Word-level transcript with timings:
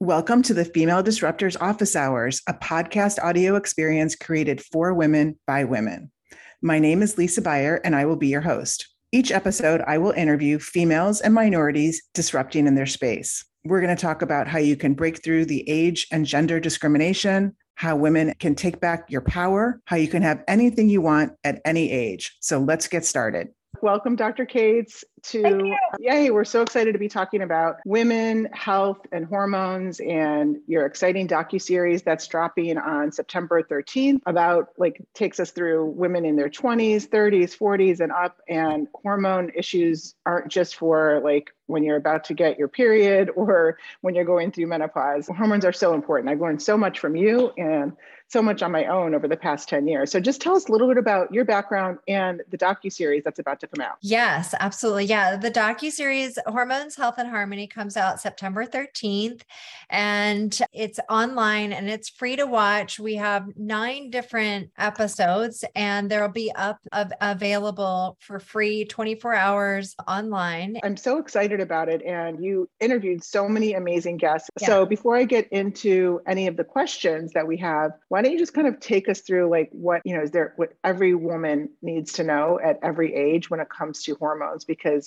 Welcome 0.00 0.42
to 0.42 0.52
the 0.52 0.66
Female 0.66 1.02
Disruptors 1.02 1.56
Office 1.58 1.96
Hours, 1.96 2.42
a 2.46 2.52
podcast 2.52 3.18
audio 3.24 3.56
experience 3.56 4.14
created 4.14 4.60
for 4.60 4.92
women 4.92 5.38
by 5.46 5.64
women. 5.64 6.12
My 6.60 6.78
name 6.78 7.00
is 7.00 7.16
Lisa 7.16 7.40
Buyer, 7.40 7.80
and 7.82 7.96
I 7.96 8.04
will 8.04 8.16
be 8.16 8.28
your 8.28 8.42
host. 8.42 8.90
Each 9.10 9.32
episode, 9.32 9.80
I 9.86 9.96
will 9.96 10.10
interview 10.10 10.58
females 10.58 11.22
and 11.22 11.32
minorities 11.32 12.02
disrupting 12.12 12.66
in 12.66 12.74
their 12.74 12.84
space. 12.84 13.42
We're 13.64 13.80
going 13.80 13.96
to 13.96 14.00
talk 14.00 14.20
about 14.20 14.48
how 14.48 14.58
you 14.58 14.76
can 14.76 14.92
break 14.92 15.24
through 15.24 15.46
the 15.46 15.66
age 15.66 16.06
and 16.12 16.26
gender 16.26 16.60
discrimination, 16.60 17.56
how 17.76 17.96
women 17.96 18.34
can 18.38 18.54
take 18.54 18.78
back 18.78 19.06
your 19.08 19.22
power, 19.22 19.80
how 19.86 19.96
you 19.96 20.08
can 20.08 20.20
have 20.20 20.44
anything 20.46 20.90
you 20.90 21.00
want 21.00 21.32
at 21.42 21.62
any 21.64 21.90
age. 21.90 22.36
So 22.40 22.58
let's 22.58 22.86
get 22.86 23.06
started. 23.06 23.48
Welcome, 23.82 24.16
Dr. 24.16 24.46
Cates, 24.46 25.04
to 25.22 25.74
Yay. 25.98 26.30
We're 26.30 26.44
so 26.44 26.62
excited 26.62 26.92
to 26.92 26.98
be 26.98 27.08
talking 27.08 27.42
about 27.42 27.78
women, 27.84 28.48
health, 28.52 28.98
and 29.12 29.24
hormones, 29.24 30.00
and 30.00 30.58
your 30.66 30.86
exciting 30.86 31.26
docu-series 31.28 32.02
that's 32.02 32.26
dropping 32.26 32.78
on 32.78 33.12
September 33.12 33.62
13th 33.62 34.20
about 34.26 34.68
like 34.78 35.02
takes 35.14 35.40
us 35.40 35.50
through 35.50 35.86
women 35.86 36.24
in 36.24 36.36
their 36.36 36.48
20s, 36.48 37.08
30s, 37.08 37.56
40s, 37.56 38.00
and 38.00 38.12
up. 38.12 38.40
And 38.48 38.88
hormone 38.94 39.50
issues 39.54 40.14
aren't 40.24 40.48
just 40.48 40.76
for 40.76 41.20
like 41.24 41.52
when 41.66 41.82
you're 41.82 41.96
about 41.96 42.24
to 42.24 42.34
get 42.34 42.58
your 42.58 42.68
period 42.68 43.30
or 43.36 43.78
when 44.00 44.14
you're 44.14 44.24
going 44.24 44.52
through 44.52 44.66
menopause. 44.66 45.26
Hormones 45.28 45.64
are 45.64 45.72
so 45.72 45.94
important. 45.94 46.30
I've 46.30 46.40
learned 46.40 46.62
so 46.62 46.76
much 46.76 46.98
from 46.98 47.16
you 47.16 47.52
and 47.56 47.92
so 48.28 48.42
much 48.42 48.62
on 48.62 48.72
my 48.72 48.86
own 48.86 49.14
over 49.14 49.28
the 49.28 49.36
past 49.36 49.68
10 49.68 49.86
years. 49.86 50.10
So 50.10 50.18
just 50.18 50.40
tell 50.40 50.56
us 50.56 50.68
a 50.68 50.72
little 50.72 50.88
bit 50.88 50.98
about 50.98 51.32
your 51.32 51.44
background 51.44 51.98
and 52.08 52.42
the 52.50 52.58
docu-series 52.58 53.22
that's 53.22 53.38
about 53.38 53.60
to 53.60 53.68
come 53.68 53.84
out. 53.84 53.98
Yes, 54.00 54.52
absolutely. 54.58 55.04
Yeah, 55.04 55.15
the 55.40 55.50
docu-series 55.50 56.38
Hormones, 56.46 56.96
Health 56.96 57.14
and 57.18 57.28
Harmony 57.28 57.66
comes 57.66 57.96
out 57.96 58.20
September 58.20 58.66
13th 58.66 59.42
and 59.88 60.58
it's 60.72 60.98
online 61.08 61.72
and 61.72 61.88
it's 61.88 62.08
free 62.08 62.36
to 62.36 62.44
watch. 62.44 62.98
We 62.98 63.14
have 63.14 63.46
9 63.56 64.10
different 64.10 64.70
episodes 64.78 65.64
and 65.74 66.10
there'll 66.10 66.28
be 66.28 66.52
up 66.54 66.78
of, 66.92 67.12
available 67.20 68.16
for 68.20 68.38
free 68.40 68.84
24 68.84 69.34
hours 69.34 69.94
online. 70.06 70.78
I'm 70.82 70.96
so 70.96 71.18
excited 71.18 71.60
about 71.60 71.88
it 71.88 72.02
and 72.02 72.44
you 72.44 72.68
interviewed 72.80 73.24
so 73.24 73.48
many 73.48 73.74
amazing 73.74 74.18
guests. 74.18 74.50
Yeah. 74.60 74.66
So 74.66 74.86
before 74.86 75.16
I 75.16 75.24
get 75.24 75.48
into 75.52 76.20
any 76.26 76.46
of 76.46 76.56
the 76.56 76.64
questions 76.64 77.32
that 77.32 77.46
we 77.46 77.56
have, 77.58 77.92
why 78.08 78.22
don't 78.22 78.32
you 78.32 78.38
just 78.38 78.54
kind 78.54 78.66
of 78.66 78.80
take 78.80 79.08
us 79.08 79.20
through 79.20 79.48
like 79.48 79.70
what, 79.72 80.02
you 80.04 80.16
know, 80.16 80.22
is 80.22 80.30
there 80.32 80.52
what 80.56 80.74
every 80.84 81.14
woman 81.14 81.70
needs 81.80 82.12
to 82.14 82.24
know 82.24 82.60
at 82.62 82.78
every 82.82 83.14
age 83.14 83.48
when 83.50 83.60
it 83.60 83.68
comes 83.70 84.02
to 84.02 84.14
hormones? 84.16 84.64
Because 84.64 85.05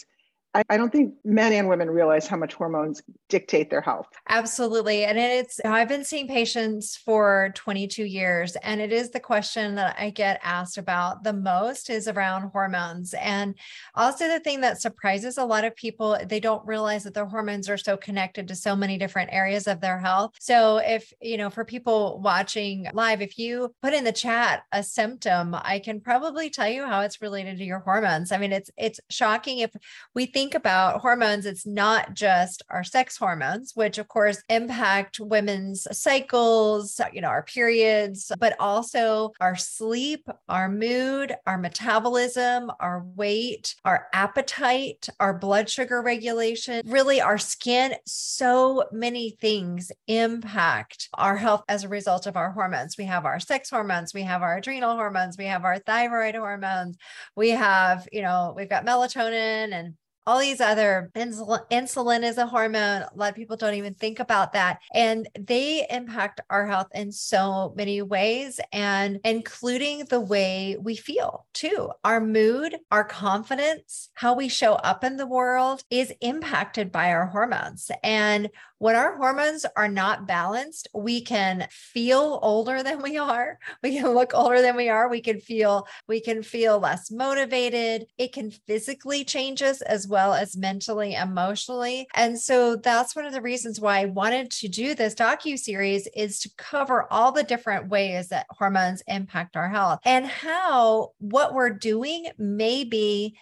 I, 0.55 0.77
don't 0.77 0.91
think 0.91 1.13
men 1.23 1.53
and 1.53 1.69
women 1.69 1.91
realize 1.91 2.25
how 2.25 2.35
much 2.35 2.55
hormones 2.55 3.03
dictate 3.27 3.69
their 3.69 3.81
health. 3.81 4.07
Absolutely. 4.29 5.05
And 5.05 5.17
it's, 5.17 5.59
I've 5.63 5.87
been 5.87 6.03
seeing 6.03 6.27
patients 6.27 6.97
for 6.97 7.51
22 7.53 8.03
years, 8.03 8.55
and 8.63 8.81
it 8.81 8.91
is 8.91 9.11
the 9.11 9.19
question 9.19 9.75
that 9.75 9.95
I 9.99 10.09
get 10.09 10.39
asked 10.43 10.79
about 10.79 11.23
the 11.23 11.33
most 11.33 11.91
is 11.91 12.07
around 12.07 12.49
hormones. 12.49 13.13
And 13.13 13.53
also, 13.93 14.27
the 14.27 14.39
thing 14.39 14.61
that 14.61 14.81
surprises 14.81 15.37
a 15.37 15.45
lot 15.45 15.65
of 15.65 15.75
people, 15.75 16.17
they 16.25 16.39
don't 16.39 16.65
realize 16.65 17.03
that 17.03 17.13
their 17.13 17.27
hormones 17.27 17.69
are 17.69 17.77
so 17.77 17.95
connected 17.95 18.47
to 18.47 18.55
so 18.55 18.75
many 18.75 18.97
different 18.97 19.29
areas 19.31 19.67
of 19.67 19.81
their 19.81 19.99
health. 19.99 20.31
So, 20.39 20.77
if, 20.77 21.13
you 21.21 21.37
know, 21.37 21.51
for 21.51 21.63
people 21.63 22.21
watching 22.23 22.87
live, 22.93 23.21
if 23.21 23.37
you 23.37 23.75
put 23.83 23.93
in 23.93 24.03
the 24.03 24.11
chat 24.11 24.63
a 24.71 24.81
symptom, 24.81 25.55
I 25.55 25.79
can 25.79 26.01
probably 26.01 26.49
tell 26.49 26.67
you 26.69 26.85
how 26.85 27.01
it's 27.01 27.21
related 27.21 27.59
to 27.59 27.65
your 27.65 27.79
hormones. 27.79 28.31
I 28.31 28.39
mean, 28.39 28.51
it's, 28.51 28.71
it's 28.77 28.99
shocking 29.09 29.59
if 29.59 29.75
we 30.15 30.25
think 30.25 30.38
think 30.39 30.55
about 30.55 31.01
hormones, 31.01 31.45
it's 31.45 31.65
not 31.65 32.13
just 32.13 32.63
our 32.69 32.81
sex 32.81 33.17
hormones, 33.17 33.73
which 33.75 33.97
of 33.97 34.07
course 34.07 34.41
impact 34.47 35.19
women's 35.19 35.85
cycles, 35.91 37.01
you 37.11 37.19
know, 37.19 37.27
our 37.27 37.43
periods, 37.43 38.31
but 38.39 38.55
also 38.57 39.33
our 39.41 39.57
sleep, 39.57 40.25
our 40.47 40.69
mood, 40.69 41.35
our 41.45 41.57
metabolism, 41.57 42.71
our 42.79 43.03
weight, 43.17 43.75
our 43.83 44.07
appetite, 44.13 45.09
our 45.19 45.33
blood 45.33 45.69
sugar 45.69 46.01
regulation, 46.01 46.83
really 46.85 47.19
our 47.19 47.37
skin. 47.37 47.93
So 48.05 48.85
many 48.93 49.31
things 49.41 49.91
impact 50.07 51.09
our 51.15 51.35
health 51.35 51.65
as 51.67 51.83
a 51.83 51.89
result 51.89 52.27
of 52.27 52.37
our 52.37 52.51
hormones. 52.51 52.95
We 52.97 53.03
have 53.03 53.25
our 53.25 53.41
sex 53.41 53.69
hormones, 53.69 54.13
we 54.13 54.21
have 54.21 54.41
our 54.41 54.55
adrenal 54.55 54.95
hormones, 54.95 55.37
we 55.37 55.47
have 55.47 55.65
our 55.65 55.79
thyroid 55.79 56.35
hormones, 56.35 56.95
we 57.35 57.49
have, 57.49 58.07
you 58.13 58.21
know, 58.21 58.53
we've 58.55 58.69
got 58.69 58.85
melatonin 58.85 59.73
and 59.73 59.95
all 60.25 60.39
these 60.39 60.61
other 60.61 61.09
insulin, 61.15 61.61
insulin 61.71 62.23
is 62.23 62.37
a 62.37 62.45
hormone. 62.45 63.01
A 63.01 63.09
lot 63.15 63.29
of 63.29 63.35
people 63.35 63.57
don't 63.57 63.73
even 63.73 63.93
think 63.93 64.19
about 64.19 64.53
that. 64.53 64.79
And 64.93 65.27
they 65.39 65.87
impact 65.89 66.41
our 66.49 66.67
health 66.67 66.87
in 66.93 67.11
so 67.11 67.73
many 67.75 68.01
ways, 68.01 68.59
and 68.71 69.19
including 69.23 70.05
the 70.05 70.19
way 70.19 70.77
we 70.79 70.95
feel 70.95 71.45
too. 71.53 71.91
Our 72.03 72.21
mood, 72.21 72.77
our 72.91 73.03
confidence, 73.03 74.09
how 74.13 74.35
we 74.35 74.49
show 74.49 74.73
up 74.73 75.03
in 75.03 75.17
the 75.17 75.27
world 75.27 75.83
is 75.89 76.13
impacted 76.21 76.91
by 76.91 77.11
our 77.11 77.25
hormones. 77.25 77.89
And 78.03 78.49
when 78.79 78.95
our 78.95 79.15
hormones 79.17 79.65
are 79.75 79.89
not 79.89 80.25
balanced, 80.25 80.87
we 80.93 81.21
can 81.21 81.67
feel 81.69 82.39
older 82.41 82.81
than 82.81 83.01
we 83.01 83.17
are. 83.17 83.59
We 83.81 83.97
can 83.97 84.09
look 84.09 84.31
older 84.33 84.61
than 84.61 84.75
we 84.75 84.89
are. 84.89 85.09
We 85.09 85.21
can 85.21 85.39
feel 85.39 85.87
we 86.07 86.19
can 86.19 86.43
feel 86.43 86.79
less 86.79 87.09
motivated. 87.11 88.07
It 88.17 88.33
can 88.33 88.51
physically 88.51 89.23
change 89.23 89.61
us 89.61 89.81
as 89.81 90.07
well 90.07 90.33
as 90.33 90.57
mentally, 90.57 91.15
emotionally. 91.15 92.07
And 92.13 92.39
so 92.39 92.75
that's 92.75 93.15
one 93.15 93.25
of 93.25 93.33
the 93.33 93.41
reasons 93.41 93.79
why 93.79 93.99
I 93.99 94.05
wanted 94.05 94.51
to 94.51 94.67
do 94.67 94.95
this 94.95 95.15
docu 95.15 95.57
series 95.57 96.07
is 96.15 96.39
to 96.41 96.49
cover 96.57 97.07
all 97.11 97.31
the 97.31 97.43
different 97.43 97.89
ways 97.89 98.29
that 98.29 98.47
hormones 98.49 99.01
impact 99.07 99.55
our 99.55 99.69
health 99.69 99.99
and 100.03 100.25
how 100.25 101.11
what 101.19 101.53
we're 101.53 101.69
doing 101.73 102.27
may 102.37 102.83
be 102.83 103.37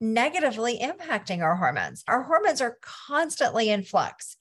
negatively 0.00 0.78
impacting 0.78 1.42
our 1.42 1.56
hormones. 1.56 2.04
Our 2.06 2.22
hormones 2.22 2.60
are 2.60 2.78
constantly 2.82 3.70
in 3.70 3.82
flux 3.82 4.36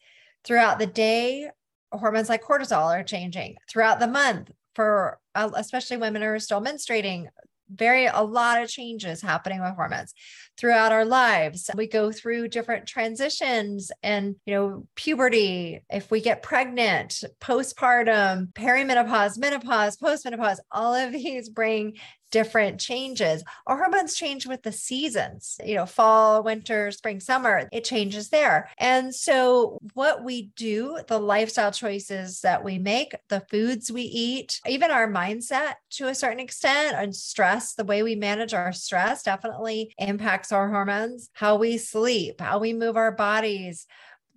throughout 0.48 0.80
the 0.80 0.88
day 0.88 1.50
hormones 1.92 2.30
like 2.30 2.44
cortisol 2.44 2.88
are 2.88 3.04
changing. 3.04 3.58
Throughout 3.70 4.00
the 4.00 4.08
month 4.08 4.52
for 4.76 5.20
uh, 5.36 5.50
especially 5.56 5.98
women 5.98 6.22
who 6.22 6.30
are 6.30 6.40
still 6.40 6.62
menstruating 6.62 7.28
very 7.70 8.06
a 8.06 8.22
lot 8.22 8.62
of 8.62 8.70
changes 8.70 9.22
happening 9.22 9.62
with 9.62 9.76
hormones 9.76 10.14
throughout 10.58 10.92
our 10.92 11.04
lives. 11.04 11.70
We 11.76 11.88
go 11.88 12.12
through 12.12 12.48
different 12.48 12.88
transitions 12.88 13.92
and 14.02 14.36
you 14.46 14.56
know 14.56 14.88
puberty 14.96 15.82
if 15.90 16.10
we 16.10 16.22
get 16.22 16.44
pregnant 16.44 17.24
postpartum 17.42 18.54
perimenopause 18.54 19.38
menopause 19.38 19.98
postmenopause 19.98 20.60
all 20.72 20.94
of 20.94 21.12
these 21.12 21.50
bring 21.50 21.98
different 22.32 22.80
changes. 22.80 23.44
Our 23.66 23.78
hormones 23.78 24.16
change 24.16 24.46
with 24.46 24.64
the 24.64 24.72
seasons, 24.72 25.58
you 25.64 25.76
know, 25.76 25.86
fall, 25.86 26.44
winter, 26.44 26.92
spring, 26.92 27.20
summer, 27.20 27.70
it 27.72 27.84
changes 27.84 28.30
there. 28.30 28.70
And 28.78 29.14
so, 29.14 29.80
what 29.94 30.24
we 30.24 30.52
do, 30.56 31.00
the 31.08 31.20
lifestyle 31.20 31.72
choices 31.72 32.42
that 32.42 32.64
we 32.64 32.78
make, 32.80 33.16
the 33.30 33.42
foods 33.50 33.92
we 33.92 34.04
eat, 34.04 34.60
even 34.68 34.92
our 34.92 35.08
mindset 35.08 35.76
to 35.92 36.08
a 36.08 36.16
certain 36.16 36.40
extent, 36.40 36.96
and 36.98 37.16
stress, 37.16 37.74
the 37.74 37.86
way 37.86 38.04
we 38.04 38.16
manage 38.16 38.54
our 38.54 38.74
stress 38.74 39.24
definitely 39.24 39.94
impacts 39.98 40.52
our 40.52 40.70
hormones, 40.70 41.30
how 41.34 41.56
we 41.56 41.78
sleep, 41.78 42.42
how 42.42 42.60
we 42.60 42.74
move 42.74 42.98
our 42.98 43.12
bodies 43.12 43.88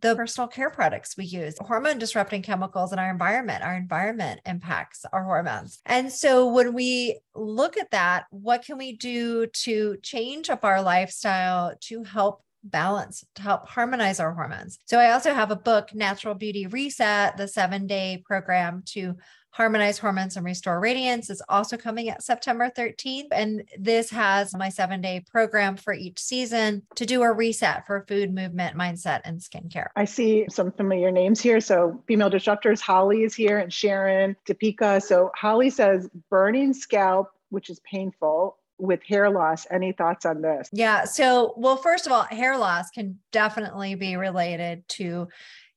the 0.00 0.14
personal 0.16 0.48
care 0.48 0.70
products 0.70 1.16
we 1.16 1.24
use, 1.24 1.56
hormone 1.60 1.98
disrupting 1.98 2.42
chemicals 2.42 2.92
in 2.92 2.98
our 2.98 3.10
environment. 3.10 3.62
Our 3.62 3.74
environment 3.74 4.40
impacts 4.46 5.04
our 5.12 5.24
hormones. 5.24 5.80
And 5.86 6.12
so 6.12 6.48
when 6.48 6.74
we 6.74 7.18
look 7.34 7.76
at 7.76 7.90
that, 7.90 8.24
what 8.30 8.64
can 8.64 8.78
we 8.78 8.96
do 8.96 9.46
to 9.46 9.96
change 10.02 10.50
up 10.50 10.64
our 10.64 10.82
lifestyle 10.82 11.74
to 11.82 12.04
help 12.04 12.42
balance 12.62 13.24
to 13.34 13.42
help 13.42 13.66
harmonize 13.68 14.20
our 14.20 14.34
hormones. 14.34 14.78
So 14.86 14.98
I 14.98 15.12
also 15.12 15.32
have 15.32 15.50
a 15.50 15.56
book, 15.56 15.94
Natural 15.94 16.34
Beauty 16.34 16.66
Reset, 16.66 17.36
the 17.36 17.48
seven 17.48 17.86
day 17.86 18.22
program 18.24 18.82
to 18.88 19.16
Harmonize 19.52 19.98
Hormones 19.98 20.36
and 20.36 20.46
Restore 20.46 20.80
Radiance 20.80 21.28
is 21.28 21.42
also 21.48 21.76
coming 21.76 22.08
at 22.08 22.22
September 22.22 22.70
13th. 22.70 23.28
And 23.32 23.64
this 23.78 24.10
has 24.10 24.54
my 24.54 24.68
seven 24.68 25.00
day 25.00 25.24
program 25.30 25.76
for 25.76 25.92
each 25.92 26.20
season 26.20 26.82
to 26.94 27.04
do 27.04 27.22
a 27.22 27.32
reset 27.32 27.86
for 27.86 28.04
food, 28.06 28.32
movement, 28.32 28.76
mindset, 28.76 29.20
and 29.24 29.40
skincare. 29.40 29.88
I 29.96 30.04
see 30.04 30.46
some 30.48 30.70
familiar 30.72 31.10
names 31.10 31.40
here. 31.40 31.60
So, 31.60 32.02
female 32.06 32.30
disruptors, 32.30 32.80
Holly 32.80 33.24
is 33.24 33.34
here, 33.34 33.58
and 33.58 33.72
Sharon, 33.72 34.36
Deepika. 34.46 35.02
So, 35.02 35.32
Holly 35.34 35.70
says 35.70 36.08
burning 36.30 36.72
scalp, 36.72 37.30
which 37.48 37.70
is 37.70 37.80
painful, 37.80 38.56
with 38.78 39.02
hair 39.02 39.30
loss. 39.30 39.66
Any 39.70 39.92
thoughts 39.92 40.24
on 40.24 40.42
this? 40.42 40.68
Yeah. 40.72 41.04
So, 41.04 41.54
well, 41.56 41.76
first 41.76 42.06
of 42.06 42.12
all, 42.12 42.22
hair 42.22 42.56
loss 42.56 42.90
can 42.90 43.18
definitely 43.32 43.94
be 43.94 44.16
related 44.16 44.88
to 44.90 45.28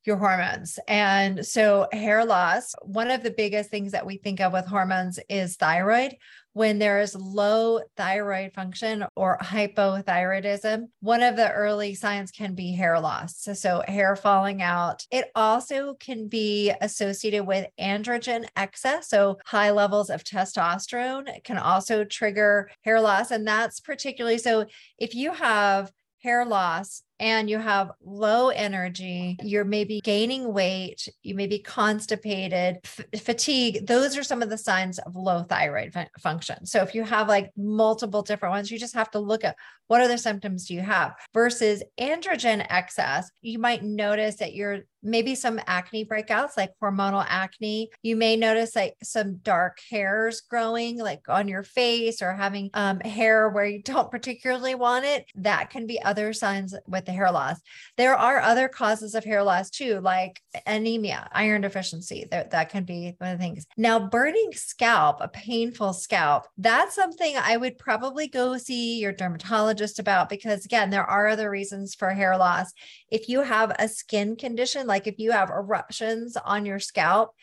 your 0.06 0.16
hormones. 0.16 0.78
And 0.86 1.44
so, 1.46 1.88
hair 1.92 2.24
loss, 2.24 2.74
one 2.82 3.10
of 3.10 3.22
the 3.22 3.30
biggest 3.30 3.70
things 3.70 3.92
that 3.92 4.06
we 4.06 4.18
think 4.18 4.40
of 4.40 4.52
with 4.52 4.66
hormones 4.66 5.18
is 5.28 5.56
thyroid. 5.56 6.16
When 6.52 6.78
there 6.78 7.00
is 7.00 7.16
low 7.16 7.80
thyroid 7.96 8.52
function 8.52 9.04
or 9.16 9.38
hypothyroidism, 9.38 10.84
one 11.00 11.22
of 11.22 11.34
the 11.34 11.50
early 11.50 11.96
signs 11.96 12.30
can 12.30 12.54
be 12.54 12.72
hair 12.72 13.00
loss. 13.00 13.36
So, 13.38 13.54
so, 13.54 13.82
hair 13.88 14.14
falling 14.14 14.62
out. 14.62 15.04
It 15.10 15.30
also 15.34 15.94
can 15.94 16.28
be 16.28 16.72
associated 16.80 17.44
with 17.44 17.66
androgen 17.80 18.46
excess. 18.56 19.08
So, 19.08 19.38
high 19.44 19.70
levels 19.70 20.10
of 20.10 20.22
testosterone 20.22 21.42
can 21.42 21.58
also 21.58 22.04
trigger 22.04 22.70
hair 22.82 23.00
loss. 23.00 23.30
And 23.30 23.46
that's 23.46 23.80
particularly 23.80 24.38
so 24.38 24.66
if 24.98 25.14
you 25.14 25.32
have 25.32 25.90
hair 26.22 26.44
loss 26.44 27.02
and 27.24 27.48
you 27.48 27.58
have 27.58 27.90
low 28.04 28.50
energy, 28.50 29.38
you're 29.42 29.64
maybe 29.64 30.02
gaining 30.04 30.52
weight, 30.52 31.08
you 31.22 31.34
may 31.34 31.46
be 31.46 31.58
constipated, 31.58 32.80
f- 32.84 33.22
fatigue, 33.22 33.86
those 33.86 34.14
are 34.18 34.22
some 34.22 34.42
of 34.42 34.50
the 34.50 34.58
signs 34.58 34.98
of 34.98 35.16
low 35.16 35.42
thyroid 35.42 35.94
function. 36.20 36.66
So 36.66 36.82
if 36.82 36.94
you 36.94 37.02
have 37.02 37.26
like 37.26 37.50
multiple 37.56 38.20
different 38.20 38.52
ones, 38.52 38.70
you 38.70 38.78
just 38.78 38.94
have 38.94 39.10
to 39.12 39.20
look 39.20 39.42
at 39.42 39.56
what 39.86 40.02
other 40.02 40.18
symptoms 40.18 40.66
do 40.66 40.74
you 40.74 40.82
have 40.82 41.14
versus 41.32 41.82
androgen 41.98 42.66
excess. 42.68 43.30
You 43.40 43.58
might 43.58 43.82
notice 43.82 44.36
that 44.36 44.54
you're 44.54 44.80
maybe 45.04 45.34
some 45.34 45.60
acne 45.66 46.04
breakouts 46.04 46.56
like 46.56 46.72
hormonal 46.82 47.24
acne. 47.28 47.90
You 48.02 48.16
may 48.16 48.36
notice 48.36 48.74
like 48.74 48.94
some 49.02 49.36
dark 49.36 49.78
hairs 49.90 50.40
growing 50.40 50.98
like 50.98 51.28
on 51.28 51.46
your 51.48 51.62
face 51.62 52.22
or 52.22 52.32
having 52.32 52.70
um, 52.74 53.00
hair 53.00 53.50
where 53.50 53.66
you 53.66 53.82
don't 53.82 54.10
particularly 54.10 54.74
want 54.74 55.04
it. 55.04 55.26
That 55.36 55.70
can 55.70 55.86
be 55.86 56.02
other 56.02 56.32
signs 56.32 56.74
with 56.86 57.04
the 57.04 57.12
hair 57.12 57.30
loss. 57.30 57.60
There 57.96 58.16
are 58.16 58.40
other 58.40 58.68
causes 58.68 59.14
of 59.14 59.24
hair 59.24 59.42
loss 59.42 59.70
too, 59.70 60.00
like 60.00 60.40
anemia, 60.66 61.28
iron 61.32 61.60
deficiency. 61.60 62.26
That, 62.30 62.50
that 62.52 62.70
can 62.70 62.84
be 62.84 63.14
one 63.18 63.32
of 63.32 63.38
the 63.38 63.44
things. 63.44 63.66
Now, 63.76 64.08
burning 64.08 64.52
scalp, 64.52 65.18
a 65.20 65.28
painful 65.28 65.92
scalp, 65.92 66.46
that's 66.56 66.94
something 66.94 67.36
I 67.36 67.56
would 67.56 67.78
probably 67.78 68.28
go 68.28 68.56
see 68.56 68.98
your 68.98 69.12
dermatologist 69.12 69.98
about 69.98 70.28
because, 70.28 70.64
again, 70.64 70.90
there 70.90 71.04
are 71.04 71.28
other 71.28 71.50
reasons 71.50 71.94
for 71.94 72.10
hair 72.10 72.36
loss. 72.38 72.72
If 73.10 73.28
you 73.28 73.42
have 73.42 73.74
a 73.78 73.88
skin 73.88 74.36
condition, 74.36 74.86
like 74.86 74.93
if 75.06 75.18
you 75.18 75.32
have 75.32 75.50
eruptions 75.50 76.36
on 76.36 76.64
your 76.64 76.78
scalp, 76.78 77.34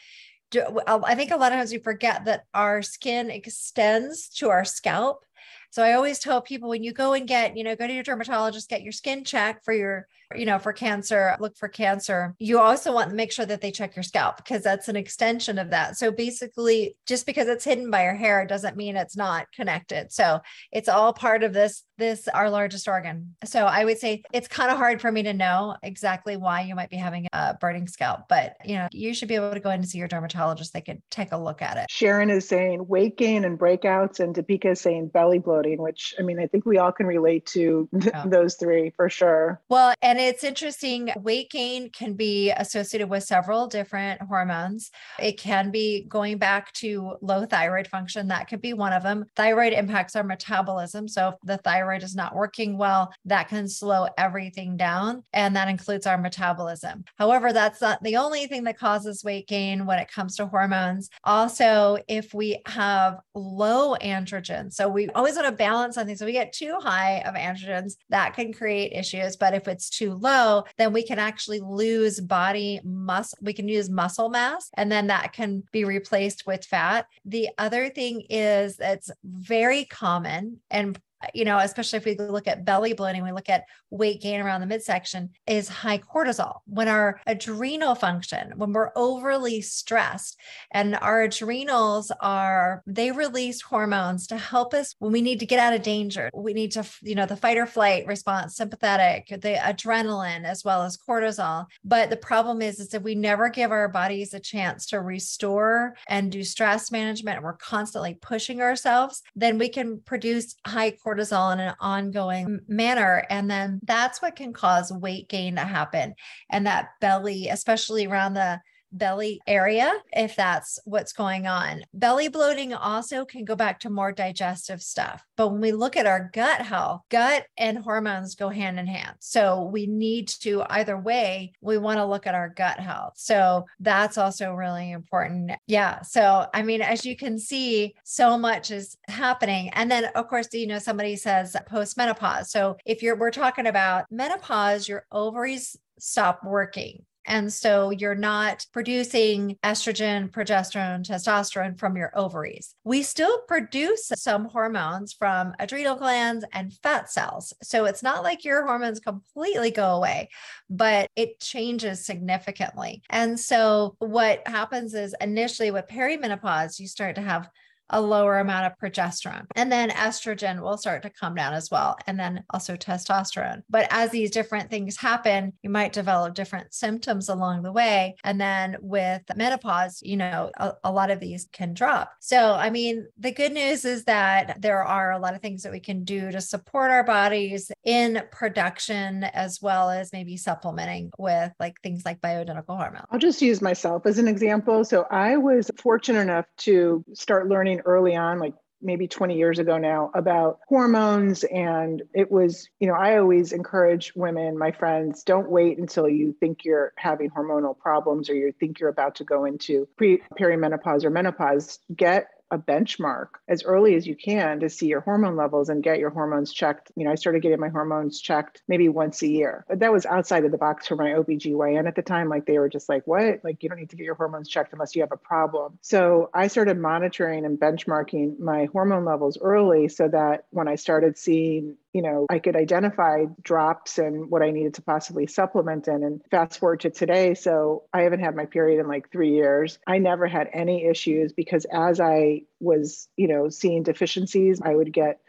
I 0.53 1.15
think 1.15 1.31
a 1.31 1.37
lot 1.37 1.51
of 1.53 1.57
times 1.57 1.71
we 1.71 1.77
forget 1.77 2.25
that 2.25 2.43
our 2.53 2.81
skin 2.81 3.29
extends 3.29 4.27
to 4.37 4.49
our 4.49 4.65
scalp. 4.65 5.23
So 5.71 5.83
I 5.83 5.93
always 5.93 6.19
tell 6.19 6.41
people 6.41 6.69
when 6.69 6.83
you 6.83 6.93
go 6.93 7.13
and 7.13 7.27
get, 7.27 7.57
you 7.57 7.63
know, 7.63 7.75
go 7.75 7.87
to 7.87 7.93
your 7.93 8.03
dermatologist, 8.03 8.69
get 8.69 8.83
your 8.83 8.91
skin 8.91 9.23
check 9.23 9.63
for 9.63 9.73
your 9.73 10.07
you 10.35 10.45
know, 10.45 10.59
for 10.59 10.73
cancer, 10.73 11.35
look 11.39 11.57
for 11.57 11.67
cancer. 11.67 12.35
You 12.39 12.59
also 12.59 12.93
want 12.93 13.09
to 13.09 13.15
make 13.15 13.31
sure 13.31 13.45
that 13.45 13.61
they 13.61 13.71
check 13.71 13.95
your 13.95 14.03
scalp 14.03 14.37
because 14.37 14.63
that's 14.63 14.87
an 14.87 14.95
extension 14.95 15.57
of 15.57 15.69
that. 15.71 15.97
So 15.97 16.11
basically, 16.11 16.95
just 17.05 17.25
because 17.25 17.47
it's 17.47 17.63
hidden 17.63 17.89
by 17.89 18.03
your 18.03 18.15
hair 18.15 18.45
doesn't 18.45 18.77
mean 18.77 18.95
it's 18.95 19.17
not 19.17 19.47
connected. 19.53 20.11
So 20.11 20.39
it's 20.71 20.89
all 20.89 21.13
part 21.13 21.43
of 21.43 21.53
this, 21.53 21.83
this 21.97 22.27
our 22.27 22.49
largest 22.49 22.87
organ. 22.87 23.35
So 23.43 23.65
I 23.65 23.85
would 23.85 23.99
say 23.99 24.23
it's 24.33 24.47
kind 24.47 24.71
of 24.71 24.77
hard 24.77 25.01
for 25.01 25.11
me 25.11 25.23
to 25.23 25.33
know 25.33 25.75
exactly 25.83 26.37
why 26.37 26.61
you 26.61 26.75
might 26.75 26.89
be 26.89 26.97
having 26.97 27.27
a 27.33 27.55
burning 27.55 27.87
scalp, 27.87 28.21
but 28.29 28.55
you 28.65 28.75
know, 28.75 28.87
you 28.91 29.13
should 29.13 29.27
be 29.27 29.35
able 29.35 29.53
to 29.53 29.59
go 29.59 29.69
in 29.69 29.81
and 29.81 29.89
see 29.89 29.97
your 29.97 30.07
dermatologist. 30.07 30.73
They 30.73 30.81
could 30.81 31.01
take 31.09 31.31
a 31.31 31.37
look 31.37 31.61
at 31.61 31.77
it. 31.77 31.85
Sharon 31.89 32.29
is 32.29 32.47
saying 32.47 32.87
weight 32.87 33.17
gain 33.17 33.45
and 33.45 33.59
breakouts, 33.59 34.19
and 34.19 34.35
Deepika 34.35 34.71
is 34.71 34.81
saying 34.81 35.09
belly 35.09 35.39
bloating, 35.61 35.81
which 35.81 36.13
I 36.19 36.23
mean, 36.23 36.39
I 36.39 36.47
think 36.47 36.65
we 36.65 36.77
all 36.77 36.91
can 36.91 37.05
relate 37.05 37.45
to 37.47 37.87
yeah. 37.91 38.23
those 38.25 38.55
three 38.55 38.91
for 38.95 39.09
sure. 39.09 39.61
Well, 39.69 39.93
and 40.01 40.19
it's 40.19 40.43
interesting. 40.43 41.11
Weight 41.17 41.49
gain 41.49 41.89
can 41.89 42.13
be 42.13 42.51
associated 42.51 43.09
with 43.09 43.23
several 43.23 43.67
different 43.67 44.21
hormones. 44.21 44.91
It 45.19 45.37
can 45.37 45.71
be 45.71 46.05
going 46.07 46.37
back 46.37 46.71
to 46.73 47.15
low 47.21 47.45
thyroid 47.45 47.87
function. 47.87 48.27
That 48.27 48.47
could 48.47 48.61
be 48.61 48.73
one 48.73 48.93
of 48.93 49.03
them. 49.03 49.25
Thyroid 49.35 49.73
impacts 49.73 50.15
our 50.15 50.23
metabolism. 50.23 51.07
So 51.07 51.29
if 51.29 51.35
the 51.43 51.57
thyroid 51.57 52.03
is 52.03 52.15
not 52.15 52.35
working 52.35 52.77
well, 52.77 53.11
that 53.25 53.49
can 53.49 53.67
slow 53.67 54.07
everything 54.17 54.77
down. 54.77 55.23
And 55.33 55.55
that 55.55 55.67
includes 55.67 56.07
our 56.07 56.17
metabolism. 56.17 57.03
However, 57.17 57.53
that's 57.53 57.81
not 57.81 58.01
the 58.03 58.17
only 58.17 58.47
thing 58.47 58.63
that 58.65 58.77
causes 58.77 59.23
weight 59.23 59.47
gain 59.47 59.85
when 59.85 59.99
it 59.99 60.11
comes 60.11 60.35
to 60.37 60.47
hormones. 60.47 61.09
Also, 61.23 61.97
if 62.07 62.33
we 62.33 62.61
have 62.65 63.19
low 63.35 63.95
androgen, 64.01 64.71
so 64.71 64.87
we 64.87 65.09
always 65.09 65.35
want 65.35 65.47
to 65.47 65.50
balance 65.51 65.95
something. 65.95 66.15
So 66.15 66.25
we 66.25 66.31
get 66.31 66.53
too 66.53 66.77
high 66.79 67.19
of 67.19 67.35
androgens, 67.35 67.95
that 68.09 68.35
can 68.35 68.53
create 68.53 68.93
issues. 68.93 69.35
But 69.35 69.53
if 69.53 69.67
it's 69.67 69.89
too 69.89 70.13
low, 70.13 70.63
then 70.77 70.93
we 70.93 71.03
can 71.03 71.19
actually 71.19 71.59
lose 71.59 72.19
body 72.19 72.79
muscle. 72.83 73.37
We 73.41 73.53
can 73.53 73.67
use 73.67 73.89
muscle 73.89 74.29
mass, 74.29 74.69
and 74.75 74.91
then 74.91 75.07
that 75.07 75.33
can 75.33 75.63
be 75.71 75.83
replaced 75.83 76.45
with 76.45 76.65
fat. 76.65 77.07
The 77.25 77.49
other 77.57 77.89
thing 77.89 78.23
is 78.29 78.77
that's 78.77 79.11
very 79.23 79.85
common 79.85 80.59
and 80.69 80.99
you 81.33 81.45
know, 81.45 81.59
especially 81.59 81.97
if 81.97 82.05
we 82.05 82.15
look 82.17 82.47
at 82.47 82.65
belly 82.65 82.93
bloating, 82.93 83.23
we 83.23 83.31
look 83.31 83.49
at 83.49 83.65
weight 83.89 84.21
gain 84.21 84.41
around 84.41 84.61
the 84.61 84.67
midsection, 84.67 85.29
is 85.47 85.67
high 85.67 85.97
cortisol. 85.97 86.59
When 86.65 86.87
our 86.87 87.21
adrenal 87.27 87.95
function, 87.95 88.53
when 88.55 88.73
we're 88.73 88.91
overly 88.95 89.61
stressed, 89.61 90.39
and 90.71 90.95
our 90.95 91.23
adrenals 91.23 92.11
are, 92.21 92.83
they 92.87 93.11
release 93.11 93.61
hormones 93.61 94.27
to 94.27 94.37
help 94.37 94.73
us 94.73 94.95
when 94.99 95.11
we 95.11 95.21
need 95.21 95.39
to 95.39 95.45
get 95.45 95.59
out 95.59 95.73
of 95.73 95.81
danger. 95.81 96.29
We 96.33 96.53
need 96.53 96.71
to, 96.71 96.85
you 97.01 97.15
know, 97.15 97.25
the 97.25 97.35
fight 97.35 97.57
or 97.57 97.65
flight 97.65 98.07
response, 98.07 98.55
sympathetic, 98.55 99.27
the 99.27 99.59
adrenaline, 99.61 100.45
as 100.45 100.63
well 100.63 100.83
as 100.83 100.97
cortisol. 100.97 101.67
But 101.83 102.09
the 102.09 102.17
problem 102.17 102.61
is, 102.61 102.79
is 102.79 102.93
if 102.93 103.03
we 103.03 103.15
never 103.15 103.49
give 103.49 103.71
our 103.71 103.87
bodies 103.87 104.33
a 104.33 104.39
chance 104.39 104.87
to 104.87 105.01
restore 105.01 105.95
and 106.07 106.31
do 106.31 106.43
stress 106.43 106.91
management, 106.91 107.37
and 107.37 107.43
we're 107.43 107.53
constantly 107.53 108.17
pushing 108.21 108.61
ourselves, 108.61 109.21
then 109.35 109.57
we 109.57 109.69
can 109.69 109.99
produce 109.99 110.55
high 110.65 110.91
cortisol 110.91 111.10
cortisol 111.11 111.53
in 111.53 111.59
an 111.59 111.75
ongoing 111.79 112.59
manner. 112.67 113.25
And 113.29 113.49
then 113.49 113.79
that's 113.83 114.21
what 114.21 114.35
can 114.35 114.53
cause 114.53 114.91
weight 114.91 115.29
gain 115.29 115.55
to 115.55 115.61
happen. 115.61 116.15
And 116.49 116.65
that 116.65 116.89
belly, 116.99 117.49
especially 117.49 118.05
around 118.07 118.33
the 118.33 118.61
belly 118.91 119.39
area 119.47 119.93
if 120.13 120.35
that's 120.35 120.79
what's 120.85 121.13
going 121.13 121.47
on. 121.47 121.83
Belly 121.93 122.27
bloating 122.27 122.73
also 122.73 123.25
can 123.25 123.45
go 123.45 123.55
back 123.55 123.79
to 123.81 123.89
more 123.89 124.11
digestive 124.11 124.81
stuff. 124.81 125.25
But 125.37 125.49
when 125.49 125.61
we 125.61 125.71
look 125.71 125.95
at 125.95 126.05
our 126.05 126.29
gut 126.33 126.61
health, 126.61 127.01
gut 127.09 127.45
and 127.57 127.77
hormones 127.77 128.35
go 128.35 128.49
hand 128.49 128.79
in 128.79 128.87
hand. 128.87 129.15
So 129.19 129.63
we 129.63 129.87
need 129.87 130.27
to 130.41 130.63
either 130.69 130.97
way, 130.97 131.53
we 131.61 131.77
want 131.77 131.97
to 131.97 132.05
look 132.05 132.27
at 132.27 132.35
our 132.35 132.49
gut 132.49 132.79
health. 132.79 133.13
So 133.15 133.65
that's 133.79 134.17
also 134.17 134.53
really 134.53 134.91
important. 134.91 135.51
Yeah. 135.67 136.01
So, 136.01 136.47
I 136.53 136.61
mean, 136.61 136.81
as 136.81 137.05
you 137.05 137.15
can 137.15 137.39
see, 137.39 137.95
so 138.03 138.37
much 138.37 138.71
is 138.71 138.97
happening. 139.07 139.69
And 139.73 139.89
then, 139.89 140.05
of 140.15 140.27
course, 140.27 140.47
you 140.53 140.67
know, 140.67 140.79
somebody 140.79 141.15
says 141.15 141.55
post 141.67 141.97
menopause. 141.97 142.51
So 142.51 142.77
if 142.85 143.01
you're, 143.01 143.15
we're 143.15 143.31
talking 143.31 143.67
about 143.67 144.05
menopause, 144.11 144.87
your 144.87 145.05
ovaries 145.11 145.77
stop 145.99 146.43
working. 146.43 147.05
And 147.25 147.51
so 147.51 147.91
you're 147.91 148.15
not 148.15 148.65
producing 148.73 149.57
estrogen, 149.63 150.29
progesterone, 150.31 151.05
testosterone 151.05 151.77
from 151.77 151.95
your 151.95 152.11
ovaries. 152.15 152.75
We 152.83 153.03
still 153.03 153.39
produce 153.47 154.11
some 154.15 154.45
hormones 154.45 155.13
from 155.13 155.53
adrenal 155.59 155.95
glands 155.95 156.45
and 156.53 156.73
fat 156.81 157.11
cells. 157.11 157.53
So 157.61 157.85
it's 157.85 158.03
not 158.03 158.23
like 158.23 158.43
your 158.43 158.65
hormones 158.65 158.99
completely 158.99 159.71
go 159.71 159.95
away, 159.95 160.29
but 160.69 161.09
it 161.15 161.39
changes 161.39 162.05
significantly. 162.05 163.03
And 163.09 163.39
so 163.39 163.95
what 163.99 164.47
happens 164.47 164.93
is 164.93 165.15
initially 165.21 165.71
with 165.71 165.87
perimenopause, 165.87 166.79
you 166.79 166.87
start 166.87 167.15
to 167.15 167.21
have 167.21 167.49
a 167.91 168.01
lower 168.01 168.39
amount 168.39 168.65
of 168.65 168.77
progesterone. 168.79 169.45
And 169.55 169.71
then 169.71 169.89
estrogen 169.91 170.61
will 170.61 170.77
start 170.77 171.03
to 171.03 171.09
come 171.09 171.35
down 171.35 171.53
as 171.53 171.69
well. 171.69 171.97
And 172.07 172.19
then 172.19 172.43
also 172.49 172.75
testosterone. 172.75 173.63
But 173.69 173.87
as 173.91 174.09
these 174.09 174.31
different 174.31 174.69
things 174.69 174.97
happen, 174.97 175.53
you 175.61 175.69
might 175.69 175.93
develop 175.93 176.33
different 176.33 176.73
symptoms 176.73 177.29
along 177.29 177.63
the 177.63 177.71
way. 177.71 178.15
And 178.23 178.39
then 178.39 178.77
with 178.81 179.21
menopause, 179.35 180.01
you 180.01 180.17
know, 180.17 180.51
a, 180.57 180.73
a 180.83 180.91
lot 180.91 181.11
of 181.11 181.19
these 181.19 181.47
can 181.51 181.73
drop. 181.73 182.11
So, 182.19 182.53
I 182.53 182.69
mean, 182.69 183.07
the 183.17 183.31
good 183.31 183.51
news 183.51 183.85
is 183.85 184.05
that 184.05 184.61
there 184.61 184.83
are 184.83 185.11
a 185.11 185.19
lot 185.19 185.35
of 185.35 185.41
things 185.41 185.63
that 185.63 185.71
we 185.71 185.79
can 185.79 186.03
do 186.03 186.31
to 186.31 186.41
support 186.41 186.91
our 186.91 187.03
bodies 187.03 187.71
in 187.83 188.21
production 188.31 189.23
as 189.25 189.61
well 189.61 189.89
as 189.89 190.13
maybe 190.13 190.37
supplementing 190.37 191.11
with 191.17 191.51
like 191.59 191.79
things 191.81 192.03
like 192.05 192.21
bioidentical 192.21 192.77
hormone. 192.77 193.05
I'll 193.11 193.19
just 193.19 193.41
use 193.41 193.61
myself 193.61 194.05
as 194.05 194.17
an 194.17 194.27
example. 194.27 194.83
So 194.85 195.05
I 195.11 195.37
was 195.37 195.69
fortunate 195.77 196.21
enough 196.21 196.45
to 196.59 197.03
start 197.13 197.47
learning 197.47 197.80
early 197.85 198.15
on, 198.15 198.39
like 198.39 198.53
maybe 198.81 199.07
20 199.07 199.37
years 199.37 199.59
ago 199.59 199.77
now 199.77 200.11
about 200.15 200.59
hormones. 200.67 201.43
And 201.43 202.01
it 202.13 202.31
was 202.31 202.67
you 202.79 202.87
know 202.87 202.95
i 202.95 203.17
always 203.17 203.51
encourage 203.51 204.13
women 204.15 204.57
my 204.57 204.71
friends 204.71 205.23
don't 205.23 205.49
wait 205.49 205.77
until 205.77 206.09
you 206.09 206.35
think 206.39 206.65
you're 206.65 206.93
having 206.97 207.29
hormonal 207.29 207.77
problems 207.77 208.29
or 208.29 208.35
you 208.35 208.53
think 208.59 208.79
you're 208.79 208.89
about 208.89 209.15
to 209.15 209.23
go 209.23 209.45
into 209.45 209.87
pre 209.97 210.21
perimenopause 210.39 211.03
or 211.03 211.09
menopause. 211.09 211.79
Get 211.95 212.27
a 212.51 212.57
benchmark 212.57 213.27
as 213.47 213.63
early 213.63 213.95
as 213.95 214.05
you 214.05 214.15
can 214.15 214.59
to 214.59 214.69
see 214.69 214.87
your 214.87 215.01
hormone 215.01 215.37
levels 215.37 215.69
and 215.69 215.81
get 215.81 215.99
your 215.99 216.09
hormones 216.09 216.53
checked. 216.53 216.91
You 216.95 217.05
know, 217.05 217.11
I 217.11 217.15
started 217.15 217.41
getting 217.41 217.59
my 217.59 217.69
hormones 217.69 218.19
checked 218.19 218.61
maybe 218.67 218.89
once 218.89 219.21
a 219.21 219.27
year. 219.27 219.65
But 219.67 219.79
that 219.79 219.93
was 219.93 220.05
outside 220.05 220.45
of 220.45 220.51
the 220.51 220.57
box 220.57 220.87
for 220.87 220.95
my 220.95 221.11
OBGYN 221.11 221.87
at 221.87 221.95
the 221.95 222.01
time. 222.01 222.29
Like 222.29 222.45
they 222.45 222.59
were 222.59 222.69
just 222.69 222.89
like, 222.89 223.07
what? 223.07 223.39
Like 223.43 223.63
you 223.63 223.69
don't 223.69 223.79
need 223.79 223.89
to 223.91 223.95
get 223.95 224.03
your 224.03 224.15
hormones 224.15 224.49
checked 224.49 224.73
unless 224.73 224.95
you 224.95 225.01
have 225.01 225.11
a 225.11 225.17
problem. 225.17 225.79
So 225.81 226.29
I 226.33 226.47
started 226.47 226.77
monitoring 226.77 227.45
and 227.45 227.59
benchmarking 227.59 228.39
my 228.39 228.65
hormone 228.65 229.05
levels 229.05 229.37
early 229.39 229.87
so 229.87 230.09
that 230.09 230.45
when 230.49 230.67
I 230.67 230.75
started 230.75 231.17
seeing 231.17 231.77
you 231.93 232.01
know, 232.01 232.25
I 232.29 232.39
could 232.39 232.55
identify 232.55 233.25
drops 233.41 233.97
and 233.97 234.29
what 234.29 234.41
I 234.41 234.51
needed 234.51 234.75
to 234.75 234.81
possibly 234.81 235.27
supplement 235.27 235.87
in. 235.87 236.03
And 236.03 236.21
fast 236.31 236.59
forward 236.59 236.81
to 236.81 236.89
today. 236.89 237.33
So 237.33 237.83
I 237.93 238.01
haven't 238.01 238.21
had 238.21 238.35
my 238.35 238.45
period 238.45 238.79
in 238.79 238.87
like 238.87 239.11
three 239.11 239.31
years. 239.31 239.77
I 239.87 239.97
never 239.97 240.27
had 240.27 240.49
any 240.53 240.85
issues 240.85 241.33
because 241.33 241.65
as 241.65 241.99
I 241.99 242.43
was, 242.59 243.09
you 243.17 243.27
know, 243.27 243.49
seeing 243.49 243.83
deficiencies, 243.83 244.61
I 244.61 244.73
would 244.75 244.93
get 244.93 245.19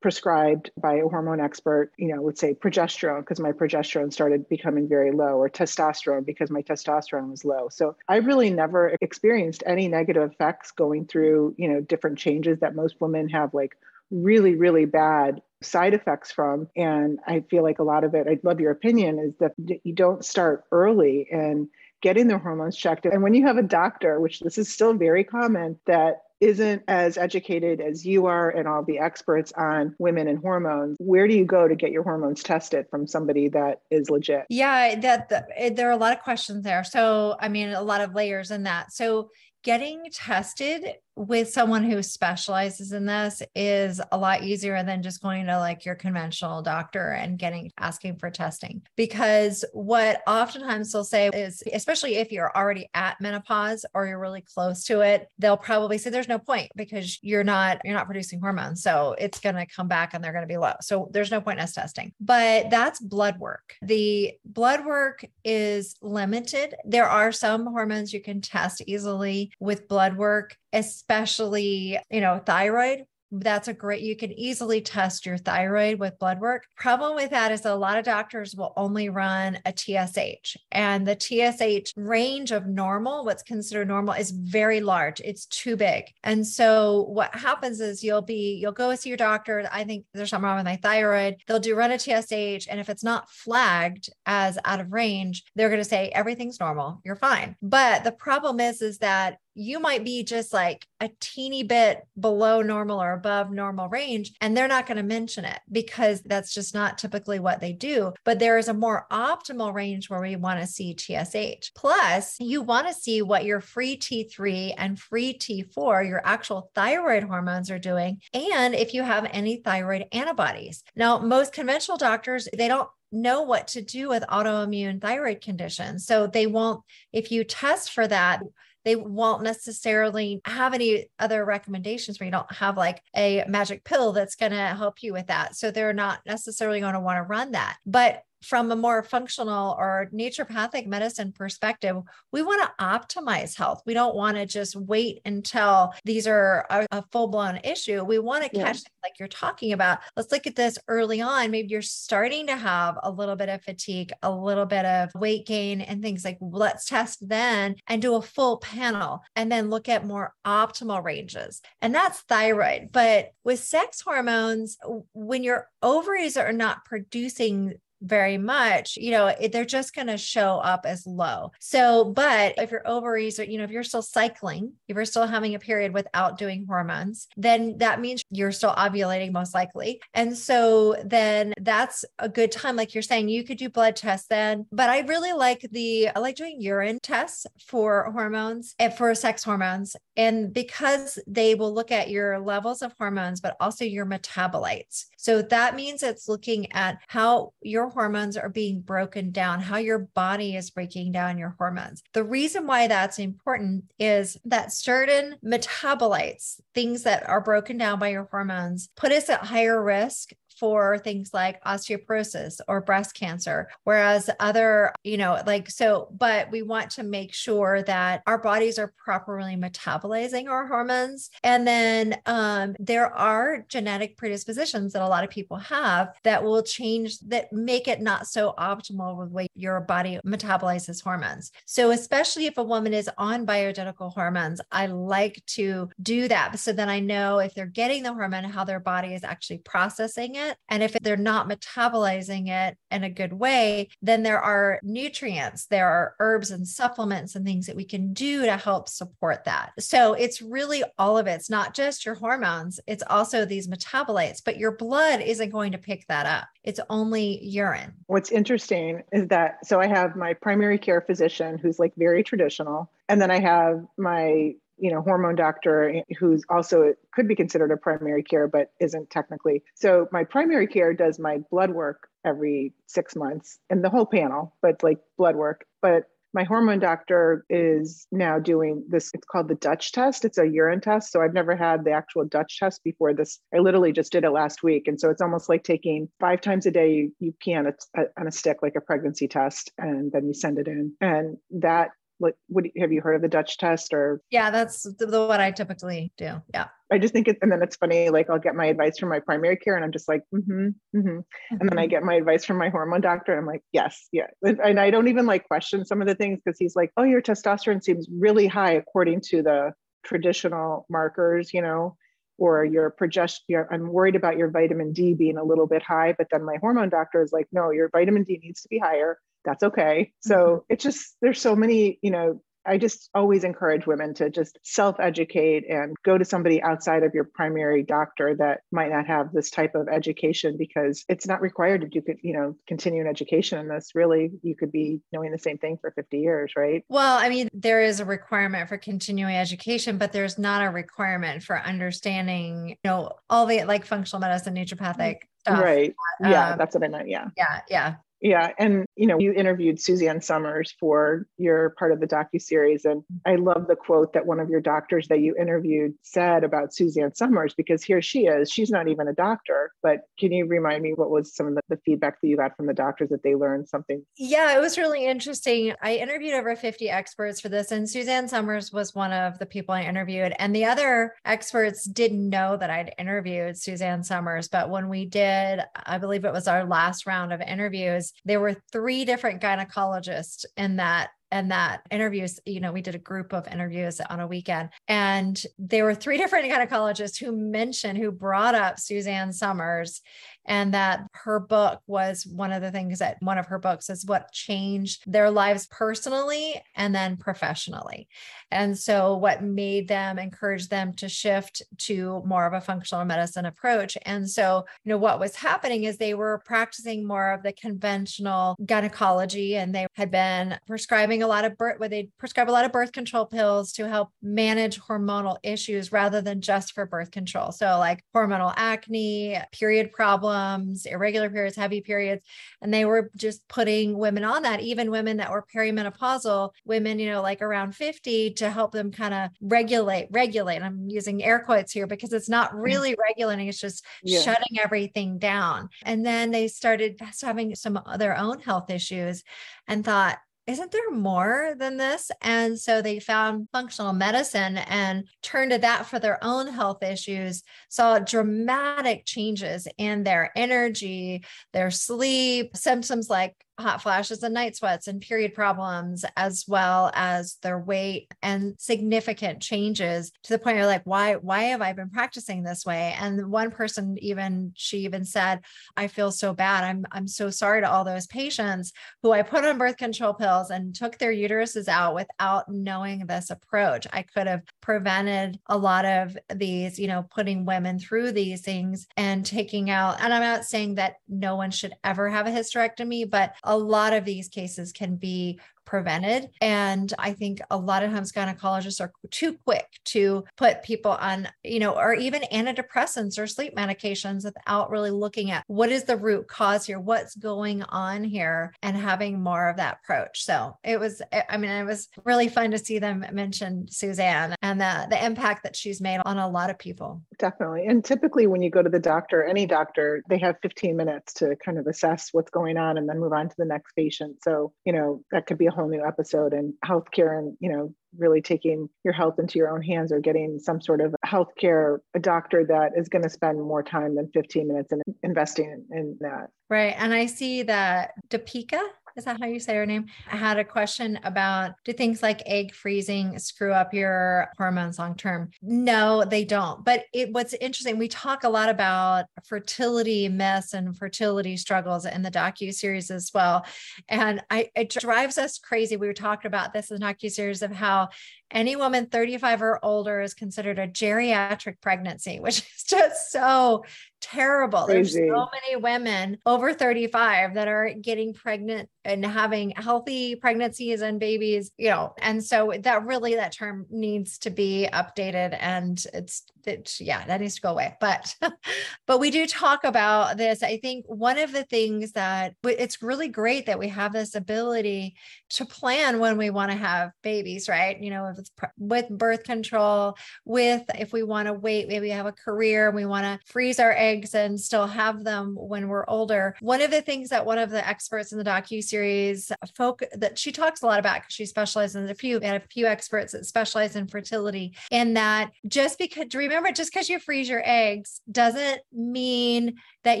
prescribed 0.00 0.70
by 0.76 0.94
a 0.94 1.08
hormone 1.08 1.40
expert, 1.40 1.92
you 1.96 2.08
know, 2.08 2.22
let's 2.22 2.40
say 2.40 2.52
progesterone 2.52 3.20
because 3.20 3.38
my 3.38 3.52
progesterone 3.52 4.12
started 4.12 4.48
becoming 4.48 4.88
very 4.88 5.12
low, 5.12 5.36
or 5.36 5.48
testosterone 5.48 6.26
because 6.26 6.50
my 6.50 6.60
testosterone 6.60 7.30
was 7.30 7.44
low. 7.44 7.68
So 7.70 7.96
I 8.08 8.16
really 8.16 8.50
never 8.50 8.96
experienced 9.00 9.62
any 9.64 9.86
negative 9.88 10.32
effects 10.32 10.72
going 10.72 11.06
through, 11.06 11.54
you 11.56 11.68
know, 11.68 11.80
different 11.80 12.18
changes 12.18 12.58
that 12.60 12.74
most 12.74 13.00
women 13.00 13.28
have 13.28 13.54
like 13.54 13.78
really, 14.10 14.56
really 14.56 14.84
bad 14.84 15.40
side 15.64 15.94
effects 15.94 16.32
from. 16.32 16.68
And 16.76 17.18
I 17.26 17.44
feel 17.50 17.62
like 17.62 17.78
a 17.78 17.84
lot 17.84 18.04
of 18.04 18.14
it, 18.14 18.26
I'd 18.28 18.44
love 18.44 18.60
your 18.60 18.70
opinion, 18.70 19.18
is 19.18 19.34
that 19.38 19.52
you 19.84 19.92
don't 19.92 20.24
start 20.24 20.64
early 20.72 21.28
and 21.30 21.68
getting 22.00 22.28
their 22.28 22.38
hormones 22.38 22.76
checked. 22.76 23.06
And 23.06 23.22
when 23.22 23.34
you 23.34 23.46
have 23.46 23.56
a 23.56 23.62
doctor, 23.62 24.20
which 24.20 24.40
this 24.40 24.58
is 24.58 24.72
still 24.72 24.94
very 24.94 25.24
common, 25.24 25.78
that 25.86 26.22
isn't 26.42 26.82
as 26.88 27.16
educated 27.16 27.80
as 27.80 28.04
you 28.04 28.26
are 28.26 28.50
and 28.50 28.66
all 28.66 28.82
the 28.82 28.98
experts 28.98 29.52
on 29.52 29.94
women 30.00 30.26
and 30.26 30.40
hormones 30.40 30.96
where 30.98 31.28
do 31.28 31.34
you 31.34 31.44
go 31.44 31.68
to 31.68 31.76
get 31.76 31.92
your 31.92 32.02
hormones 32.02 32.42
tested 32.42 32.84
from 32.90 33.06
somebody 33.06 33.48
that 33.48 33.82
is 33.92 34.10
legit 34.10 34.44
yeah 34.48 34.98
that, 34.98 35.28
that 35.28 35.76
there 35.76 35.88
are 35.88 35.92
a 35.92 35.96
lot 35.96 36.12
of 36.12 36.20
questions 36.24 36.64
there 36.64 36.82
so 36.82 37.36
i 37.38 37.48
mean 37.48 37.68
a 37.68 37.80
lot 37.80 38.00
of 38.00 38.12
layers 38.12 38.50
in 38.50 38.64
that 38.64 38.92
so 38.92 39.30
getting 39.62 40.02
tested 40.12 40.84
with 41.16 41.50
someone 41.50 41.84
who 41.84 42.02
specializes 42.02 42.92
in 42.92 43.06
this 43.06 43.42
is 43.54 44.00
a 44.12 44.18
lot 44.18 44.42
easier 44.42 44.82
than 44.82 45.02
just 45.02 45.22
going 45.22 45.46
to 45.46 45.58
like 45.58 45.84
your 45.84 45.94
conventional 45.94 46.62
doctor 46.62 47.10
and 47.10 47.38
getting 47.38 47.70
asking 47.78 48.16
for 48.16 48.30
testing. 48.30 48.82
Because 48.96 49.64
what 49.72 50.22
oftentimes 50.26 50.92
they'll 50.92 51.04
say 51.04 51.28
is 51.28 51.62
especially 51.72 52.16
if 52.16 52.32
you're 52.32 52.54
already 52.56 52.88
at 52.94 53.20
menopause 53.20 53.84
or 53.94 54.06
you're 54.06 54.18
really 54.18 54.42
close 54.42 54.84
to 54.84 55.00
it 55.00 55.28
they'll 55.38 55.56
probably 55.56 55.98
say 55.98 56.10
there's 56.10 56.28
no 56.28 56.38
point 56.38 56.70
because 56.76 57.18
you're 57.22 57.44
not 57.44 57.80
you're 57.84 57.94
not 57.94 58.06
producing 58.06 58.40
hormones 58.40 58.82
so 58.82 59.14
it's 59.18 59.40
going 59.40 59.54
to 59.54 59.66
come 59.66 59.88
back 59.88 60.14
and 60.14 60.22
they're 60.22 60.32
going 60.32 60.42
to 60.42 60.52
be 60.52 60.56
low. 60.56 60.72
So 60.80 61.08
there's 61.12 61.30
no 61.30 61.40
point 61.40 61.58
in 61.58 61.64
us 61.64 61.72
testing. 61.72 62.12
But 62.20 62.70
that's 62.70 63.00
blood 63.00 63.38
work. 63.38 63.76
The 63.82 64.32
blood 64.44 64.84
work 64.84 65.24
is 65.44 65.96
limited. 66.02 66.74
There 66.84 67.08
are 67.08 67.32
some 67.32 67.66
hormones 67.66 68.12
you 68.12 68.20
can 68.20 68.40
test 68.40 68.82
easily 68.86 69.52
with 69.60 69.88
blood 69.88 70.16
work 70.16 70.56
especially, 71.02 71.98
you 72.10 72.20
know, 72.20 72.40
thyroid 72.44 73.04
that's 73.32 73.68
a 73.68 73.72
great 73.72 74.02
you 74.02 74.14
can 74.14 74.30
easily 74.32 74.80
test 74.82 75.24
your 75.24 75.38
thyroid 75.38 75.98
with 75.98 76.18
blood 76.18 76.38
work. 76.40 76.64
Problem 76.76 77.14
with 77.14 77.30
that 77.30 77.50
is 77.50 77.64
a 77.64 77.74
lot 77.74 77.96
of 77.96 78.04
doctors 78.04 78.54
will 78.54 78.74
only 78.76 79.08
run 79.08 79.58
a 79.64 79.72
tsh 79.72 80.56
and 80.70 81.06
the 81.06 81.16
tsh 81.16 81.92
range 81.96 82.50
of 82.50 82.66
normal 82.66 83.24
what's 83.24 83.42
considered 83.42 83.88
normal 83.88 84.14
is 84.14 84.30
very 84.30 84.80
large. 84.80 85.20
It's 85.20 85.46
too 85.46 85.76
big. 85.76 86.04
And 86.22 86.46
so 86.46 87.06
what 87.08 87.34
happens 87.34 87.80
is 87.80 88.04
you'll 88.04 88.22
be 88.22 88.58
you'll 88.60 88.72
go 88.72 88.94
see 88.94 89.08
your 89.08 89.16
doctor 89.16 89.66
i 89.72 89.84
think 89.84 90.04
there's 90.12 90.30
something 90.30 90.44
wrong 90.44 90.56
with 90.56 90.66
my 90.66 90.76
thyroid. 90.76 91.36
They'll 91.46 91.58
do 91.58 91.74
run 91.74 91.92
a 91.92 91.96
tsh 91.96 92.66
and 92.70 92.80
if 92.80 92.90
it's 92.90 93.04
not 93.04 93.30
flagged 93.30 94.10
as 94.26 94.58
out 94.64 94.80
of 94.80 94.92
range 94.92 95.44
they're 95.56 95.70
going 95.70 95.80
to 95.80 95.88
say 95.88 96.10
everything's 96.14 96.60
normal. 96.60 97.00
You're 97.04 97.16
fine. 97.16 97.56
But 97.62 98.04
the 98.04 98.12
problem 98.12 98.60
is 98.60 98.82
is 98.82 98.98
that 98.98 99.38
you 99.54 99.80
might 99.80 100.04
be 100.04 100.22
just 100.22 100.52
like 100.52 100.86
a 101.00 101.10
teeny 101.20 101.62
bit 101.62 102.00
below 102.18 102.62
normal 102.62 103.02
or 103.02 103.12
above 103.12 103.50
normal 103.50 103.88
range, 103.88 104.32
and 104.40 104.56
they're 104.56 104.68
not 104.68 104.86
going 104.86 104.96
to 104.96 105.02
mention 105.02 105.44
it 105.44 105.58
because 105.70 106.22
that's 106.22 106.54
just 106.54 106.74
not 106.74 106.98
typically 106.98 107.38
what 107.38 107.60
they 107.60 107.72
do. 107.72 108.12
But 108.24 108.38
there 108.38 108.58
is 108.58 108.68
a 108.68 108.74
more 108.74 109.06
optimal 109.10 109.74
range 109.74 110.08
where 110.08 110.20
we 110.20 110.36
want 110.36 110.60
to 110.60 110.66
see 110.66 110.96
TSH. 110.96 111.72
Plus, 111.74 112.36
you 112.40 112.62
want 112.62 112.86
to 112.88 112.94
see 112.94 113.22
what 113.22 113.44
your 113.44 113.60
free 113.60 113.96
T3 113.96 114.74
and 114.78 114.98
free 114.98 115.34
T4, 115.34 116.08
your 116.08 116.22
actual 116.24 116.70
thyroid 116.74 117.24
hormones, 117.24 117.70
are 117.70 117.78
doing, 117.78 118.20
and 118.32 118.74
if 118.74 118.94
you 118.94 119.02
have 119.02 119.28
any 119.30 119.56
thyroid 119.56 120.06
antibodies. 120.12 120.82
Now, 120.96 121.18
most 121.18 121.52
conventional 121.52 121.96
doctors, 121.96 122.48
they 122.56 122.68
don't 122.68 122.88
know 123.12 123.42
what 123.42 123.68
to 123.68 123.82
do 123.82 124.08
with 124.08 124.24
autoimmune 124.28 125.00
thyroid 125.00 125.40
conditions. 125.42 126.06
So 126.06 126.26
they 126.26 126.46
won't, 126.46 126.82
if 127.12 127.30
you 127.30 127.44
test 127.44 127.92
for 127.92 128.08
that, 128.08 128.40
they 128.84 128.96
won't 128.96 129.42
necessarily 129.42 130.40
have 130.44 130.74
any 130.74 131.06
other 131.18 131.44
recommendations 131.44 132.18
where 132.18 132.26
you 132.26 132.32
don't 132.32 132.52
have 132.52 132.76
like 132.76 133.02
a 133.16 133.44
magic 133.48 133.84
pill 133.84 134.12
that's 134.12 134.36
going 134.36 134.52
to 134.52 134.58
help 134.58 135.02
you 135.02 135.12
with 135.12 135.28
that. 135.28 135.56
So 135.56 135.70
they're 135.70 135.92
not 135.92 136.20
necessarily 136.26 136.80
going 136.80 136.94
to 136.94 137.00
want 137.00 137.18
to 137.18 137.22
run 137.22 137.52
that. 137.52 137.76
But 137.86 138.22
from 138.42 138.70
a 138.70 138.76
more 138.76 139.02
functional 139.02 139.76
or 139.78 140.08
naturopathic 140.12 140.86
medicine 140.86 141.32
perspective, 141.32 141.96
we 142.32 142.42
want 142.42 142.62
to 142.62 142.84
optimize 142.84 143.56
health. 143.56 143.82
We 143.86 143.94
don't 143.94 144.14
want 144.14 144.36
to 144.36 144.46
just 144.46 144.76
wait 144.76 145.20
until 145.24 145.92
these 146.04 146.26
are 146.26 146.66
a, 146.70 146.86
a 146.90 147.04
full 147.12 147.28
blown 147.28 147.60
issue. 147.64 148.04
We 148.04 148.18
want 148.18 148.44
to 148.44 148.48
catch, 148.48 148.76
yeah. 148.76 148.88
like 149.02 149.18
you're 149.18 149.28
talking 149.28 149.72
about. 149.72 150.00
Let's 150.16 150.32
look 150.32 150.46
at 150.46 150.56
this 150.56 150.78
early 150.88 151.20
on. 151.20 151.50
Maybe 151.50 151.68
you're 151.68 151.82
starting 151.82 152.46
to 152.48 152.56
have 152.56 152.98
a 153.02 153.10
little 153.10 153.36
bit 153.36 153.48
of 153.48 153.62
fatigue, 153.62 154.12
a 154.22 154.30
little 154.30 154.66
bit 154.66 154.84
of 154.84 155.10
weight 155.14 155.46
gain, 155.46 155.80
and 155.80 156.02
things 156.02 156.24
like 156.24 156.38
let's 156.40 156.86
test 156.86 157.26
then 157.26 157.76
and 157.86 158.02
do 158.02 158.14
a 158.16 158.22
full 158.22 158.58
panel 158.58 159.22
and 159.36 159.50
then 159.50 159.70
look 159.70 159.88
at 159.88 160.06
more 160.06 160.34
optimal 160.46 161.02
ranges. 161.02 161.60
And 161.80 161.94
that's 161.94 162.20
thyroid. 162.20 162.90
But 162.92 163.32
with 163.44 163.60
sex 163.60 164.00
hormones, 164.00 164.76
when 165.12 165.42
your 165.42 165.68
ovaries 165.82 166.36
are 166.36 166.52
not 166.52 166.84
producing 166.84 167.74
very 168.02 168.36
much, 168.36 168.96
you 168.96 169.12
know, 169.12 169.34
they're 169.52 169.64
just 169.64 169.94
going 169.94 170.08
to 170.08 170.18
show 170.18 170.58
up 170.58 170.84
as 170.84 171.06
low. 171.06 171.52
So, 171.60 172.04
but 172.04 172.54
if 172.58 172.70
your 172.70 172.86
ovaries 172.86 173.38
are, 173.38 173.44
you 173.44 173.58
know, 173.58 173.64
if 173.64 173.70
you're 173.70 173.84
still 173.84 174.02
cycling, 174.02 174.72
if 174.88 174.96
you're 174.96 175.04
still 175.04 175.26
having 175.26 175.54
a 175.54 175.58
period 175.58 175.94
without 175.94 176.38
doing 176.38 176.66
hormones, 176.68 177.28
then 177.36 177.78
that 177.78 178.00
means 178.00 178.22
you're 178.30 178.52
still 178.52 178.74
ovulating 178.74 179.32
most 179.32 179.54
likely. 179.54 180.00
And 180.14 180.36
so 180.36 180.96
then 181.04 181.54
that's 181.60 182.04
a 182.18 182.28
good 182.28 182.52
time. 182.52 182.76
Like 182.76 182.94
you're 182.94 183.02
saying, 183.02 183.28
you 183.28 183.44
could 183.44 183.58
do 183.58 183.68
blood 183.68 183.96
tests 183.96 184.26
then. 184.28 184.66
But 184.72 184.90
I 184.90 185.00
really 185.00 185.32
like 185.32 185.66
the, 185.70 186.08
I 186.08 186.18
like 186.18 186.36
doing 186.36 186.60
urine 186.60 186.98
tests 187.02 187.46
for 187.66 188.10
hormones 188.12 188.74
and 188.78 188.92
for 188.92 189.14
sex 189.14 189.44
hormones. 189.44 189.96
And 190.16 190.52
because 190.52 191.18
they 191.26 191.54
will 191.54 191.72
look 191.72 191.90
at 191.90 192.10
your 192.10 192.38
levels 192.40 192.82
of 192.82 192.92
hormones, 192.98 193.40
but 193.40 193.56
also 193.60 193.84
your 193.84 194.06
metabolites. 194.06 195.06
So 195.16 195.40
that 195.42 195.76
means 195.76 196.02
it's 196.02 196.28
looking 196.28 196.72
at 196.72 196.98
how 197.06 197.52
your 197.62 197.88
hormones 197.92 198.36
are 198.36 198.48
being 198.48 198.80
broken 198.80 199.30
down, 199.30 199.60
how 199.60 199.76
your 199.76 200.00
body 200.00 200.56
is 200.56 200.70
breaking 200.70 201.12
down 201.12 201.38
your 201.38 201.54
hormones. 201.58 202.02
The 202.12 202.24
reason 202.24 202.66
why 202.66 202.86
that's 202.88 203.18
important 203.18 203.84
is 203.98 204.36
that 204.44 204.72
certain 204.72 205.36
metabolites, 205.44 206.60
things 206.74 207.04
that 207.04 207.28
are 207.28 207.40
broken 207.40 207.78
down 207.78 207.98
by 207.98 208.08
your 208.08 208.28
hormones, 208.30 208.88
put 208.96 209.12
us 209.12 209.28
at 209.28 209.44
higher 209.44 209.82
risk 209.82 210.32
for 210.58 210.98
things 210.98 211.30
like 211.32 211.62
osteoporosis 211.64 212.60
or 212.68 212.80
breast 212.80 213.14
cancer. 213.14 213.68
Whereas 213.84 214.30
other, 214.40 214.92
you 215.04 215.16
know, 215.16 215.42
like 215.46 215.70
so, 215.70 216.08
but 216.16 216.50
we 216.50 216.62
want 216.62 216.90
to 216.92 217.02
make 217.02 217.34
sure 217.34 217.82
that 217.82 218.22
our 218.26 218.38
bodies 218.38 218.78
are 218.78 218.92
properly 219.02 219.56
metabolizing 219.56 220.48
our 220.48 220.66
hormones. 220.66 221.30
And 221.42 221.66
then 221.66 222.20
um, 222.26 222.76
there 222.78 223.12
are 223.14 223.64
genetic 223.68 224.16
predispositions 224.16 224.92
that 224.92 225.02
a 225.02 225.08
lot 225.08 225.24
of 225.24 225.30
people 225.30 225.56
have 225.56 226.14
that 226.24 226.42
will 226.42 226.62
change, 226.62 227.18
that 227.20 227.52
make 227.52 227.88
it 227.88 228.00
not 228.00 228.26
so 228.26 228.54
optimal 228.58 229.16
with 229.16 229.28
the 229.28 229.34
way 229.34 229.46
your 229.54 229.80
body 229.80 230.18
metabolizes 230.26 231.02
hormones. 231.02 231.50
So, 231.66 231.90
especially 231.90 232.46
if 232.46 232.58
a 232.58 232.62
woman 232.62 232.94
is 232.94 233.10
on 233.18 233.46
bioidentical 233.46 234.12
hormones, 234.12 234.60
I 234.70 234.86
like 234.86 235.42
to 235.46 235.88
do 236.02 236.28
that. 236.28 236.58
So 236.58 236.72
then 236.72 236.88
I 236.88 237.00
know 237.00 237.38
if 237.38 237.54
they're 237.54 237.66
getting 237.66 238.02
the 238.02 238.12
hormone, 238.12 238.44
how 238.44 238.64
their 238.64 238.80
body 238.80 239.14
is 239.14 239.24
actually 239.24 239.58
processing 239.58 240.36
it 240.36 240.51
And 240.68 240.82
if 240.82 240.92
they're 240.94 241.16
not 241.16 241.48
metabolizing 241.48 242.48
it 242.48 242.76
in 242.90 243.04
a 243.04 243.10
good 243.10 243.32
way, 243.32 243.88
then 244.00 244.22
there 244.22 244.40
are 244.40 244.80
nutrients, 244.82 245.66
there 245.66 245.88
are 245.88 246.14
herbs 246.20 246.50
and 246.50 246.66
supplements 246.66 247.34
and 247.34 247.44
things 247.44 247.66
that 247.66 247.76
we 247.76 247.84
can 247.84 248.12
do 248.12 248.44
to 248.44 248.56
help 248.56 248.88
support 248.88 249.44
that. 249.44 249.72
So 249.78 250.14
it's 250.14 250.42
really 250.42 250.82
all 250.98 251.18
of 251.18 251.26
it. 251.26 251.32
It's 251.32 251.50
not 251.50 251.74
just 251.74 252.06
your 252.06 252.14
hormones, 252.14 252.80
it's 252.86 253.02
also 253.08 253.44
these 253.44 253.68
metabolites, 253.68 254.42
but 254.44 254.58
your 254.58 254.72
blood 254.72 255.20
isn't 255.20 255.50
going 255.50 255.72
to 255.72 255.78
pick 255.78 256.06
that 256.08 256.26
up. 256.26 256.48
It's 256.64 256.80
only 256.90 257.44
urine. 257.44 257.92
What's 258.06 258.30
interesting 258.30 259.02
is 259.12 259.28
that 259.28 259.66
so 259.66 259.80
I 259.80 259.86
have 259.86 260.16
my 260.16 260.34
primary 260.34 260.78
care 260.78 261.00
physician 261.00 261.58
who's 261.58 261.78
like 261.78 261.92
very 261.96 262.22
traditional, 262.22 262.90
and 263.08 263.20
then 263.20 263.30
I 263.30 263.40
have 263.40 263.84
my 263.96 264.54
you 264.82 264.90
know, 264.90 265.00
hormone 265.00 265.36
doctor 265.36 266.02
who's 266.18 266.42
also 266.50 266.92
could 267.14 267.28
be 267.28 267.36
considered 267.36 267.70
a 267.70 267.76
primary 267.76 268.24
care, 268.24 268.48
but 268.48 268.72
isn't 268.80 269.10
technically. 269.10 269.62
So 269.76 270.08
my 270.10 270.24
primary 270.24 270.66
care 270.66 270.92
does 270.92 271.20
my 271.20 271.38
blood 271.52 271.70
work 271.70 272.08
every 272.24 272.74
six 272.88 273.14
months 273.14 273.60
and 273.70 273.84
the 273.84 273.90
whole 273.90 274.06
panel, 274.06 274.56
but 274.60 274.82
like 274.82 274.98
blood 275.16 275.36
work. 275.36 275.64
But 275.80 276.06
my 276.34 276.42
hormone 276.42 276.80
doctor 276.80 277.44
is 277.48 278.06
now 278.10 278.40
doing 278.40 278.84
this 278.88 279.10
it's 279.14 279.26
called 279.26 279.48
the 279.48 279.54
dutch 279.54 279.92
test. 279.92 280.24
It's 280.24 280.38
a 280.38 280.48
urine 280.48 280.80
test. 280.80 281.12
So 281.12 281.22
i've 281.22 281.34
never 281.34 281.54
had 281.54 281.84
the 281.84 281.92
actual 281.92 282.24
dutch 282.24 282.58
test 282.58 282.82
before 282.82 283.14
this. 283.14 283.38
I 283.54 283.58
literally 283.58 283.92
just 283.92 284.10
did 284.10 284.24
it 284.24 284.30
last 284.30 284.64
week. 284.64 284.88
And 284.88 284.98
so 284.98 285.10
it's 285.10 285.22
almost 285.22 285.48
like 285.48 285.62
taking 285.62 286.08
five 286.18 286.40
times 286.40 286.66
a 286.66 286.72
day 286.72 286.92
you, 286.92 287.12
you 287.20 287.34
pee 287.38 287.52
a, 287.52 287.72
on 288.18 288.26
a 288.26 288.32
stick 288.32 288.58
like 288.62 288.74
a 288.76 288.80
pregnancy 288.80 289.28
test 289.28 289.70
and 289.78 290.10
then 290.10 290.26
you 290.26 290.34
send 290.34 290.58
it 290.58 290.66
in. 290.66 290.94
And 291.00 291.36
that 291.50 291.90
like 292.22 292.34
what 292.48 292.64
have 292.78 292.92
you 292.92 293.00
heard 293.00 293.14
of 293.14 293.22
the 293.22 293.28
dutch 293.28 293.58
test 293.58 293.92
or 293.92 294.20
yeah 294.30 294.50
that's 294.50 294.82
the, 294.98 295.06
the 295.06 295.26
what 295.26 295.40
i 295.40 295.50
typically 295.50 296.12
do 296.16 296.40
yeah 296.54 296.68
I 296.92 296.98
just 296.98 297.14
think 297.14 297.26
it, 297.26 297.38
and 297.40 297.50
then 297.50 297.62
it's 297.62 297.76
funny, 297.76 298.10
like 298.10 298.28
I'll 298.28 298.38
get 298.38 298.54
my 298.54 298.66
advice 298.66 298.98
from 298.98 299.08
my 299.08 299.18
primary 299.18 299.56
care 299.56 299.76
and 299.76 299.84
I'm 299.84 299.92
just 299.92 300.08
like, 300.08 300.20
mm-hmm, 300.34 300.68
mm-hmm. 300.94 300.98
Mm-hmm. 300.98 301.20
And 301.58 301.70
then 301.70 301.78
I 301.78 301.84
mm-hmm. 301.84 301.90
get 301.90 302.02
my 302.02 302.14
advice 302.14 302.44
from 302.44 302.58
my 302.58 302.68
hormone 302.68 303.00
doctor 303.00 303.32
and 303.32 303.40
I'm 303.40 303.46
like, 303.46 303.62
yes, 303.72 304.08
yeah. 304.12 304.26
And, 304.42 304.60
and 304.60 304.78
I 304.78 304.90
don't 304.90 305.08
even 305.08 305.24
like 305.24 305.48
question 305.48 305.86
some 305.86 306.02
of 306.02 306.06
the 306.06 306.14
things 306.14 306.40
because 306.44 306.58
he's 306.58 306.76
like, 306.76 306.92
oh, 306.98 307.02
your 307.02 307.22
testosterone 307.22 307.82
seems 307.82 308.06
really 308.12 308.46
high 308.46 308.72
according 308.72 309.22
to 309.28 309.42
the 309.42 309.72
traditional 310.04 310.84
markers, 310.90 311.54
you 311.54 311.62
know, 311.62 311.96
or 312.36 312.62
your 312.62 312.94
progesterone. 313.00 313.66
I'm 313.70 313.90
worried 313.90 314.16
about 314.16 314.36
your 314.36 314.50
vitamin 314.50 314.92
D 314.92 315.14
being 315.14 315.38
a 315.38 315.44
little 315.44 315.66
bit 315.66 315.82
high, 315.82 316.14
but 316.18 316.26
then 316.30 316.44
my 316.44 316.56
hormone 316.60 316.90
doctor 316.90 317.22
is 317.22 317.32
like, 317.32 317.46
no, 317.52 317.70
your 317.70 317.88
vitamin 317.88 318.24
D 318.24 318.38
needs 318.42 318.60
to 318.62 318.68
be 318.68 318.78
higher. 318.78 319.18
That's 319.44 319.62
okay. 319.62 320.12
So 320.20 320.34
mm-hmm. 320.34 320.72
it's 320.72 320.84
just, 320.84 321.16
there's 321.20 321.40
so 321.40 321.56
many, 321.56 321.98
you 322.02 322.10
know, 322.10 322.40
I 322.64 322.78
just 322.78 323.10
always 323.14 323.44
encourage 323.44 323.86
women 323.86 324.14
to 324.14 324.30
just 324.30 324.58
self 324.62 325.00
educate 325.00 325.68
and 325.68 325.96
go 326.04 326.16
to 326.16 326.24
somebody 326.24 326.62
outside 326.62 327.02
of 327.02 327.14
your 327.14 327.24
primary 327.24 327.82
doctor 327.82 328.36
that 328.36 328.60
might 328.70 328.90
not 328.90 329.06
have 329.06 329.32
this 329.32 329.50
type 329.50 329.74
of 329.74 329.88
education 329.88 330.56
because 330.56 331.04
it's 331.08 331.26
not 331.26 331.40
required 331.40 331.80
to 331.80 331.88
do, 331.88 332.02
you 332.22 332.32
know, 332.32 332.56
continue 332.68 333.00
an 333.00 333.08
education 333.08 333.58
in 333.58 333.68
this. 333.68 333.90
Really, 333.94 334.30
you 334.42 334.54
could 334.54 334.70
be 334.70 335.00
knowing 335.12 335.32
the 335.32 335.38
same 335.38 335.58
thing 335.58 335.78
for 335.80 335.90
50 335.90 336.18
years, 336.18 336.52
right? 336.56 336.84
Well, 336.88 337.18
I 337.18 337.28
mean, 337.28 337.48
there 337.52 337.82
is 337.82 338.00
a 338.00 338.04
requirement 338.04 338.68
for 338.68 338.78
continuing 338.78 339.34
education, 339.34 339.98
but 339.98 340.12
there's 340.12 340.38
not 340.38 340.64
a 340.64 340.70
requirement 340.70 341.42
for 341.42 341.58
understanding, 341.58 342.70
you 342.70 342.76
know, 342.84 343.12
all 343.28 343.46
the 343.46 343.64
like 343.64 343.86
functional 343.86 344.20
medicine, 344.20 344.54
naturopathic 344.54 345.22
Stuff. 345.42 345.60
Right. 345.60 345.92
Yeah, 346.20 346.50
um, 346.50 346.58
that's 346.58 346.72
what 346.72 346.84
I 346.84 346.88
meant. 346.88 347.08
Yeah. 347.08 347.26
Yeah. 347.36 347.60
Yeah. 347.68 347.94
Yeah, 348.22 348.52
and 348.56 348.86
you 348.94 349.08
know, 349.08 349.18
you 349.18 349.32
interviewed 349.32 349.80
Suzanne 349.80 350.20
Somers 350.20 350.72
for 350.78 351.26
your 351.38 351.70
part 351.70 351.90
of 351.90 351.98
the 351.98 352.06
docu 352.06 352.40
series, 352.40 352.84
and 352.84 353.02
I 353.26 353.34
love 353.34 353.66
the 353.66 353.74
quote 353.74 354.12
that 354.12 354.26
one 354.26 354.38
of 354.38 354.48
your 354.48 354.60
doctors 354.60 355.08
that 355.08 355.18
you 355.20 355.34
interviewed 355.36 355.94
said 356.02 356.44
about 356.44 356.72
Suzanne 356.72 357.14
Somers 357.14 357.52
because 357.54 357.82
here 357.82 358.00
she 358.00 358.26
is. 358.26 358.48
She's 358.50 358.70
not 358.70 358.86
even 358.86 359.08
a 359.08 359.12
doctor, 359.12 359.72
but 359.82 360.02
can 360.20 360.30
you 360.30 360.46
remind 360.46 360.84
me 360.84 360.92
what 360.94 361.10
was 361.10 361.34
some 361.34 361.48
of 361.48 361.54
the, 361.56 361.62
the 361.68 361.80
feedback 361.84 362.20
that 362.20 362.28
you 362.28 362.36
got 362.36 362.56
from 362.56 362.66
the 362.66 362.74
doctors 362.74 363.08
that 363.08 363.24
they 363.24 363.34
learned 363.34 363.68
something? 363.68 364.04
Yeah, 364.16 364.56
it 364.56 364.60
was 364.60 364.78
really 364.78 365.04
interesting. 365.04 365.74
I 365.82 365.96
interviewed 365.96 366.34
over 366.34 366.54
50 366.54 366.88
experts 366.88 367.40
for 367.40 367.48
this, 367.48 367.72
and 367.72 367.90
Suzanne 367.90 368.28
Somers 368.28 368.72
was 368.72 368.94
one 368.94 369.12
of 369.12 369.40
the 369.40 369.46
people 369.46 369.74
I 369.74 369.82
interviewed, 369.82 370.32
and 370.38 370.54
the 370.54 370.66
other 370.66 371.14
experts 371.24 371.84
didn't 371.86 372.30
know 372.30 372.56
that 372.56 372.70
I'd 372.70 372.94
interviewed 372.98 373.58
Suzanne 373.58 374.04
Somers, 374.04 374.46
but 374.46 374.70
when 374.70 374.88
we 374.88 375.06
did, 375.06 375.60
I 375.74 375.98
believe 375.98 376.24
it 376.24 376.32
was 376.32 376.46
our 376.46 376.64
last 376.64 377.04
round 377.04 377.32
of 377.32 377.40
interviews 377.40 378.11
there 378.24 378.40
were 378.40 378.56
three 378.72 379.04
different 379.04 379.42
gynecologists 379.42 380.44
in 380.56 380.76
that 380.76 381.10
and 381.32 381.50
that 381.50 381.82
interviews, 381.90 382.38
you 382.46 382.60
know, 382.60 382.70
we 382.70 382.82
did 382.82 382.94
a 382.94 382.98
group 382.98 383.32
of 383.32 383.48
interviews 383.48 384.00
on 384.00 384.20
a 384.20 384.26
weekend, 384.26 384.68
and 384.86 385.42
there 385.58 385.84
were 385.84 385.94
three 385.94 386.16
different 386.22 386.50
gynecologists 386.50 387.18
who 387.18 387.32
mentioned, 387.32 387.98
who 387.98 388.12
brought 388.12 388.54
up 388.54 388.78
Suzanne 388.78 389.32
Somers 389.32 390.02
and 390.44 390.74
that 390.74 391.06
her 391.12 391.38
book 391.38 391.80
was 391.86 392.26
one 392.26 392.52
of 392.52 392.62
the 392.62 392.70
things 392.70 392.98
that 392.98 393.16
one 393.20 393.38
of 393.38 393.46
her 393.46 393.58
books 393.58 393.88
is 393.88 394.04
what 394.04 394.32
changed 394.32 395.02
their 395.06 395.30
lives 395.30 395.66
personally 395.66 396.60
and 396.74 396.94
then 396.94 397.16
professionally. 397.16 398.08
And 398.50 398.76
so, 398.76 399.16
what 399.16 399.42
made 399.42 399.88
them 399.88 400.18
encourage 400.18 400.68
them 400.68 400.92
to 400.94 401.08
shift 401.08 401.62
to 401.78 402.22
more 402.26 402.46
of 402.46 402.52
a 402.52 402.60
functional 402.60 403.04
medicine 403.04 403.46
approach. 403.46 403.96
And 404.02 404.28
so, 404.28 404.64
you 404.84 404.90
know, 404.90 404.98
what 404.98 405.20
was 405.20 405.36
happening 405.36 405.84
is 405.84 405.96
they 405.96 406.14
were 406.14 406.42
practicing 406.44 407.06
more 407.06 407.32
of 407.32 407.42
the 407.42 407.52
conventional 407.52 408.56
gynecology 408.64 409.56
and 409.56 409.74
they 409.74 409.86
had 409.94 410.10
been 410.10 410.58
prescribing 410.66 411.21
a 411.22 411.26
lot 411.26 411.44
of 411.44 411.56
birth, 411.56 411.80
where 411.80 411.88
they 411.88 412.10
prescribe 412.18 412.50
a 412.50 412.52
lot 412.52 412.64
of 412.64 412.72
birth 412.72 412.92
control 412.92 413.26
pills 413.26 413.72
to 413.72 413.88
help 413.88 414.10
manage 414.22 414.78
hormonal 414.78 415.38
issues 415.42 415.92
rather 415.92 416.20
than 416.20 416.40
just 416.40 416.72
for 416.72 416.86
birth 416.86 417.10
control. 417.10 417.52
So, 417.52 417.78
like 417.78 418.04
hormonal 418.14 418.52
acne, 418.56 419.38
period 419.52 419.92
problems 419.92 420.12
problems, 420.52 420.86
irregular 420.86 421.30
periods, 421.30 421.56
heavy 421.56 421.80
periods. 421.80 422.22
And 422.60 422.72
they 422.72 422.84
were 422.84 423.10
just 423.16 423.46
putting 423.48 423.96
women 423.98 424.24
on 424.24 424.42
that, 424.42 424.60
even 424.60 424.90
women 424.90 425.16
that 425.18 425.30
were 425.30 425.44
perimenopausal, 425.54 426.50
women, 426.64 426.98
you 426.98 427.10
know, 427.10 427.22
like 427.22 427.42
around 427.42 427.74
50 427.74 428.34
to 428.34 428.50
help 428.50 428.72
them 428.72 428.92
kind 428.92 429.14
of 429.14 429.30
regulate, 429.40 430.08
regulate. 430.10 430.62
I'm 430.62 430.88
using 430.88 431.22
air 431.22 431.40
quotes 431.40 431.72
here 431.72 431.86
because 431.86 432.12
it's 432.12 432.28
not 432.28 432.52
mm. 432.52 432.62
really 432.62 432.96
regulating, 432.98 433.48
it's 433.48 433.60
just 433.60 433.84
yeah. 434.02 434.20
shutting 434.20 434.58
everything 434.62 435.18
down. 435.18 435.68
And 435.84 436.04
then 436.04 436.30
they 436.30 436.48
started 436.48 437.00
having 437.20 437.54
some 437.54 437.76
of 437.76 437.98
their 437.98 438.16
own 438.16 438.40
health 438.40 438.70
issues 438.70 439.22
and 439.66 439.84
thought, 439.84 440.18
isn't 440.46 440.72
there 440.72 440.90
more 440.90 441.54
than 441.56 441.76
this? 441.76 442.10
And 442.20 442.58
so 442.58 442.82
they 442.82 442.98
found 442.98 443.48
functional 443.52 443.92
medicine 443.92 444.58
and 444.58 445.08
turned 445.22 445.52
to 445.52 445.58
that 445.58 445.86
for 445.86 445.98
their 445.98 446.22
own 446.22 446.48
health 446.48 446.82
issues, 446.82 447.42
saw 447.68 448.00
dramatic 448.00 449.04
changes 449.06 449.68
in 449.78 450.02
their 450.02 450.32
energy, 450.34 451.24
their 451.52 451.70
sleep, 451.70 452.56
symptoms 452.56 453.08
like 453.08 453.36
hot 453.62 453.82
flashes 453.82 454.22
and 454.22 454.34
night 454.34 454.56
sweats 454.56 454.88
and 454.88 455.00
period 455.00 455.34
problems, 455.34 456.04
as 456.16 456.44
well 456.46 456.90
as 456.94 457.36
their 457.42 457.58
weight 457.58 458.12
and 458.22 458.54
significant 458.58 459.40
changes 459.40 460.12
to 460.24 460.32
the 460.32 460.38
point 460.38 460.56
where 460.56 460.66
like, 460.66 460.84
why, 460.84 461.14
why 461.14 461.44
have 461.44 461.62
I 461.62 461.72
been 461.72 461.90
practicing 461.90 462.42
this 462.42 462.66
way? 462.66 462.94
And 462.98 463.30
one 463.30 463.50
person 463.50 463.96
even, 464.00 464.52
she 464.54 464.78
even 464.78 465.04
said, 465.04 465.40
I 465.76 465.86
feel 465.86 466.10
so 466.10 466.34
bad. 466.34 466.64
I'm, 466.64 466.84
I'm 466.92 467.08
so 467.08 467.30
sorry 467.30 467.60
to 467.60 467.70
all 467.70 467.84
those 467.84 468.06
patients 468.06 468.72
who 469.02 469.12
I 469.12 469.22
put 469.22 469.44
on 469.44 469.58
birth 469.58 469.76
control 469.76 470.14
pills 470.14 470.50
and 470.50 470.74
took 470.74 470.98
their 470.98 471.12
uteruses 471.12 471.68
out 471.68 471.94
without 471.94 472.50
knowing 472.50 473.06
this 473.06 473.30
approach. 473.30 473.86
I 473.92 474.02
could 474.02 474.26
have 474.26 474.42
prevented 474.60 475.38
a 475.46 475.56
lot 475.56 475.84
of 475.84 476.16
these, 476.34 476.78
you 476.78 476.88
know, 476.88 477.06
putting 477.14 477.44
women 477.44 477.78
through 477.78 478.12
these 478.12 478.40
things 478.42 478.86
and 478.96 479.24
taking 479.24 479.70
out, 479.70 480.00
and 480.00 480.12
I'm 480.12 480.22
not 480.22 480.44
saying 480.44 480.76
that 480.76 480.96
no 481.08 481.36
one 481.36 481.50
should 481.50 481.74
ever 481.84 482.08
have 482.08 482.26
a 482.26 482.30
hysterectomy, 482.30 483.08
but 483.08 483.34
a 483.44 483.51
lot 483.56 483.92
of 483.92 484.04
these 484.04 484.28
cases 484.28 484.72
can 484.72 484.96
be 484.96 485.40
prevented. 485.64 486.30
And 486.40 486.92
I 486.98 487.12
think 487.12 487.40
a 487.50 487.56
lot 487.56 487.82
of 487.82 487.90
times 487.90 488.12
gynecologists 488.12 488.80
are 488.80 488.92
too 489.10 489.36
quick 489.44 489.66
to 489.86 490.24
put 490.36 490.62
people 490.62 490.92
on, 490.92 491.28
you 491.42 491.60
know, 491.60 491.72
or 491.72 491.94
even 491.94 492.22
antidepressants 492.32 493.18
or 493.18 493.26
sleep 493.26 493.54
medications 493.56 494.24
without 494.24 494.70
really 494.70 494.90
looking 494.90 495.30
at 495.30 495.44
what 495.46 495.70
is 495.70 495.84
the 495.84 495.96
root 495.96 496.28
cause 496.28 496.66
here, 496.66 496.80
what's 496.80 497.14
going 497.14 497.62
on 497.64 498.04
here, 498.04 498.52
and 498.62 498.76
having 498.76 499.20
more 499.20 499.48
of 499.48 499.56
that 499.56 499.78
approach. 499.82 500.24
So 500.24 500.56
it 500.64 500.78
was, 500.78 501.02
I 501.28 501.36
mean, 501.36 501.50
it 501.50 501.64
was 501.64 501.88
really 502.04 502.28
fun 502.28 502.50
to 502.52 502.58
see 502.58 502.78
them 502.78 503.04
mention 503.12 503.66
Suzanne 503.68 504.34
and 504.42 504.60
the, 504.60 504.86
the 504.90 505.04
impact 505.04 505.42
that 505.44 505.56
she's 505.56 505.80
made 505.80 506.00
on 506.04 506.18
a 506.18 506.28
lot 506.28 506.50
of 506.50 506.58
people. 506.58 507.02
Definitely. 507.18 507.66
And 507.66 507.84
typically, 507.84 508.26
when 508.26 508.42
you 508.42 508.50
go 508.50 508.62
to 508.62 508.68
the 508.68 508.78
doctor, 508.78 509.24
any 509.24 509.46
doctor, 509.46 510.02
they 510.08 510.18
have 510.18 510.36
15 510.42 510.76
minutes 510.76 511.12
to 511.14 511.36
kind 511.44 511.58
of 511.58 511.66
assess 511.66 512.08
what's 512.12 512.30
going 512.30 512.56
on 512.56 512.78
and 512.78 512.88
then 512.88 512.98
move 512.98 513.12
on 513.12 513.28
to 513.28 513.34
the 513.38 513.44
next 513.44 513.72
patient. 513.74 514.16
So, 514.22 514.52
you 514.64 514.72
know, 514.72 515.02
that 515.12 515.26
could 515.26 515.38
be 515.38 515.46
a 515.46 515.51
whole 515.52 515.68
new 515.68 515.84
episode 515.84 516.32
and 516.32 516.54
healthcare 516.64 517.18
and, 517.18 517.36
you 517.40 517.50
know, 517.50 517.74
really 517.98 518.22
taking 518.22 518.68
your 518.84 518.94
health 518.94 519.18
into 519.18 519.38
your 519.38 519.50
own 519.50 519.62
hands 519.62 519.92
or 519.92 520.00
getting 520.00 520.38
some 520.38 520.60
sort 520.60 520.80
of 520.80 520.94
healthcare 521.04 521.78
a 521.94 522.00
doctor 522.00 522.44
that 522.44 522.72
is 522.76 522.88
going 522.88 523.02
to 523.02 523.10
spend 523.10 523.40
more 523.40 523.62
time 523.62 523.94
than 523.94 524.08
15 524.14 524.48
minutes 524.48 524.72
in 524.72 524.80
investing 525.02 525.64
in 525.70 525.96
that. 526.00 526.28
Right. 526.48 526.74
And 526.78 526.92
I 526.94 527.06
see 527.06 527.42
that 527.44 527.92
Deepika 528.08 528.60
is 528.96 529.04
that 529.04 529.20
how 529.20 529.26
you 529.26 529.40
say 529.40 529.54
her 529.54 529.66
name? 529.66 529.86
I 530.10 530.16
had 530.16 530.38
a 530.38 530.44
question 530.44 530.98
about 531.04 531.52
do 531.64 531.72
things 531.72 532.02
like 532.02 532.22
egg 532.26 532.54
freezing 532.54 533.18
screw 533.18 533.52
up 533.52 533.72
your 533.72 534.28
hormones 534.36 534.78
long 534.78 534.94
term? 534.94 535.30
No, 535.40 536.04
they 536.04 536.24
don't. 536.24 536.64
But 536.64 536.84
it 536.92 537.12
what's 537.12 537.34
interesting, 537.34 537.78
we 537.78 537.88
talk 537.88 538.24
a 538.24 538.28
lot 538.28 538.48
about 538.48 539.06
fertility 539.26 540.08
myths 540.08 540.54
and 540.54 540.76
fertility 540.76 541.36
struggles 541.36 541.86
in 541.86 542.02
the 542.02 542.10
docu 542.10 542.52
series 542.52 542.90
as 542.90 543.10
well. 543.14 543.44
And 543.88 544.22
I 544.30 544.50
it 544.54 544.70
drives 544.70 545.18
us 545.18 545.38
crazy. 545.38 545.76
We 545.76 545.86
were 545.86 545.94
talking 545.94 546.28
about 546.28 546.52
this 546.52 546.70
in 546.70 546.80
the 546.80 546.86
docu 546.86 547.10
series 547.10 547.42
of 547.42 547.52
how 547.52 547.88
any 548.30 548.56
woman 548.56 548.86
35 548.86 549.42
or 549.42 549.64
older 549.64 550.00
is 550.00 550.14
considered 550.14 550.58
a 550.58 550.66
geriatric 550.66 551.60
pregnancy, 551.60 552.20
which 552.20 552.38
is 552.38 552.64
just 552.66 553.12
so 553.12 553.64
terrible. 554.02 554.64
Crazy. 554.64 555.00
There's 555.00 555.10
so 555.10 555.28
many 555.32 555.56
women 555.56 556.18
over 556.26 556.52
35 556.52 557.34
that 557.34 557.48
are 557.48 557.72
getting 557.80 558.12
pregnant 558.12 558.68
and 558.84 559.06
having 559.06 559.50
healthy 559.50 560.16
pregnancies 560.16 560.82
and 560.82 560.98
babies, 560.98 561.52
you 561.56 561.70
know, 561.70 561.94
and 561.98 562.22
so 562.22 562.52
that 562.60 562.84
really 562.84 563.14
that 563.14 563.32
term 563.32 563.64
needs 563.70 564.18
to 564.18 564.30
be 564.30 564.68
updated 564.72 565.36
and 565.40 565.84
it's 565.94 566.24
it, 566.44 566.80
yeah, 566.80 567.04
that 567.06 567.20
needs 567.20 567.36
to 567.36 567.40
go 567.40 567.50
away. 567.50 567.76
But 567.80 568.14
but 568.86 568.98
we 568.98 569.10
do 569.10 569.26
talk 569.26 569.64
about 569.64 570.16
this. 570.16 570.42
I 570.42 570.58
think 570.58 570.84
one 570.88 571.18
of 571.18 571.32
the 571.32 571.44
things 571.44 571.92
that 571.92 572.34
it's 572.44 572.82
really 572.82 573.08
great 573.08 573.46
that 573.46 573.58
we 573.58 573.68
have 573.68 573.92
this 573.92 574.14
ability 574.16 574.96
to 575.30 575.46
plan 575.46 576.00
when 576.00 576.18
we 576.18 576.30
want 576.30 576.50
to 576.50 576.56
have 576.56 576.90
babies, 577.02 577.48
right? 577.48 577.80
You 577.80 577.90
know, 577.90 578.12
with, 578.16 578.30
with 578.58 578.88
birth 578.88 579.22
control, 579.22 579.96
with 580.24 580.62
if 580.74 580.92
we 580.92 581.04
want 581.04 581.26
to 581.26 581.32
wait, 581.32 581.68
maybe 581.68 581.90
have 581.90 582.06
a 582.06 582.12
career, 582.12 582.66
and 582.66 582.76
we 582.76 582.86
want 582.86 583.04
to 583.04 583.32
freeze 583.32 583.60
our 583.60 583.72
eggs 583.72 583.91
and 584.14 584.40
still 584.40 584.66
have 584.66 585.04
them 585.04 585.36
when 585.38 585.68
we're 585.68 585.84
older. 585.88 586.34
One 586.40 586.60
of 586.60 586.70
the 586.70 586.82
things 586.82 587.10
that 587.10 587.24
one 587.24 587.38
of 587.38 587.50
the 587.50 587.66
experts 587.66 588.12
in 588.12 588.18
the 588.18 588.24
docu 588.24 588.62
series 588.62 589.30
folk 589.56 589.82
that 589.92 590.18
she 590.18 590.32
talks 590.32 590.62
a 590.62 590.66
lot 590.66 590.78
about 590.78 591.00
because 591.00 591.14
she 591.14 591.26
specializes 591.26 591.76
in 591.76 591.88
a 591.88 591.94
few 591.94 592.18
and 592.18 592.36
a 592.36 592.46
few 592.48 592.66
experts 592.66 593.12
that 593.12 593.26
specialize 593.26 593.76
in 593.76 593.86
fertility, 593.86 594.54
and 594.70 594.96
that 594.96 595.30
just 595.46 595.78
because 595.78 596.14
remember, 596.14 596.52
just 596.52 596.72
because 596.72 596.88
you 596.88 596.98
freeze 596.98 597.28
your 597.28 597.42
eggs 597.44 598.00
doesn't 598.10 598.60
mean 598.72 599.56
that 599.84 600.00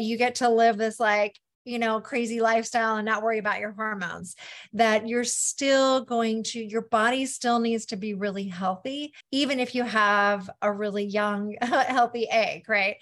you 0.00 0.16
get 0.16 0.36
to 0.36 0.48
live 0.48 0.76
this 0.76 0.98
like 1.00 1.38
you 1.64 1.78
know, 1.78 2.00
crazy 2.00 2.40
lifestyle 2.40 2.96
and 2.96 3.06
not 3.06 3.22
worry 3.22 3.38
about 3.38 3.60
your 3.60 3.72
hormones, 3.72 4.36
that 4.72 5.06
you're 5.08 5.24
still 5.24 6.04
going 6.04 6.42
to, 6.42 6.62
your 6.62 6.82
body 6.82 7.26
still 7.26 7.58
needs 7.58 7.86
to 7.86 7.96
be 7.96 8.14
really 8.14 8.44
healthy, 8.48 9.12
even 9.30 9.60
if 9.60 9.74
you 9.74 9.82
have 9.84 10.48
a 10.60 10.72
really 10.72 11.04
young, 11.04 11.54
healthy 11.62 12.28
egg, 12.28 12.68
right? 12.68 12.96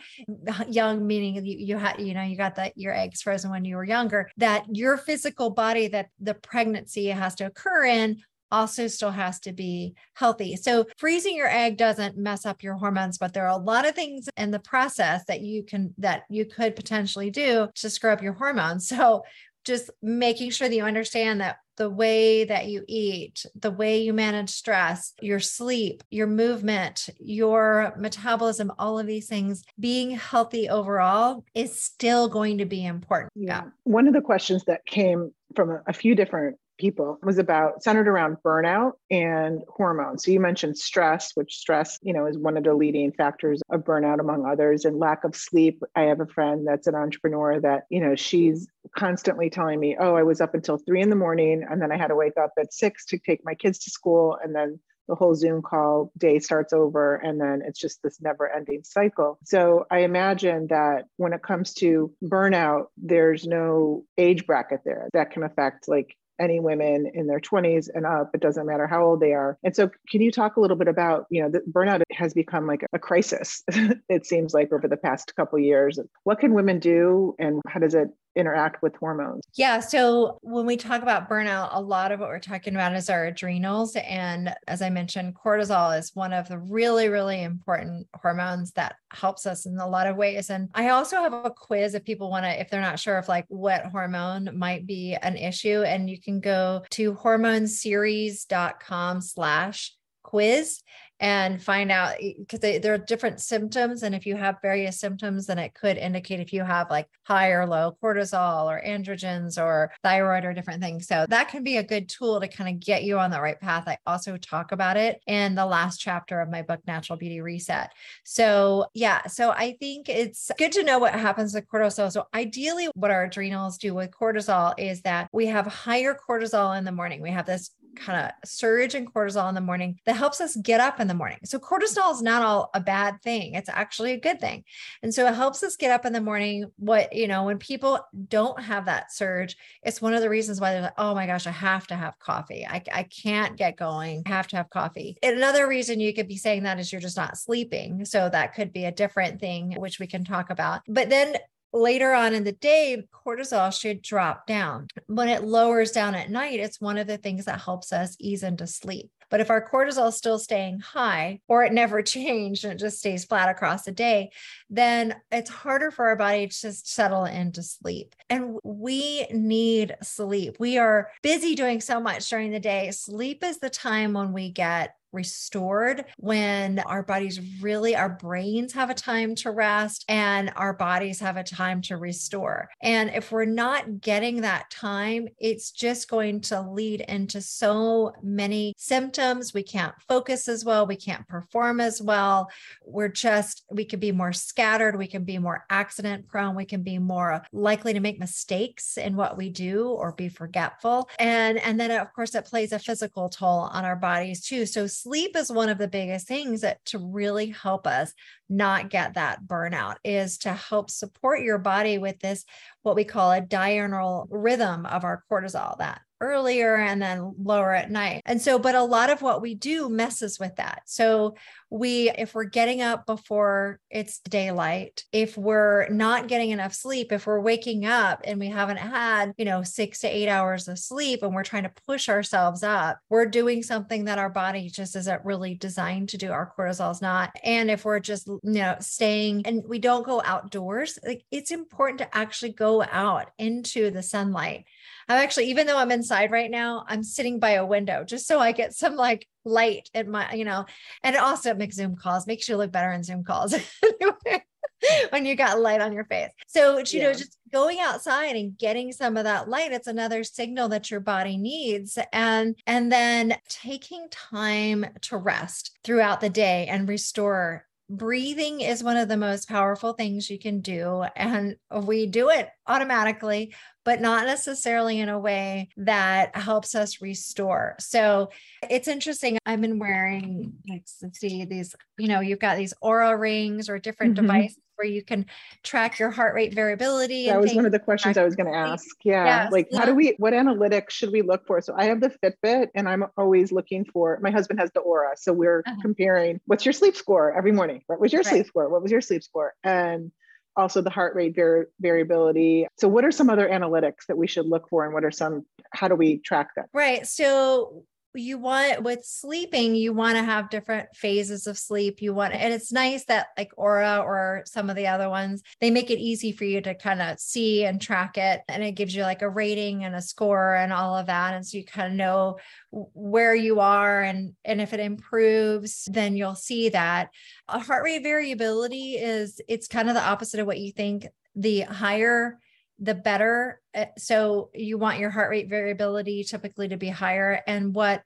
Young 0.69 1.07
meaning 1.07 1.45
you, 1.45 1.57
you 1.59 1.77
had, 1.77 2.01
you 2.01 2.15
know, 2.15 2.23
you 2.23 2.37
got 2.37 2.57
that 2.57 2.77
your 2.77 2.95
eggs 2.95 3.23
frozen 3.23 3.51
when 3.51 3.65
you 3.65 3.77
were 3.77 3.85
younger, 3.85 4.31
that 4.37 4.65
your 4.75 4.97
physical 4.97 5.51
body 5.51 5.89
that 5.89 6.09
the 6.21 6.35
pregnancy 6.35 7.07
has 7.07 7.35
to 7.37 7.47
occur 7.47 7.85
in 7.85 8.21
also 8.51 8.87
still 8.87 9.11
has 9.11 9.41
to 9.41 9.53
be 9.53 9.95
healthy. 10.15 10.57
So 10.57 10.87
freezing 10.97 11.37
your 11.37 11.49
egg 11.49 11.77
doesn't 11.77 12.17
mess 12.17 12.47
up 12.47 12.63
your 12.63 12.75
hormones, 12.75 13.19
but 13.19 13.33
there 13.33 13.47
are 13.47 13.59
a 13.59 13.63
lot 13.63 13.87
of 13.87 13.95
things 13.95 14.29
in 14.37 14.51
the 14.51 14.59
process 14.59 15.25
that 15.27 15.41
you 15.41 15.63
can 15.63 15.95
that 15.99 16.23
you 16.29 16.45
could 16.45 16.77
potentially 16.77 17.31
do 17.31 17.69
to 17.75 17.91
screw 17.91 18.11
up 18.11 18.23
your 18.23 18.35
hormones. 18.35 18.91
So 19.01 19.23
just 19.65 19.91
making 20.03 20.51
sure 20.51 20.69
that 20.69 20.75
you 20.75 20.85
understand 20.85 21.41
that 21.41 21.59
the 21.81 21.89
way 21.89 22.45
that 22.45 22.67
you 22.67 22.85
eat, 22.87 23.47
the 23.59 23.71
way 23.71 24.03
you 24.03 24.13
manage 24.13 24.51
stress, 24.51 25.15
your 25.23 25.41
sleep, 25.41 26.03
your 26.11 26.27
movement, 26.27 27.09
your 27.19 27.95
metabolism, 27.97 28.71
all 28.79 28.99
of 28.99 29.07
these 29.07 29.29
things, 29.29 29.65
being 29.79 30.11
healthy 30.11 30.69
overall 30.69 31.43
is 31.55 31.81
still 31.81 32.29
going 32.29 32.59
to 32.59 32.67
be 32.67 32.85
important. 32.85 33.33
Yeah. 33.35 33.63
One 33.85 34.07
of 34.07 34.13
the 34.13 34.21
questions 34.21 34.65
that 34.67 34.85
came 34.85 35.33
from 35.57 35.71
a, 35.71 35.83
a 35.87 35.95
few 35.95 36.15
different 36.15 36.59
people 36.81 37.19
was 37.23 37.39
about 37.39 37.83
centered 37.83 38.09
around 38.09 38.39
burnout 38.45 38.93
and 39.11 39.63
hormones. 39.69 40.25
So 40.25 40.31
you 40.31 40.41
mentioned 40.41 40.79
stress, 40.79 41.33
which 41.35 41.55
stress, 41.55 41.99
you 42.03 42.13
know, 42.13 42.27
is 42.27 42.39
one 42.39 42.57
of 42.57 42.65
the 42.65 42.75
leading 42.75 43.13
factors 43.13 43.61
of 43.71 43.85
burnout 43.85 44.19
among 44.19 44.47
others 44.47 44.85
and 44.85 44.99
lack 44.99 45.25
of 45.25 45.37
sleep. 45.37 45.83
I 45.95 46.03
have 46.03 46.21
a 46.21 46.27
friend 46.27 46.67
that's 46.67 46.87
an 46.87 46.95
entrepreneur 46.95 47.61
that, 47.61 47.85
you 47.91 48.01
know, 48.01 48.17
she's 48.17 48.69
constantly 48.97 49.51
telling 49.51 49.79
me, 49.79 49.97
"Oh, 50.01 50.15
I 50.15 50.23
was 50.23 50.41
up 50.41 50.55
until 50.55 50.79
3 50.79 51.03
in 51.03 51.11
the 51.11 51.17
morning 51.17 51.65
and 51.69 51.81
then 51.81 51.93
I 51.93 51.97
had 51.97 52.09
to 52.09 52.17
wake 52.17 52.39
up 52.39 52.53
at 52.59 52.73
6 52.73 53.05
to 53.07 53.19
take 53.19 53.45
my 53.45 53.55
kids 53.55 53.79
to 53.81 53.91
school 53.91 54.39
and 54.43 54.55
then 54.55 54.81
the 55.09 55.17
whole 55.17 55.35
Zoom 55.35 55.61
call 55.61 56.13
day 56.17 56.39
starts 56.39 56.73
over, 56.73 57.17
and 57.17 57.41
then 57.41 57.63
it's 57.67 57.81
just 57.81 58.01
this 58.01 58.21
never 58.21 58.49
ending 58.49 58.85
cycle. 58.85 59.39
So 59.45 59.85
I 59.91 60.01
imagine 60.01 60.69
that 60.69 61.07
when 61.17 61.33
it 61.33 61.43
comes 61.43 61.75
to 61.75 62.13
burnout, 62.23 62.85
there's 62.97 63.45
no 63.45 64.05
age 64.17 64.47
bracket 64.47 64.83
there 64.85 65.09
that 65.13 65.33
can 65.33 65.43
affect 65.43 65.89
like 65.89 66.15
any 66.41 66.61
women 66.61 67.11
in 67.15 67.27
their 67.27 67.41
20s 67.41 67.89
and 67.95 68.07
up 68.07 68.31
it 68.35 68.41
doesn't 68.41 68.67
matter 68.67 68.87
how 68.87 69.05
old 69.05 69.21
they 69.21 69.33
are. 69.33 69.59
And 69.63 69.75
so 69.75 69.91
can 70.09 70.21
you 70.21 70.31
talk 70.31 70.57
a 70.57 70.61
little 70.61 70.77
bit 70.77 70.89
about 70.89 71.27
you 71.31 71.43
know 71.43 71.61
burnout 71.71 72.03
has 72.13 72.35
become 72.35 72.67
like 72.67 72.85
a 72.93 72.99
crisis 72.99 73.63
it 74.09 74.27
seems 74.27 74.55
like 74.55 74.73
over 74.73 74.89
the 74.89 74.97
past 74.97 75.35
couple 75.37 75.59
years. 75.59 75.99
What 76.25 76.41
can 76.41 76.55
women 76.55 76.79
do 76.79 77.35
and 77.39 77.61
how 77.69 77.81
does 77.81 77.95
it 77.95 78.09
interact 78.37 78.83
with 78.83 78.95
hormones? 78.97 79.43
Yeah. 79.55 79.81
So 79.81 80.39
when 80.43 80.67
we 80.67 80.77
talk 80.77 81.03
about 81.03 81.29
burnout, 81.29 81.71
a 81.73 81.81
lot 81.81 82.13
of 82.13 82.21
what 82.21 82.29
we're 82.29 82.39
talking 82.39 82.75
about 82.75 82.95
is 82.95 83.11
our 83.11 83.27
adrenals. 83.27 83.97
And 83.97 84.55
as 84.69 84.83
I 84.83 84.91
mentioned, 84.91 85.35
cortisol 85.35 85.99
is 85.99 86.15
one 86.15 86.33
of 86.33 86.49
the 86.49 86.59
really, 86.59 87.09
really 87.09 87.43
important 87.43 88.07
hormones 88.15 88.71
that 88.73 88.97
helps 89.13 89.47
us 89.47 89.67
in 89.67 89.77
a 89.79 89.89
lot 89.89 90.07
of 90.07 90.17
ways. 90.17 90.51
And 90.51 90.69
I 90.75 90.91
also 90.91 91.17
have 91.17 91.33
a 91.33 91.51
quiz 91.51 91.95
if 91.95 92.05
people 92.05 92.31
want 92.31 92.45
to, 92.45 92.61
if 92.61 92.71
they're 92.71 92.81
not 92.81 93.01
sure 93.01 93.19
of 93.19 93.29
like 93.29 93.47
what 93.49 93.87
hormone 93.87 94.57
might 94.57 94.87
be 94.87 95.17
an 95.21 95.37
issue. 95.37 95.83
And 95.83 96.09
you 96.09 96.21
can 96.21 96.41
go 96.41 96.85
to 96.91 97.15
hormoneseries.com 97.15 99.21
slash 99.21 99.95
quiz 100.23 100.83
and 101.21 101.63
find 101.63 101.93
out 101.93 102.15
because 102.19 102.61
there 102.61 102.95
are 102.95 102.99
different 102.99 103.41
symptoms. 103.41 104.03
And 104.03 104.15
if 104.15 104.25
you 104.25 104.37
have 104.37 104.57
various 104.63 104.99
symptoms, 104.99 105.47
then 105.47 105.59
it 105.59 105.75
could 105.75 105.99
indicate 105.99 106.41
if 106.41 106.53
you 106.53 106.65
have 106.65 106.89
like 106.91 107.07
high 107.25 107.51
or 107.51 107.67
low 107.67 107.97
cortisol 108.03 108.65
or 108.65 108.83
androgens 108.85 109.63
or 109.63 109.93
thyroid 110.03 110.47
or 110.47 110.55
different 110.55 110.83
things. 110.83 111.07
So 111.07 111.27
that 111.29 111.49
can 111.49 111.63
be 111.63 111.77
a 111.77 111.83
good 111.83 112.09
tool 112.09 112.41
to 112.41 112.49
kind 112.49 112.75
of 112.75 112.81
get 112.81 113.05
you 113.05 113.19
on 113.19 113.31
the 113.31 113.41
right 113.41 113.61
path. 113.61 113.85
I 113.87 113.99
also 114.07 114.39
talk 114.39 114.73
about 114.73 114.97
it 114.97 115.21
in 115.27 115.55
the 115.55 115.67
last 115.67 115.99
chapter 115.99 116.41
of 116.41 116.49
my 116.49 116.63
book, 116.63 116.81
Natural 116.87 117.19
Beauty 117.19 117.43
Reset. 117.43 117.91
So, 118.25 118.87
yeah, 118.95 119.27
so 119.27 119.51
I 119.51 119.77
think 119.79 120.09
it's 120.09 120.51
good 120.57 120.73
to 120.73 120.85
know 120.85 120.99
what 120.99 121.13
happens 121.13 121.53
with 121.53 121.69
cortisol. 121.69 122.11
So, 122.11 122.29
ideally, 122.33 122.89
what 122.95 123.11
our 123.11 123.25
adrenals 123.25 123.77
do 123.77 123.95
with 123.95 124.11
cortisol 124.11 124.73
is 124.79 125.03
that 125.03 125.29
we 125.33 125.47
have 125.47 125.67
higher 125.67 126.17
cortisol 126.17 126.79
in 126.79 126.85
the 126.85 126.93
morning. 126.93 127.21
We 127.21 127.31
have 127.31 127.47
this 127.47 127.71
kind 127.97 128.27
of 128.27 128.49
surge 128.49 128.95
in 128.95 129.07
cortisol 129.07 129.49
in 129.49 129.55
the 129.55 129.61
morning 129.61 129.99
that 130.07 130.17
helps 130.17 130.41
us 130.41 130.57
get 130.57 130.81
up 130.81 131.01
in 131.01 131.09
the 131.09 131.15
morning. 131.15 131.39
So 131.45 131.59
cortisol 131.59 132.13
is 132.13 132.23
not 132.23 132.43
all 132.43 132.71
a 132.75 132.81
bad 132.81 133.21
thing. 133.23 133.55
It's 133.55 133.69
actually 133.69 134.13
a 134.13 134.21
good 134.21 134.41
thing. 134.41 134.65
And 135.03 135.13
so 135.13 135.27
it 135.27 135.35
helps 135.35 135.63
us 135.63 135.77
get 135.77 135.91
up 135.91 136.07
in 136.07 136.13
the 136.13 136.21
morning. 136.21 136.71
What, 136.77 137.15
you 137.15 137.29
know, 137.29 137.45
when 137.45 137.59
people 137.59 138.01
don't 138.29 138.61
have 138.63 138.87
that 138.87 139.13
surge, 139.13 139.57
it's 139.83 140.01
one 140.01 140.15
of 140.15 140.23
the 140.23 140.31
reasons 140.31 140.61
why 140.61 140.73
they're 140.73 140.83
like, 140.83 140.93
oh 140.99 141.15
my 141.15 141.27
gosh, 141.27 141.47
I 141.47 141.53
have 141.53 141.87
to 141.89 141.97
have 141.97 142.19
coffee. 142.19 142.67
I, 142.67 142.83
I 142.93 143.03
can't 143.05 143.57
get 143.57 143.77
going. 143.77 144.23
I 144.27 144.31
have 144.31 144.49
to 144.49 144.57
have 144.57 144.71
coffee. 144.71 145.17
And 145.23 145.37
another 145.37 145.69
reason 145.69 146.01
you 146.01 146.15
could 146.15 146.29
be 146.29 146.37
saying 146.37 146.65
that 146.65 146.79
is 146.79 146.93
you're 146.93 147.01
just 147.01 147.17
not 147.17 147.39
sleeping. 147.39 148.05
So 148.05 148.29
that 148.29 148.55
could 148.55 148.73
be 148.73 148.85
a 148.85 148.93
different 148.93 149.41
thing, 149.41 149.75
which 149.79 149.99
we 149.99 150.07
can 150.07 150.25
talk 150.25 150.51
about. 150.51 150.83
But 150.89 151.09
then 151.09 151.37
later 151.73 152.13
on 152.13 152.35
in 152.35 152.45
the 152.45 152.53
day, 152.53 153.05
cortisol 153.27 153.73
should 153.79 154.03
drop 154.03 154.47
down. 154.47 154.89
When 155.07 155.29
it 155.29 155.45
lowers 155.45 155.93
down 155.93 156.15
at 156.15 156.31
night, 156.31 156.61
it's 156.61 156.81
one 156.81 156.99
of 156.99 157.07
the 157.07 157.19
things 157.19 157.45
that 157.45 157.61
helps 157.61 157.93
us 157.93 158.17
ease 158.19 158.43
into 158.43 158.67
sleep. 158.67 159.11
But 159.31 159.41
if 159.41 159.49
our 159.49 159.67
cortisol 159.67 160.09
is 160.09 160.17
still 160.17 160.39
staying 160.39 160.81
high 160.81 161.41
or 161.49 161.65
it 161.65 161.73
never 161.73 162.03
changed 162.03 162.65
and 162.65 162.75
it 162.75 162.79
just 162.79 162.99
stays 162.99 163.25
flat 163.25 163.49
across 163.49 163.85
the 163.85 163.93
day, 163.93 164.31
then 164.69 165.15
it's 165.31 165.49
harder 165.49 165.91
for 165.91 166.09
our 166.09 166.17
body 166.17 166.49
to 166.49 166.61
just 166.61 166.93
settle 166.93 167.25
into 167.25 167.63
sleep. 167.63 168.15
And 168.29 168.59
we 168.65 169.27
need 169.33 169.97
sleep. 170.03 170.57
We 170.59 170.79
are 170.79 171.11
busy 171.23 171.55
doing 171.55 171.81
so 171.81 172.01
much 172.01 172.29
during 172.29 172.51
the 172.51 172.61
day. 172.61 172.91
Sleep 172.91 173.45
is 173.45 173.59
the 173.59 173.71
time 173.71 174.13
when 174.13 174.33
we 174.33 174.51
get 174.51 174.97
restored 175.13 176.05
when 176.19 176.79
our 176.81 177.03
bodies 177.03 177.41
really, 177.61 177.97
our 177.97 178.09
brains 178.09 178.73
have 178.73 178.91
a 178.91 178.95
time 178.95 179.35
to 179.37 179.51
rest 179.51 180.05
and 180.09 180.53
our 180.57 180.73
bodies 180.73 181.21
have 181.21 181.37
a 181.37 181.45
time 181.45 181.83
to 181.83 181.97
restore. 181.97 182.69
And 182.83 183.11
if 183.11 183.33
we're 183.33 183.45
not 183.45 184.01
getting 184.01 184.41
that 184.41 184.71
time, 184.71 185.29
it's 185.39 185.71
just 185.71 186.09
going 186.09 186.41
to 186.43 186.61
lead 186.61 187.01
into 187.03 187.41
so 187.41 188.13
many 188.23 188.75
symptoms. 188.77 189.55
We 189.55 189.63
can't 189.63 189.95
focus 190.09 190.49
as 190.49 190.65
well. 190.65 190.87
We 190.87 190.97
can't 190.97 191.27
perform 191.29 191.81
as 191.81 192.01
well. 192.01 192.49
We're 192.85 193.09
just, 193.09 193.65
we 193.71 193.85
can 193.85 194.01
be 194.01 194.13
more 194.13 194.33
scattered. 194.33 194.97
We 194.97 195.07
can 195.07 195.25
be 195.25 195.39
more 195.39 195.65
accident 195.71 196.29
prone. 196.29 196.55
We 196.55 196.65
can 196.65 196.83
be 196.83 196.99
more 196.99 197.43
likely 197.53 197.93
to 197.95 198.01
make 198.01 198.19
mistakes 198.19 198.97
in 198.97 199.17
what 199.17 199.37
we 199.37 199.51
do 199.51 199.89
or 199.89 200.13
be 200.13 200.29
forgetful. 200.29 201.09
And, 201.19 201.59
and 201.59 201.79
then, 201.79 201.91
of 201.91 202.13
course, 202.13 202.35
it 202.35 202.45
plays 202.45 202.73
a 202.73 202.79
physical 202.79 203.29
toll 203.29 203.71
on 203.73 203.85
our 203.85 203.97
bodies 203.97 204.45
too. 204.45 204.67
So 204.67 204.87
sleep 205.03 205.37
is 205.37 205.51
one 205.51 205.69
of 205.69 205.79
the 205.79 205.89
biggest 205.89 206.27
things 206.27 206.61
that 206.61 206.85
to 206.85 206.99
really 206.99 207.47
help 207.47 207.87
us 207.87 208.13
not 208.49 208.91
get 208.91 209.15
that 209.15 209.43
burnout 209.45 209.97
is 210.05 210.39
to 210.39 210.53
help 210.53 210.91
support 210.91 211.41
your 211.41 211.59
body 211.59 211.99
with 211.99 212.19
this 212.21 212.45
what 212.83 212.97
we 212.97 213.05
call 213.05 213.33
a 213.33 213.41
diurnal 213.41 214.27
rhythm 214.31 214.87
of 214.87 215.05
our 215.05 215.25
cortisol 215.31 215.79
that 215.79 216.01
earlier 216.21 216.77
and 216.77 217.01
then 217.01 217.35
lower 217.43 217.75
at 217.75 217.91
night. 217.91 218.23
And 218.27 218.41
so, 218.41 218.59
but 218.59 218.75
a 218.75 218.83
lot 218.83 219.11
of 219.11 219.23
what 219.23 219.43
we 219.43 219.55
do 219.55 219.89
messes 219.89 220.39
with 220.39 220.57
that. 220.57 220.83
So, 220.87 221.35
we, 221.71 222.11
if 222.11 222.35
we're 222.35 222.45
getting 222.45 222.83
up 222.83 223.07
before 223.07 223.79
it's 223.91 224.19
daylight, 224.19 225.05
if 225.13 225.39
we're 225.39 225.89
not 225.89 226.27
getting 226.27 226.51
enough 226.51 226.75
sleep, 226.75 227.13
if 227.13 227.27
we're 227.27 227.41
waking 227.41 227.87
up 227.87 228.23
and 228.25 228.41
we 228.41 228.49
haven't 228.49 228.79
had, 228.79 229.33
you 229.39 229.45
know, 229.45 229.63
six 229.63 230.01
to 230.01 230.09
eight 230.09 230.29
hours 230.29 230.67
of 230.67 230.81
sleep 230.81 231.23
and 231.23 231.33
we're 231.33 231.45
trying 231.45 231.63
to 231.63 231.73
push 231.87 232.09
ourselves 232.09 232.65
up, 232.65 232.99
we're 233.09 233.27
doing 233.27 233.63
something 233.63 234.07
that 234.07 234.19
our 234.19 234.29
body 234.29 234.69
just 234.69 234.97
isn't 234.97 235.25
really 235.25 235.55
designed 235.55 236.09
to 236.09 236.19
do. 236.19 236.33
Our 236.33 236.53
cortisol 236.59 236.91
is 236.91 237.01
not. 237.01 237.31
And 237.45 237.71
if 237.71 237.85
we're 237.85 238.01
just, 238.01 238.27
you 238.27 238.41
know, 238.43 238.77
staying 238.81 239.47
and 239.47 239.63
we 239.67 239.79
don't 239.79 240.05
go 240.05 240.21
outdoors, 240.25 240.99
like 241.07 241.25
it's 241.31 241.53
important 241.53 241.99
to 242.01 242.17
actually 242.17 242.53
go 242.53 242.83
out 242.83 243.31
into 243.39 243.93
the 243.93 244.03
sunlight. 244.03 244.65
I'm 245.11 245.19
actually, 245.19 245.47
even 245.47 245.67
though 245.67 245.77
I'm 245.77 245.91
inside 245.91 246.31
right 246.31 246.51
now, 246.51 246.85
I'm 246.87 247.03
sitting 247.03 247.41
by 247.41 247.51
a 247.51 247.67
window 247.67 248.05
just 248.05 248.29
so 248.29 248.39
I 248.39 248.53
get 248.53 248.75
some 248.75 248.95
like 248.95 249.27
light 249.45 249.91
at 249.93 250.07
my, 250.07 250.33
you 250.33 250.45
know, 250.45 250.67
and 251.03 251.17
it 251.17 251.21
also 251.21 251.53
makes 251.53 251.75
Zoom 251.75 251.97
calls, 251.97 252.29
makes 252.29 252.49
you 252.49 252.57
look 252.57 252.71
better 252.71 252.93
in 252.93 253.03
Zoom 253.03 253.25
calls. 253.25 253.53
when 255.11 255.27
you 255.27 255.35
got 255.35 255.59
light 255.59 255.81
on 255.81 255.93
your 255.93 256.05
face. 256.05 256.31
So, 256.47 256.79
you 256.79 256.85
yeah. 256.93 257.03
know, 257.03 257.13
just 257.13 257.37
going 257.53 257.81
outside 257.81 258.37
and 258.37 258.57
getting 258.57 258.93
some 258.93 259.17
of 259.17 259.25
that 259.25 259.49
light, 259.49 259.73
it's 259.73 259.89
another 259.89 260.23
signal 260.23 260.69
that 260.69 260.93
your 260.93 261.01
body 261.01 261.37
needs. 261.37 261.99
And, 262.13 262.55
and 262.65 262.93
then 262.93 263.37
taking 263.49 264.07
time 264.11 264.87
to 265.03 265.17
rest 265.17 265.77
throughout 265.83 266.21
the 266.21 266.31
day 266.31 266.69
and 266.71 266.89
restore 266.89 267.67
breathing 267.91 268.61
is 268.61 268.85
one 268.85 268.97
of 268.97 269.09
the 269.09 269.17
most 269.17 269.49
powerful 269.49 269.93
things 269.93 270.31
you 270.31 270.39
can 270.39 270.61
do. 270.61 271.05
And 271.17 271.57
we 271.83 272.07
do 272.07 272.31
it 272.31 272.49
automatically, 272.71 273.55
but 273.85 274.01
not 274.01 274.27
necessarily 274.27 275.01
in 275.01 275.09
a 275.09 275.19
way 275.19 275.69
that 275.77 276.37
helps 276.37 276.75
us 276.75 277.03
restore. 277.03 277.75
So 277.81 278.31
it's 278.69 278.89
interesting. 278.89 279.39
I've 279.45 279.61
been 279.61 279.79
wearing, 279.79 280.53
let's 280.69 281.03
see, 281.15 281.45
these, 281.45 281.75
you 281.99 282.09
know, 282.09 282.21
you've 282.21 282.39
got 282.39 282.57
these 282.57 282.75
Oura 282.83 283.19
rings 283.19 283.69
or 283.69 283.79
different 283.79 284.15
mm-hmm. 284.15 284.27
devices 284.27 284.59
where 284.77 284.89
you 284.89 285.03
can 285.03 285.27
track 285.63 285.99
your 285.99 286.11
heart 286.11 286.35
rate 286.35 286.55
variability. 286.55 287.27
That 287.27 287.41
was 287.41 287.55
one 287.55 287.67
of 287.67 287.73
the 287.73 287.79
questions 287.79 288.17
I 288.17 288.25
was 288.25 288.35
going 288.35 288.51
to 288.51 288.57
ask. 288.57 288.87
Yeah. 289.05 289.25
Yes. 289.25 289.53
Like, 289.53 289.69
how 289.75 289.85
do 289.85 289.95
we, 289.95 290.15
what 290.19 290.33
analytics 290.33 290.91
should 290.91 291.13
we 291.13 291.21
look 291.21 291.47
for? 291.47 291.61
So 291.61 291.75
I 291.77 291.85
have 291.85 292.01
the 292.01 292.11
Fitbit 292.23 292.69
and 292.75 292.89
I'm 292.89 293.05
always 293.19 293.53
looking 293.53 293.85
for, 293.85 294.19
my 294.23 294.31
husband 294.31 294.59
has 294.61 294.71
the 294.73 294.81
Oura. 294.81 295.13
So 295.17 295.33
we're 295.33 295.61
uh-huh. 295.67 295.77
comparing 295.83 296.41
what's 296.47 296.65
your 296.65 296.73
sleep 296.73 296.97
score 296.97 297.37
every 297.37 297.53
morning? 297.53 297.83
What 297.89 298.01
was 298.01 298.13
your 298.13 298.21
right. 298.21 298.31
sleep 298.31 298.47
score? 298.47 298.71
What 298.71 298.83
was 298.83 298.91
your 298.91 299.03
sleep 299.03 299.23
score? 299.23 299.53
And 299.65 300.13
also 300.61 300.81
the 300.81 300.91
heart 300.91 301.15
rate 301.17 301.35
var- 301.35 301.69
variability. 301.81 302.67
So, 302.79 302.87
what 302.87 303.05
are 303.05 303.11
some 303.11 303.31
other 303.31 303.49
analytics 303.49 304.07
that 304.09 304.17
we 304.17 304.27
should 304.27 304.47
look 304.47 304.69
for, 304.69 304.85
and 304.85 304.95
what 304.95 305.05
are 305.05 305.11
some? 305.11 305.45
How 305.73 305.89
do 305.89 305.95
we 305.95 306.19
track 306.19 306.55
them? 306.55 306.67
Right. 306.73 307.07
So, 307.07 307.85
you 308.15 308.39
want 308.39 308.83
with 308.83 309.05
sleeping 309.05 309.75
you 309.75 309.93
want 309.93 310.17
to 310.17 310.23
have 310.23 310.51
different 310.51 310.89
phases 310.95 311.47
of 311.47 311.59
sleep. 311.59 312.03
You 312.03 312.13
want 312.15 312.35
and 312.35 312.53
it's 312.53 312.73
nice 312.73 313.05
that 313.07 313.29
like 313.37 313.51
Oura 313.57 314.03
or 314.03 314.43
some 314.47 314.69
of 314.69 314.77
the 314.77 314.89
other 314.89 315.09
ones 315.09 315.43
they 315.61 315.71
make 315.71 315.91
it 315.91 315.99
easy 315.99 316.33
for 316.33 316.45
you 316.45 316.61
to 316.63 316.75
kind 316.75 317.01
of 317.01 317.21
see 317.21 317.65
and 317.65 317.81
track 317.81 318.19
it 318.19 318.41
and 318.49 318.63
it 318.63 318.73
gives 318.73 318.95
you 318.95 319.03
like 319.03 319.23
a 319.23 319.29
rating 319.29 319.85
and 319.85 319.95
a 319.95 320.03
score 320.03 320.55
and 320.55 320.73
all 320.73 320.97
of 320.97 321.07
that 321.07 321.35
and 321.35 321.47
so 321.47 321.59
you 321.59 321.65
kind 321.65 321.93
of 321.93 321.97
know 321.97 322.39
where 322.71 323.35
you 323.35 323.61
are 323.61 324.03
and 324.03 324.35
and 324.45 324.61
if 324.61 324.73
it 324.73 324.81
improves 324.81 325.89
then 325.91 326.17
you'll 326.17 326.35
see 326.35 326.69
that. 326.71 327.11
A 327.49 327.59
heart 327.59 327.85
rate 327.85 328.03
variability 328.03 328.95
is 328.95 329.41
it's 329.49 329.69
kind 329.69 329.89
of 329.89 329.95
the 329.95 330.07
opposite 330.07 330.41
of 330.41 330.47
what 330.47 330.59
you 330.59 330.73
think. 330.73 331.07
The 331.37 331.61
higher 331.61 332.39
the 332.81 332.95
better. 332.95 333.61
Eh, 333.75 333.87
so 333.99 334.51
you 334.55 334.79
want 334.79 334.99
your 334.99 335.11
heart 335.11 335.31
rate 335.31 335.49
variability 335.49 336.25
typically 336.25 336.69
to 336.69 336.77
be 336.77 336.89
higher. 336.89 337.43
And 337.47 337.75
what 337.75 338.03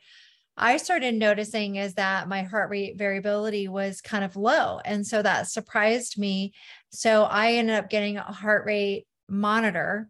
I 0.56 0.76
started 0.76 1.14
noticing 1.14 1.76
is 1.76 1.94
that 1.94 2.28
my 2.28 2.42
heart 2.42 2.70
rate 2.70 2.98
variability 2.98 3.66
was 3.68 4.00
kind 4.00 4.24
of 4.24 4.36
low. 4.36 4.80
And 4.84 5.06
so 5.06 5.22
that 5.22 5.48
surprised 5.48 6.18
me. 6.18 6.52
So 6.90 7.24
I 7.24 7.54
ended 7.54 7.76
up 7.76 7.90
getting 7.90 8.18
a 8.18 8.22
heart 8.22 8.64
rate 8.66 9.06
monitor 9.28 10.08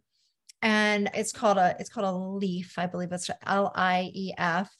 and 0.64 1.11
it's 1.14 1.31
called 1.31 1.59
a 1.59 1.77
it's 1.79 1.90
called 1.90 2.07
a 2.07 2.16
Lief 2.16 2.79
i 2.79 2.87
believe 2.87 3.12
it's 3.12 3.31
l-i-e-f 3.46 4.74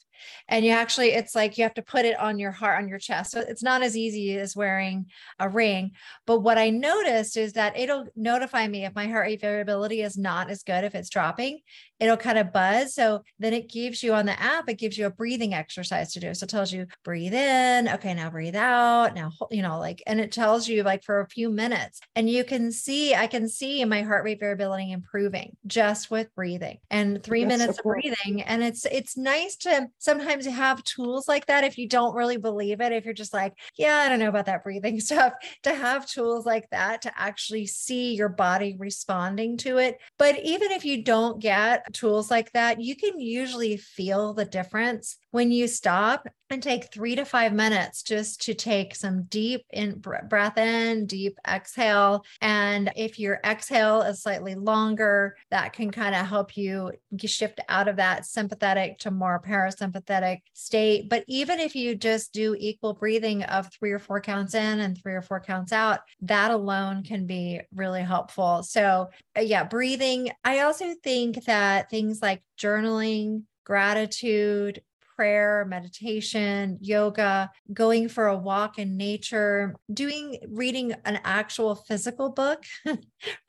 and 0.47 0.65
you 0.65 0.71
actually 0.71 1.09
it's 1.09 1.35
like 1.35 1.57
you 1.57 1.63
have 1.63 1.73
to 1.75 1.81
put 1.81 2.05
it 2.05 2.19
on 2.19 2.39
your 2.39 2.51
heart 2.51 2.81
on 2.81 2.87
your 2.87 2.99
chest. 2.99 3.31
So 3.31 3.39
it's 3.39 3.63
not 3.63 3.81
as 3.81 3.97
easy 3.97 4.37
as 4.37 4.55
wearing 4.55 5.07
a 5.39 5.49
ring. 5.49 5.91
But 6.25 6.39
what 6.39 6.57
i 6.57 6.69
noticed 6.69 7.37
is 7.37 7.53
that 7.53 7.77
it'll 7.77 8.07
notify 8.15 8.67
me 8.67 8.85
if 8.85 8.95
my 8.95 9.07
heart 9.07 9.27
rate 9.27 9.41
variability 9.41 10.01
is 10.01 10.17
not 10.17 10.49
as 10.49 10.63
good 10.63 10.83
if 10.83 10.95
it's 10.95 11.09
dropping 11.09 11.59
it'll 11.99 12.17
kind 12.17 12.37
of 12.37 12.51
buzz. 12.51 12.93
So 12.93 13.23
then 13.39 13.53
it 13.53 13.69
gives 13.69 14.03
you 14.03 14.13
on 14.13 14.25
the 14.25 14.39
app 14.39 14.69
it 14.69 14.75
gives 14.75 14.97
you 14.97 15.05
a 15.05 15.11
breathing 15.11 15.53
exercise 15.53 16.13
to 16.13 16.19
do. 16.19 16.33
So 16.33 16.43
it 16.43 16.49
tells 16.49 16.71
you 16.71 16.87
breathe 17.03 17.33
in. 17.33 17.89
Okay 17.89 18.13
now 18.13 18.29
breathe 18.29 18.55
out. 18.55 19.15
Now 19.15 19.31
you 19.51 19.61
know 19.61 19.79
like 19.79 20.03
and 20.07 20.19
it 20.19 20.31
tells 20.31 20.67
you 20.67 20.83
like 20.83 21.03
for 21.03 21.21
a 21.21 21.27
few 21.27 21.49
minutes. 21.49 21.99
And 22.15 22.29
you 22.29 22.43
can 22.43 22.71
see 22.71 23.15
i 23.15 23.27
can 23.27 23.47
see 23.47 23.83
my 23.85 24.01
heart 24.01 24.23
rate 24.23 24.39
variability 24.39 24.91
improving 24.91 25.55
just 25.65 26.11
with 26.11 26.33
breathing. 26.35 26.79
And 26.89 27.23
three 27.23 27.45
That's 27.45 27.59
minutes 27.59 27.77
so 27.77 27.83
cool. 27.83 27.91
of 27.93 28.01
breathing 28.01 28.41
and 28.43 28.63
it's 28.63 28.85
it's 28.85 29.17
nice 29.17 29.55
to 29.57 29.87
sometimes 30.05 30.45
you 30.45 30.51
have 30.51 30.83
tools 30.83 31.27
like 31.27 31.47
that 31.47 31.63
if 31.63 31.77
you 31.77 31.89
don't 31.89 32.15
really 32.15 32.37
believe 32.37 32.79
it. 32.79 32.93
If 32.93 33.03
you're 33.03 33.13
just 33.13 33.33
like, 33.33 33.53
yeah, 33.75 33.97
I 33.97 34.09
don't 34.09 34.19
know 34.19 34.29
about 34.29 34.45
that 34.45 34.63
breathing 34.63 34.99
stuff, 35.01 35.33
to 35.63 35.73
have 35.73 36.05
tools 36.05 36.45
like 36.45 36.69
that 36.69 37.01
to 37.01 37.11
actually 37.19 37.65
see 37.65 38.13
your 38.13 38.29
body 38.29 38.75
responding 38.77 39.57
to 39.57 39.79
it. 39.79 39.97
But 40.17 40.39
even 40.39 40.71
if 40.71 40.85
you 40.85 41.03
don't 41.03 41.41
get 41.41 41.91
tools 41.93 42.29
like 42.29 42.51
that, 42.53 42.79
you 42.79 42.95
can 42.95 43.19
usually 43.19 43.77
feel 43.77 44.33
the 44.33 44.45
difference 44.45 45.17
when 45.31 45.51
you 45.51 45.67
stop 45.67 46.27
and 46.49 46.61
take 46.61 46.91
three 46.91 47.15
to 47.15 47.25
five 47.25 47.53
minutes 47.53 48.03
just 48.03 48.41
to 48.43 48.53
take 48.53 48.95
some 48.95 49.23
deep 49.23 49.65
in 49.71 49.99
breath 49.99 50.57
in, 50.57 51.05
deep 51.05 51.37
exhale. 51.47 52.23
And 52.41 52.91
if 52.95 53.19
your 53.19 53.39
exhale 53.43 54.01
is 54.01 54.21
slightly 54.21 54.55
longer, 54.55 55.35
that 55.49 55.73
can 55.73 55.91
kind 55.91 56.13
of 56.13 56.27
help 56.27 56.55
you 56.55 56.91
shift 57.25 57.59
out 57.67 57.87
of 57.87 57.95
that 57.95 58.25
sympathetic 58.25 58.99
to 58.99 59.11
more 59.11 59.41
parasympathetic 59.41 60.39
state. 60.53 61.09
But 61.09 61.23
even 61.27 61.59
if 61.59 61.75
you 61.75 61.95
just 61.95 62.31
do 62.31 62.55
equal 62.59 62.93
breathing 62.93 63.43
of 63.43 63.71
three 63.73 63.91
or 63.91 63.99
four 63.99 64.21
counts 64.21 64.53
in 64.53 64.79
and 64.79 64.97
three 64.97 65.13
or 65.13 65.21
four 65.21 65.39
counts 65.39 65.73
out, 65.73 66.01
that 66.21 66.51
alone 66.51 67.03
can 67.03 67.25
be 67.25 67.61
really 67.73 68.03
helpful. 68.03 68.63
So, 68.63 69.09
uh, 69.37 69.41
yeah, 69.41 69.63
breathing. 69.63 70.31
I 70.43 70.59
also 70.59 70.93
think 71.03 71.45
that 71.45 71.89
things 71.89 72.21
like 72.21 72.43
journaling, 72.59 73.43
gratitude, 73.63 74.81
prayer, 75.15 75.65
meditation, 75.65 76.77
yoga, 76.81 77.49
going 77.73 78.09
for 78.09 78.27
a 78.27 78.37
walk 78.37 78.77
in 78.77 78.97
nature, 78.97 79.75
doing 79.93 80.37
reading 80.49 80.93
an 81.05 81.19
actual 81.23 81.75
physical 81.75 82.29
book 82.29 82.63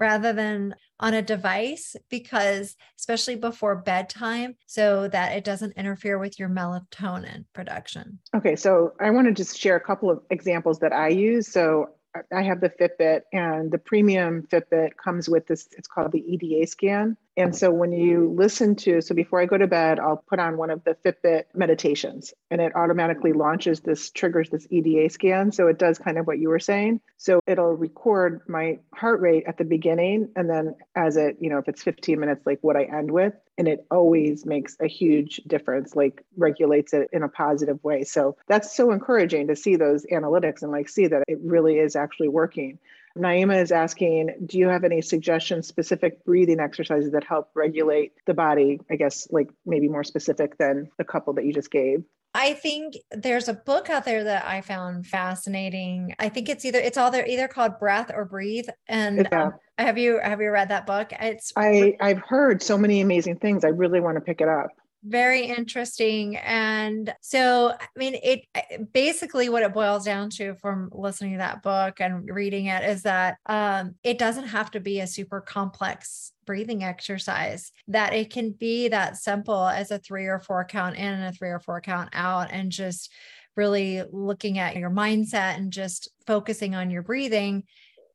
rather 0.01 0.33
than 0.33 0.75
on 1.01 1.15
a 1.15 1.23
device 1.23 1.95
because 2.09 2.77
especially 2.99 3.37
before 3.37 3.77
bedtime 3.77 4.55
so 4.67 5.09
that 5.09 5.37
it 5.37 5.45
doesn't 5.45 5.77
interfere 5.77 6.19
with 6.19 6.39
your 6.39 6.49
melatonin 6.49 7.45
production. 7.53 8.19
Okay, 8.35 8.57
so 8.57 8.95
I 9.01 9.11
want 9.11 9.27
to 9.27 9.35
just 9.35 9.59
share 9.59 9.77
a 9.77 9.81
couple 9.81 10.11
of 10.11 10.23
examples 10.31 10.79
that 10.81 10.93
I 10.93 11.09
use. 11.09 11.49
So 11.49 11.91
I 12.33 12.43
have 12.43 12.61
the 12.61 12.71
Fitbit 12.71 13.23
and 13.33 13.71
the 13.71 13.79
premium 13.79 14.47
Fitbit 14.51 14.97
comes 14.97 15.29
with 15.29 15.47
this 15.47 15.69
it's 15.73 15.89
called 15.89 16.13
the 16.13 16.25
EDA 16.27 16.67
scan 16.67 17.17
and 17.37 17.55
so 17.55 17.71
when 17.71 17.93
you 17.93 18.33
listen 18.35 18.75
to, 18.77 19.03
so 19.03 19.15
before 19.15 19.43
I 19.43 19.47
go 19.47 19.59
to 19.59 19.67
bed, 19.67 19.99
I'll 19.99 20.25
put 20.29 20.39
on 20.39 20.57
one 20.57 20.71
of 20.71 20.83
the 20.85 20.97
Fitbit 21.05 21.45
meditations 21.55 22.33
and 22.51 22.63
it 22.63 22.75
automatically 22.75 23.35
launches 23.35 23.81
this, 23.81 24.11
triggers 24.11 24.49
this 24.49 24.67
EDA 24.71 25.11
scan. 25.11 25.53
So 25.53 25.67
it 25.67 25.79
does 25.79 25.99
kind 25.99 26.17
of 26.17 26.27
what 26.27 26.39
you 26.39 26.49
were 26.49 26.59
saying. 26.59 27.01
So 27.19 27.41
it'll 27.47 27.75
record 27.75 28.41
my 28.49 28.79
heart 28.95 29.21
rate 29.21 29.45
at 29.47 29.59
the 29.59 29.65
beginning. 29.65 30.31
And 30.35 30.49
then 30.49 30.77
as 30.95 31.19
it, 31.19 31.37
you 31.39 31.51
know, 31.51 31.59
if 31.59 31.69
it's 31.69 31.83
15 31.83 32.19
minutes, 32.19 32.47
like 32.47 32.61
what 32.63 32.77
I 32.77 32.85
end 32.85 33.11
with, 33.11 33.35
and 33.59 33.69
it 33.69 33.87
always 33.91 34.47
makes 34.47 34.77
a 34.81 34.87
huge 34.87 35.37
difference, 35.47 35.95
like 35.95 36.25
regulates 36.39 36.95
it 36.95 37.09
in 37.13 37.23
a 37.23 37.29
positive 37.29 37.83
way. 37.85 38.05
So 38.05 38.37
that's 38.49 38.75
so 38.75 38.93
encouraging 38.93 39.49
to 39.49 39.57
see 39.57 39.77
those 39.77 40.07
analytics 40.07 40.63
and 40.63 40.73
like 40.73 40.89
see 40.89 41.07
that 41.07 41.25
it 41.29 41.39
really 41.43 41.79
is 41.79 41.97
actually 41.97 42.29
working. 42.29 42.79
Naima 43.17 43.61
is 43.63 43.73
asking, 43.73 44.31
do 44.47 44.59
you 44.59 44.69
have 44.69 44.85
any 44.85 45.01
suggestions, 45.01 45.67
specific 45.67 46.25
breathing 46.25 46.61
exercises 46.61 47.13
that 47.13 47.25
help 47.25 47.51
regulate 47.55 48.13
the 48.27 48.35
body? 48.35 48.81
I 48.91 48.97
guess, 48.97 49.27
like 49.31 49.49
maybe 49.65 49.89
more 49.89 50.05
specific 50.05 50.59
than 50.59 50.89
the 50.99 51.05
couple 51.05 51.33
that 51.35 51.45
you 51.45 51.53
just 51.53 51.71
gave. 51.71 52.05
I 52.35 52.53
think 52.53 52.97
there's 53.11 53.49
a 53.49 53.55
book 53.55 53.89
out 53.89 54.05
there 54.05 54.23
that 54.25 54.45
I 54.45 54.61
found 54.61 55.07
fascinating. 55.07 56.15
I 56.19 56.29
think 56.29 56.51
it's 56.51 56.67
either 56.67 56.79
it's 56.79 56.99
all 56.99 57.11
there 57.11 57.27
either 57.27 57.49
called 57.49 57.79
Breath 57.79 58.11
or 58.15 58.27
Breathe. 58.27 58.69
And 58.89 59.33
um, 59.33 59.55
have 59.79 59.97
you 59.97 60.21
have 60.23 60.43
you 60.43 60.51
read 60.51 60.69
that 60.69 60.87
book? 60.87 61.13
It's 61.19 61.53
I 61.57 61.97
I've 61.99 62.19
heard 62.19 62.63
so 62.63 62.77
many 62.77 63.01
amazing 63.01 63.39
things. 63.39 63.65
I 63.65 63.69
really 63.69 64.01
want 64.01 64.17
to 64.17 64.21
pick 64.21 64.43
it 64.43 64.49
up 64.49 64.69
very 65.07 65.47
interesting 65.47 66.37
and 66.37 67.15
so 67.21 67.73
i 67.81 67.87
mean 67.97 68.17
it 68.23 68.45
basically 68.93 69.49
what 69.49 69.63
it 69.63 69.73
boils 69.73 70.05
down 70.05 70.29
to 70.29 70.55
from 70.57 70.89
listening 70.93 71.33
to 71.33 71.39
that 71.39 71.63
book 71.63 72.01
and 72.01 72.29
reading 72.29 72.67
it 72.67 72.83
is 72.85 73.03
that 73.03 73.37
um, 73.47 73.95
it 74.03 74.19
doesn't 74.19 74.49
have 74.49 74.71
to 74.71 74.81
be 74.81 75.01
a 75.01 75.07
super 75.07 75.41
complex 75.41 76.33
breathing 76.47 76.85
exercise, 76.85 77.73
that 77.89 78.15
it 78.15 78.31
can 78.33 78.53
be 78.53 78.89
that 78.89 79.17
simple 79.17 79.67
as 79.67 79.91
a 79.91 79.99
three 79.99 80.27
or 80.27 80.39
four 80.39 80.65
count 80.65 80.97
in 80.97 81.05
and 81.05 81.25
a 81.25 81.33
three 81.33 81.51
or 81.51 81.61
four 81.61 81.81
count 81.81 82.09
out, 82.13 82.49
and 82.51 82.73
just 82.73 83.13
really 83.57 84.03
looking 84.13 84.59
at 84.59 84.77
your 84.77 84.91
mindset 84.91 85.57
and 85.57 85.73
just 85.73 86.09
focusing 86.27 86.75
on 86.75 86.91
your 86.91 87.03
breathing. 87.03 87.65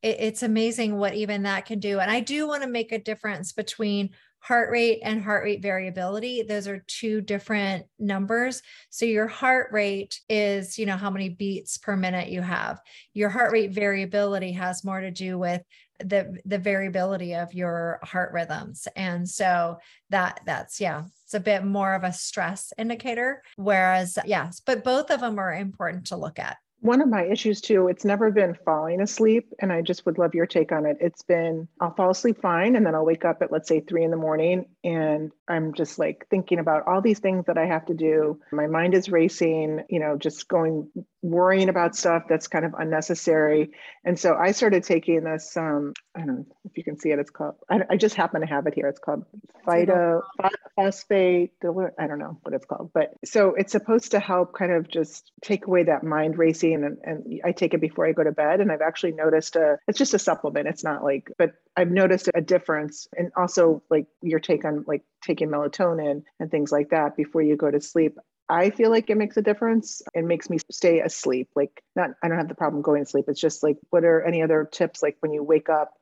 it's 0.03 0.41
amazing 0.41 0.97
what 0.97 1.13
even 1.13 1.43
that 1.43 1.67
can 1.67 1.79
do. 1.79 1.99
And 1.99 2.09
I 2.09 2.21
do 2.21 2.47
want 2.47 2.63
to 2.63 2.67
make 2.67 2.91
a 2.91 2.97
difference 2.97 3.51
between 3.51 4.09
heart 4.41 4.71
rate 4.71 4.99
and 5.03 5.23
heart 5.23 5.43
rate 5.43 5.61
variability. 5.61 6.41
Those 6.43 6.67
are 6.67 6.83
two 6.87 7.21
different 7.21 7.85
numbers. 7.99 8.61
So 8.89 9.05
your 9.05 9.27
heart 9.27 9.69
rate 9.71 10.19
is 10.27 10.77
you 10.77 10.85
know 10.85 10.97
how 10.97 11.09
many 11.09 11.29
beats 11.29 11.77
per 11.77 11.95
minute 11.95 12.29
you 12.29 12.41
have. 12.41 12.81
Your 13.13 13.29
heart 13.29 13.51
rate 13.51 13.71
variability 13.71 14.51
has 14.53 14.83
more 14.83 14.99
to 14.99 15.11
do 15.11 15.37
with 15.37 15.61
the 15.99 16.39
the 16.45 16.57
variability 16.57 17.35
of 17.35 17.53
your 17.53 17.99
heart 18.03 18.33
rhythms. 18.33 18.87
And 18.95 19.29
so 19.29 19.77
that 20.09 20.41
that's 20.45 20.81
yeah 20.81 21.03
it's 21.23 21.35
a 21.35 21.39
bit 21.39 21.63
more 21.63 21.93
of 21.93 22.03
a 22.03 22.11
stress 22.11 22.73
indicator. 22.77 23.43
Whereas 23.55 24.17
yes 24.25 24.59
but 24.65 24.83
both 24.83 25.11
of 25.11 25.21
them 25.21 25.37
are 25.37 25.53
important 25.53 26.07
to 26.07 26.17
look 26.17 26.39
at 26.39 26.57
one 26.81 27.01
of 27.01 27.07
my 27.07 27.25
issues 27.25 27.61
too, 27.61 27.87
it's 27.87 28.03
never 28.03 28.31
been 28.31 28.57
falling 28.65 29.01
asleep. 29.01 29.53
And 29.59 29.71
I 29.71 29.81
just 29.81 30.05
would 30.05 30.17
love 30.17 30.33
your 30.33 30.47
take 30.47 30.71
on 30.71 30.85
it. 30.85 30.97
It's 30.99 31.21
been, 31.21 31.67
I'll 31.79 31.93
fall 31.93 32.09
asleep 32.09 32.41
fine. 32.41 32.75
And 32.75 32.85
then 32.85 32.95
I'll 32.95 33.05
wake 33.05 33.23
up 33.23 33.41
at, 33.41 33.51
let's 33.51 33.69
say, 33.69 33.81
three 33.81 34.03
in 34.03 34.11
the 34.11 34.17
morning. 34.17 34.65
And 34.83 35.31
I'm 35.47 35.73
just 35.73 35.99
like 35.99 36.25
thinking 36.29 36.59
about 36.59 36.87
all 36.87 37.01
these 37.01 37.19
things 37.19 37.45
that 37.45 37.57
I 37.57 37.67
have 37.67 37.85
to 37.85 37.93
do. 37.93 38.39
My 38.51 38.67
mind 38.67 38.95
is 38.95 39.09
racing, 39.09 39.83
you 39.89 39.99
know, 39.99 40.17
just 40.17 40.47
going, 40.47 40.89
worrying 41.21 41.69
about 41.69 41.95
stuff 41.95 42.23
that's 42.27 42.47
kind 42.47 42.65
of 42.65 42.73
unnecessary. 42.77 43.71
And 44.03 44.17
so 44.17 44.35
I 44.35 44.51
started 44.51 44.83
taking 44.83 45.23
this, 45.23 45.55
um, 45.55 45.93
I 46.15 46.19
don't 46.19 46.27
know 46.27 46.45
if 46.65 46.75
you 46.77 46.83
can 46.83 46.97
see 46.97 47.11
it, 47.11 47.19
it's 47.19 47.29
called, 47.29 47.55
I, 47.69 47.81
I 47.91 47.97
just 47.97 48.15
happen 48.15 48.41
to 48.41 48.47
have 48.47 48.65
it 48.65 48.73
here. 48.73 48.87
It's 48.87 48.99
called 48.99 49.25
phytophosphate, 49.67 51.51
I 51.99 52.07
don't 52.07 52.19
know 52.19 52.39
what 52.41 52.55
it's 52.55 52.65
called. 52.65 52.91
But 52.93 53.13
so 53.23 53.53
it's 53.53 53.71
supposed 53.71 54.11
to 54.11 54.19
help 54.19 54.53
kind 54.53 54.71
of 54.71 54.87
just 54.89 55.31
take 55.43 55.67
away 55.67 55.83
that 55.83 56.03
mind 56.03 56.39
racing 56.39 56.83
and, 56.83 56.97
and 57.03 57.41
I 57.45 57.51
take 57.51 57.75
it 57.75 57.81
before 57.81 58.07
I 58.07 58.13
go 58.13 58.23
to 58.23 58.31
bed. 58.31 58.59
And 58.59 58.71
I've 58.71 58.81
actually 58.81 59.11
noticed 59.11 59.55
a, 59.55 59.77
it's 59.87 59.99
just 59.99 60.15
a 60.15 60.19
supplement. 60.19 60.67
It's 60.67 60.83
not 60.83 61.03
like, 61.03 61.31
but 61.37 61.51
I've 61.77 61.91
noticed 61.91 62.29
a 62.33 62.41
difference. 62.41 63.07
And 63.15 63.31
also 63.37 63.83
like 63.91 64.07
your 64.23 64.39
take 64.39 64.65
on 64.65 64.85
like 64.87 65.03
taking 65.23 65.49
melatonin 65.49 66.23
and 66.39 66.49
things 66.49 66.71
like 66.71 66.89
that 66.89 67.15
before 67.15 67.43
you 67.43 67.55
go 67.55 67.69
to 67.69 67.79
sleep. 67.79 68.17
I 68.51 68.69
feel 68.69 68.89
like 68.91 69.09
it 69.09 69.17
makes 69.17 69.37
a 69.37 69.41
difference. 69.41 70.01
It 70.13 70.25
makes 70.25 70.49
me 70.49 70.57
stay 70.69 70.99
asleep. 70.99 71.49
Like 71.55 71.81
not, 71.95 72.11
I 72.21 72.27
don't 72.27 72.37
have 72.37 72.49
the 72.49 72.55
problem 72.55 72.81
going 72.81 73.03
to 73.03 73.09
sleep. 73.09 73.25
It's 73.29 73.39
just 73.39 73.63
like, 73.63 73.77
what 73.91 74.03
are 74.03 74.21
any 74.21 74.43
other 74.43 74.67
tips? 74.69 75.01
Like 75.01 75.15
when 75.21 75.31
you 75.31 75.41
wake 75.41 75.69
up, 75.69 75.93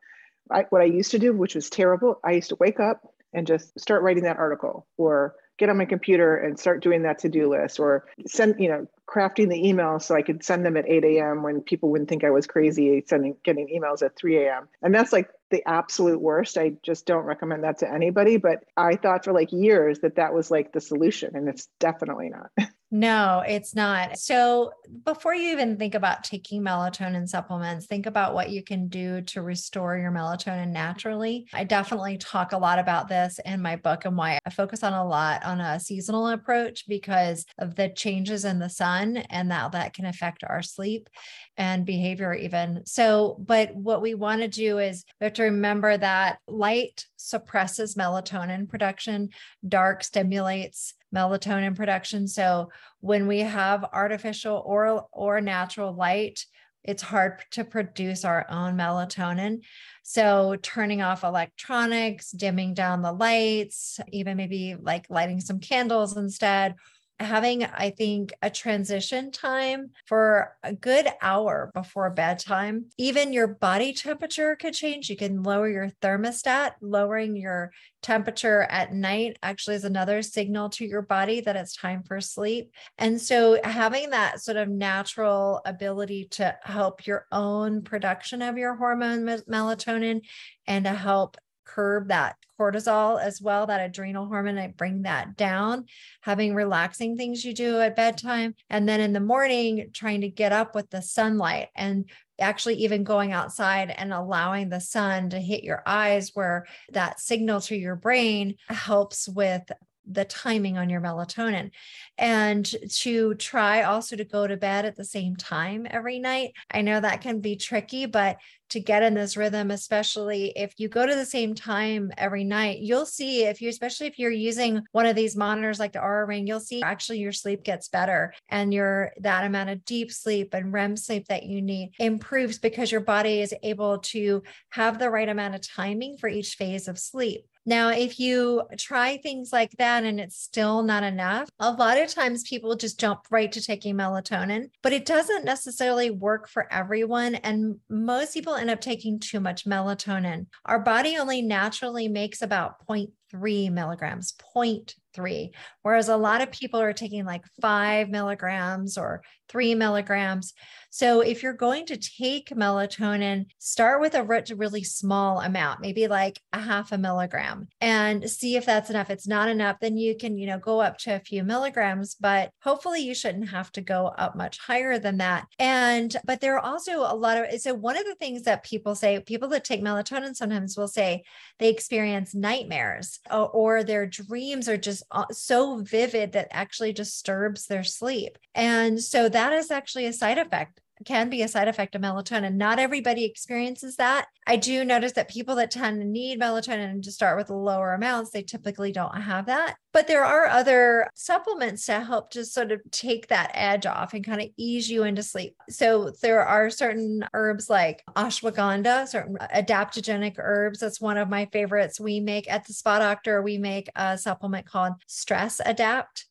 I, 0.49 0.65
what 0.71 0.81
I 0.81 0.85
used 0.85 1.11
to 1.11 1.19
do, 1.19 1.31
which 1.31 1.53
was 1.53 1.69
terrible. 1.69 2.19
I 2.23 2.31
used 2.31 2.49
to 2.49 2.55
wake 2.55 2.79
up 2.79 3.03
and 3.33 3.45
just 3.45 3.79
start 3.79 4.01
writing 4.01 4.23
that 4.23 4.37
article 4.37 4.87
or 4.97 5.35
get 5.59 5.69
on 5.69 5.77
my 5.77 5.85
computer 5.85 6.37
and 6.37 6.57
start 6.57 6.81
doing 6.81 7.03
that 7.03 7.19
to-do 7.19 7.49
list 7.49 7.79
or 7.79 8.07
send 8.25 8.55
you 8.59 8.69
know 8.69 8.87
crafting 9.07 9.49
the 9.49 9.67
email 9.67 9.99
so 9.99 10.15
i 10.15 10.21
could 10.21 10.43
send 10.43 10.65
them 10.65 10.77
at 10.77 10.87
8 10.87 11.03
a.m 11.03 11.43
when 11.43 11.61
people 11.61 11.89
wouldn't 11.89 12.09
think 12.09 12.23
i 12.23 12.29
was 12.29 12.47
crazy 12.47 13.03
sending 13.05 13.35
getting 13.43 13.67
emails 13.67 14.01
at 14.01 14.15
3 14.15 14.37
a.m 14.37 14.69
and 14.81 14.95
that's 14.95 15.11
like 15.11 15.29
the 15.49 15.63
absolute 15.67 16.21
worst. 16.21 16.57
I 16.57 16.73
just 16.83 17.05
don't 17.05 17.25
recommend 17.25 17.63
that 17.63 17.79
to 17.79 17.91
anybody 17.91 18.37
but 18.37 18.63
i 18.77 18.95
thought 18.95 19.23
for 19.23 19.33
like 19.33 19.51
years 19.51 19.99
that 19.99 20.15
that 20.15 20.33
was 20.33 20.51
like 20.51 20.71
the 20.71 20.81
solution 20.81 21.35
and 21.35 21.47
it's 21.47 21.67
definitely 21.79 22.29
not 22.29 22.51
No, 22.91 23.43
it's 23.47 23.75
not. 23.75 24.17
So, 24.17 24.71
before 25.05 25.35
you 25.35 25.51
even 25.51 25.77
think 25.77 25.93
about 25.93 26.23
taking 26.23 26.63
melatonin 26.63 27.29
supplements, 27.29 27.85
think 27.85 28.07
about 28.07 28.33
what 28.33 28.49
you 28.49 28.63
can 28.63 28.87
do 28.87 29.21
to 29.21 29.43
restore 29.43 29.95
your 29.95 30.11
melatonin 30.11 30.69
naturally. 30.69 31.45
I 31.53 31.65
definitely 31.65 32.17
talk 32.17 32.51
a 32.51 32.57
lot 32.57 32.79
about 32.79 33.07
this 33.07 33.39
in 33.45 33.61
my 33.61 33.75
book 33.75 34.05
and 34.05 34.17
why 34.17 34.39
I 34.43 34.49
focus 34.49 34.81
on 34.81 34.93
a 34.93 35.07
lot 35.07 35.45
on 35.45 35.61
a 35.61 35.79
seasonal 35.79 36.29
approach 36.29 36.87
because 36.87 37.45
of 37.59 37.75
the 37.75 37.89
changes 37.89 38.43
in 38.43 38.57
the 38.57 38.71
sun 38.71 39.17
and 39.17 39.53
how 39.53 39.69
that 39.69 39.93
can 39.93 40.07
affect 40.07 40.43
our 40.43 40.63
sleep 40.63 41.09
and 41.57 41.85
behavior, 41.85 42.33
even. 42.33 42.81
So, 42.87 43.37
but 43.39 43.75
what 43.75 44.01
we 44.01 44.15
want 44.15 44.41
to 44.41 44.47
do 44.47 44.79
is 44.79 45.05
we 45.21 45.25
have 45.25 45.33
to 45.33 45.43
remember 45.43 45.95
that 45.95 46.39
light 46.47 47.05
suppresses 47.17 47.93
melatonin 47.93 48.67
production, 48.67 49.29
dark 49.67 50.03
stimulates 50.03 50.95
melatonin 51.13 51.75
production. 51.75 52.27
So 52.27 52.69
when 52.99 53.27
we 53.27 53.39
have 53.39 53.85
artificial 53.93 54.61
or 54.65 55.07
or 55.11 55.41
natural 55.41 55.93
light, 55.93 56.45
it's 56.83 57.01
hard 57.01 57.41
to 57.51 57.63
produce 57.63 58.23
our 58.23 58.45
own 58.49 58.77
melatonin. 58.77 59.59
So, 60.03 60.55
turning 60.61 61.01
off 61.01 61.23
electronics, 61.23 62.31
dimming 62.31 62.73
down 62.73 63.01
the 63.01 63.11
lights, 63.11 63.99
even 64.11 64.37
maybe 64.37 64.75
like 64.79 65.05
lighting 65.09 65.41
some 65.41 65.59
candles 65.59 66.15
instead, 66.15 66.75
having, 67.19 67.65
I 67.65 67.89
think, 67.91 68.33
a 68.41 68.49
transition 68.49 69.31
time 69.31 69.91
for 70.05 70.55
a 70.63 70.73
good 70.73 71.07
hour 71.21 71.71
before 71.73 72.09
bedtime. 72.09 72.85
Even 72.97 73.33
your 73.33 73.47
body 73.47 73.93
temperature 73.93 74.55
could 74.55 74.73
change. 74.73 75.09
You 75.09 75.17
can 75.17 75.43
lower 75.43 75.69
your 75.69 75.89
thermostat, 76.01 76.71
lowering 76.81 77.35
your 77.35 77.71
temperature 78.01 78.63
at 78.69 78.93
night 78.93 79.37
actually 79.43 79.75
is 79.75 79.83
another 79.83 80.21
signal 80.21 80.69
to 80.69 80.85
your 80.85 81.01
body 81.01 81.41
that 81.41 81.55
it's 81.55 81.75
time 81.75 82.03
for 82.03 82.21
sleep. 82.21 82.71
And 82.97 83.19
so 83.19 83.59
having 83.63 84.11
that 84.11 84.41
sort 84.41 84.57
of 84.57 84.69
natural 84.69 85.61
ability 85.65 86.27
to 86.31 86.57
help 86.63 87.05
your 87.05 87.25
own 87.31 87.81
production 87.81 88.41
of 88.41 88.57
your 88.57 88.75
hormone 88.75 89.25
melatonin 89.25 90.21
and 90.65 90.85
to 90.85 90.93
help 90.93 91.37
curb 91.75 92.09
that 92.09 92.35
cortisol 92.59 93.21
as 93.21 93.41
well, 93.41 93.67
that 93.67 93.81
adrenal 93.81 94.25
hormone, 94.25 94.57
I 94.57 94.67
bring 94.67 95.03
that 95.03 95.37
down, 95.37 95.85
having 96.21 96.53
relaxing 96.53 97.15
things 97.15 97.45
you 97.45 97.53
do 97.53 97.79
at 97.79 97.95
bedtime. 97.95 98.55
And 98.69 98.87
then 98.87 98.99
in 98.99 99.13
the 99.13 99.19
morning, 99.19 99.89
trying 99.93 100.21
to 100.21 100.29
get 100.29 100.51
up 100.51 100.75
with 100.75 100.89
the 100.89 101.01
sunlight 101.01 101.69
and 101.75 102.09
actually 102.39 102.75
even 102.75 103.03
going 103.03 103.31
outside 103.31 103.93
and 103.95 104.13
allowing 104.13 104.69
the 104.69 104.79
sun 104.79 105.29
to 105.29 105.39
hit 105.39 105.63
your 105.63 105.83
eyes 105.85 106.31
where 106.33 106.65
that 106.91 107.19
signal 107.19 107.61
to 107.61 107.75
your 107.75 107.95
brain 107.95 108.55
helps 108.67 109.27
with 109.27 109.63
the 110.11 110.25
timing 110.25 110.77
on 110.77 110.89
your 110.89 111.01
melatonin 111.01 111.71
and 112.17 112.65
to 112.91 113.33
try 113.35 113.83
also 113.83 114.15
to 114.15 114.23
go 114.23 114.47
to 114.47 114.57
bed 114.57 114.85
at 114.85 114.95
the 114.95 115.05
same 115.05 115.35
time 115.35 115.87
every 115.89 116.19
night. 116.19 116.53
I 116.71 116.81
know 116.81 116.99
that 116.99 117.21
can 117.21 117.39
be 117.39 117.55
tricky, 117.55 118.05
but 118.05 118.37
to 118.69 118.79
get 118.79 119.03
in 119.03 119.13
this 119.13 119.35
rhythm, 119.35 119.71
especially 119.71 120.53
if 120.55 120.73
you 120.77 120.87
go 120.87 121.05
to 121.05 121.15
the 121.15 121.25
same 121.25 121.55
time 121.55 122.11
every 122.17 122.43
night, 122.43 122.79
you'll 122.79 123.05
see 123.05 123.45
if 123.45 123.61
you, 123.61 123.69
especially 123.69 124.07
if 124.07 124.19
you're 124.19 124.31
using 124.31 124.83
one 124.91 125.05
of 125.05 125.15
these 125.15 125.35
monitors 125.35 125.79
like 125.79 125.93
the 125.93 125.99
Oura 125.99 126.27
Ring, 126.27 126.45
you'll 126.45 126.59
see 126.59 126.81
actually 126.81 127.19
your 127.19 127.31
sleep 127.31 127.63
gets 127.63 127.87
better 127.87 128.33
and 128.49 128.73
your 128.73 129.11
that 129.21 129.43
amount 129.43 129.71
of 129.71 129.83
deep 129.85 130.11
sleep 130.11 130.53
and 130.53 130.71
REM 130.71 130.97
sleep 130.97 131.27
that 131.27 131.43
you 131.43 131.61
need 131.61 131.93
improves 131.99 132.59
because 132.59 132.91
your 132.91 133.01
body 133.01 133.41
is 133.41 133.53
able 133.63 133.99
to 133.99 134.43
have 134.69 134.99
the 134.99 135.09
right 135.09 135.29
amount 135.29 135.55
of 135.55 135.67
timing 135.67 136.17
for 136.17 136.29
each 136.29 136.55
phase 136.55 136.87
of 136.87 136.99
sleep. 136.99 137.45
Now, 137.69 137.89
if 137.89 138.19
you 138.19 138.63
try 138.79 139.17
things 139.17 139.53
like 139.53 139.77
that 139.77 140.03
and 140.03 140.19
it's 140.19 140.41
still 140.41 140.81
not 140.81 141.03
enough, 141.03 141.47
a 141.59 141.71
lot 141.71 141.99
of 141.99 142.09
times 142.09 142.41
people 142.41 142.75
just 142.75 142.99
jump 142.99 143.27
right 143.29 143.51
to 143.51 143.61
taking 143.61 143.95
melatonin, 143.95 144.71
but 144.81 144.91
it 144.91 145.05
doesn't 145.05 145.45
necessarily 145.45 146.09
work 146.09 146.49
for 146.49 146.65
everyone. 146.73 147.35
And 147.35 147.75
most 147.87 148.33
people 148.33 148.55
end 148.55 148.71
up 148.71 148.81
taking 148.81 149.19
too 149.19 149.39
much 149.39 149.65
melatonin. 149.65 150.47
Our 150.65 150.79
body 150.79 151.15
only 151.17 151.43
naturally 151.43 152.07
makes 152.07 152.41
about 152.41 152.83
0.3 153.33 153.71
milligrams, 153.71 154.33
0.3, 154.55 155.49
whereas 155.81 156.09
a 156.09 156.17
lot 156.17 156.41
of 156.41 156.49
mm. 156.49 156.59
people 156.59 156.79
are 156.79 156.93
taking 156.93 157.25
like 157.25 157.43
five 157.61 158.09
milligrams 158.09 158.97
or 158.97 159.21
three 159.49 159.75
milligrams. 159.75 160.53
So 160.91 161.21
if 161.21 161.43
you're 161.43 161.53
going 161.53 161.85
to 161.87 161.97
take 161.97 162.49
melatonin, 162.49 163.45
start 163.57 163.99
with 163.99 164.15
a 164.15 164.23
really 164.23 164.83
small 164.83 165.41
amount, 165.41 165.81
maybe 165.81 166.07
like 166.07 166.39
a 166.53 166.59
half 166.59 166.91
a 166.91 166.97
milligram 166.97 167.67
and 167.81 168.29
see 168.29 168.55
if 168.55 168.65
that's 168.65 168.89
enough. 168.89 169.09
If 169.09 169.19
It's 169.19 169.27
not 169.27 169.49
enough, 169.49 169.77
then 169.81 169.97
you 169.97 170.15
can, 170.15 170.37
you 170.37 170.47
know, 170.47 170.59
go 170.59 170.79
up 170.79 170.97
to 170.99 171.15
a 171.15 171.19
few 171.19 171.43
milligrams, 171.43 172.15
but 172.15 172.51
hopefully 172.61 173.01
you 173.01 173.13
shouldn't 173.13 173.49
have 173.49 173.71
to 173.73 173.81
go 173.81 174.07
up 174.07 174.35
much 174.35 174.59
higher 174.59 174.99
than 174.99 175.17
that. 175.17 175.45
And, 175.57 176.15
but 176.25 176.41
there 176.41 176.55
are 176.55 176.65
also 176.65 176.99
a 176.99 177.15
lot 177.15 177.37
of, 177.37 177.59
so 177.59 177.73
one 177.73 177.97
of 177.97 178.05
the 178.05 178.15
things 178.15 178.43
that 178.43 178.63
people 178.63 178.95
say, 178.95 179.19
people 179.19 179.49
that 179.49 179.63
take 179.63 179.83
melatonin 179.83 180.35
sometimes 180.35 180.77
will 180.77 180.87
say 180.87 181.23
they 181.57 181.69
experience 181.69 182.33
nightmares 182.33 183.18
or, 183.31 183.83
their 183.83 184.05
dreams 184.05 184.67
are 184.67 184.77
just 184.77 185.03
uh, 185.11 185.25
so 185.31 185.77
vivid 185.77 186.33
that 186.33 186.47
actually 186.51 186.93
disturbs 186.93 187.67
their 187.67 187.83
sleep. 187.83 188.37
And 188.55 189.01
so 189.01 189.29
that 189.29 189.53
is 189.53 189.71
actually 189.71 190.05
a 190.05 190.13
side 190.13 190.37
effect 190.37 190.81
can 191.05 191.29
be 191.29 191.41
a 191.41 191.47
side 191.47 191.67
effect 191.67 191.95
of 191.95 192.01
melatonin. 192.01 192.55
Not 192.55 192.79
everybody 192.79 193.25
experiences 193.25 193.95
that. 193.97 194.27
I 194.47 194.55
do 194.55 194.83
notice 194.83 195.13
that 195.13 195.29
people 195.29 195.55
that 195.55 195.71
tend 195.71 196.01
to 196.01 196.07
need 196.07 196.39
melatonin 196.39 197.03
to 197.03 197.11
start 197.11 197.37
with 197.37 197.49
lower 197.49 197.93
amounts, 197.93 198.31
they 198.31 198.41
typically 198.41 198.91
don't 198.91 199.21
have 199.21 199.45
that. 199.45 199.75
But 199.91 200.07
there 200.07 200.23
are 200.23 200.45
other 200.45 201.09
supplements 201.15 201.85
to 201.87 202.01
help 202.01 202.31
just 202.31 202.53
sort 202.53 202.71
of 202.71 202.81
take 202.91 203.27
that 203.27 203.51
edge 203.53 203.85
off 203.85 204.13
and 204.13 204.25
kind 204.25 204.41
of 204.41 204.49
ease 204.57 204.89
you 204.89 205.03
into 205.03 205.23
sleep. 205.23 205.55
So 205.69 206.11
there 206.21 206.45
are 206.45 206.69
certain 206.69 207.25
herbs 207.33 207.69
like 207.69 208.03
ashwagandha, 208.15 209.07
certain 209.07 209.37
adaptogenic 209.53 210.35
herbs. 210.37 210.79
That's 210.79 211.01
one 211.01 211.17
of 211.17 211.29
my 211.29 211.47
favorites. 211.47 211.99
We 211.99 212.19
make 212.19 212.49
at 212.51 212.65
the 212.65 212.73
spa 212.73 212.99
doctor, 212.99 213.41
we 213.41 213.57
make 213.57 213.89
a 213.95 214.17
supplement 214.17 214.65
called 214.67 214.93
Stress 215.07 215.59
Adapt 215.65 216.25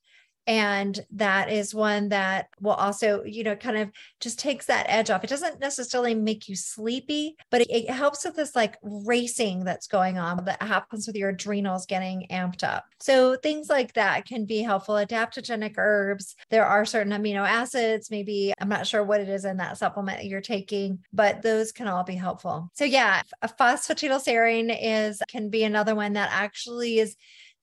and 0.49 0.99
that 1.13 1.53
is 1.53 1.75
one 1.75 2.09
that 2.09 2.49
will 2.61 2.73
also 2.73 3.23
you 3.25 3.45
know 3.45 3.55
kind 3.55 3.77
of 3.77 3.91
just 4.19 4.39
takes 4.39 4.67
that 4.67 4.87
edge 4.89 5.11
off. 5.11 5.23
It 5.23 5.31
doesn't 5.31 5.61
necessarily 5.61 6.15
make 6.15 6.49
you 6.49 6.57
sleepy 6.57 7.37
but 7.51 7.61
it, 7.61 7.71
it, 7.71 7.91
helps 7.91 8.25
with 8.25 8.37
this 8.37 8.57
like 8.57 8.77
racing 8.83 9.65
that's 9.65 9.87
going 9.87 10.19
on 10.19 10.45
that 10.47 10.63
happens 10.63 11.07
with 11.07 11.17
your 11.17 11.31
adrenals 11.31 11.85
getting 11.85 12.27
amped 12.31 12.65
up. 12.65 12.85
So 12.99 13.37
things 13.37 13.69
like 13.69 13.93
that 13.95 14.25
can 14.25 14.47
be 14.47 14.63
helpful. 14.63 14.95
Adaptogenic 14.95 15.75
herbs 15.77 16.35
there 16.51 16.65
are 16.65 16.85
certain 16.87 17.13
amino 17.13 17.47
acids 17.47 18.11
maybe 18.11 18.55
i'm 18.61 18.69
not 18.69 18.87
sure 18.87 19.05
what 19.05 19.21
it 19.21 19.29
is 19.29 19.45
in 19.45 19.59
that 19.59 19.77
supplement 19.77 20.25
you're 20.25 20.41
taking 20.41 20.99
but 21.13 21.43
those 21.43 21.73
can 21.73 21.87
all 21.87 22.05
be 22.05 22.15
helpful. 22.15 22.71
So 22.75 22.85
yeah 22.85 23.23
phosphatidylserine 23.45 24.77
is 24.81 25.21
can 25.29 25.51
be 25.51 25.65
another 25.65 25.95
one 25.95 26.15
that 26.15 26.31
actually 26.33 27.01
is 27.01 27.17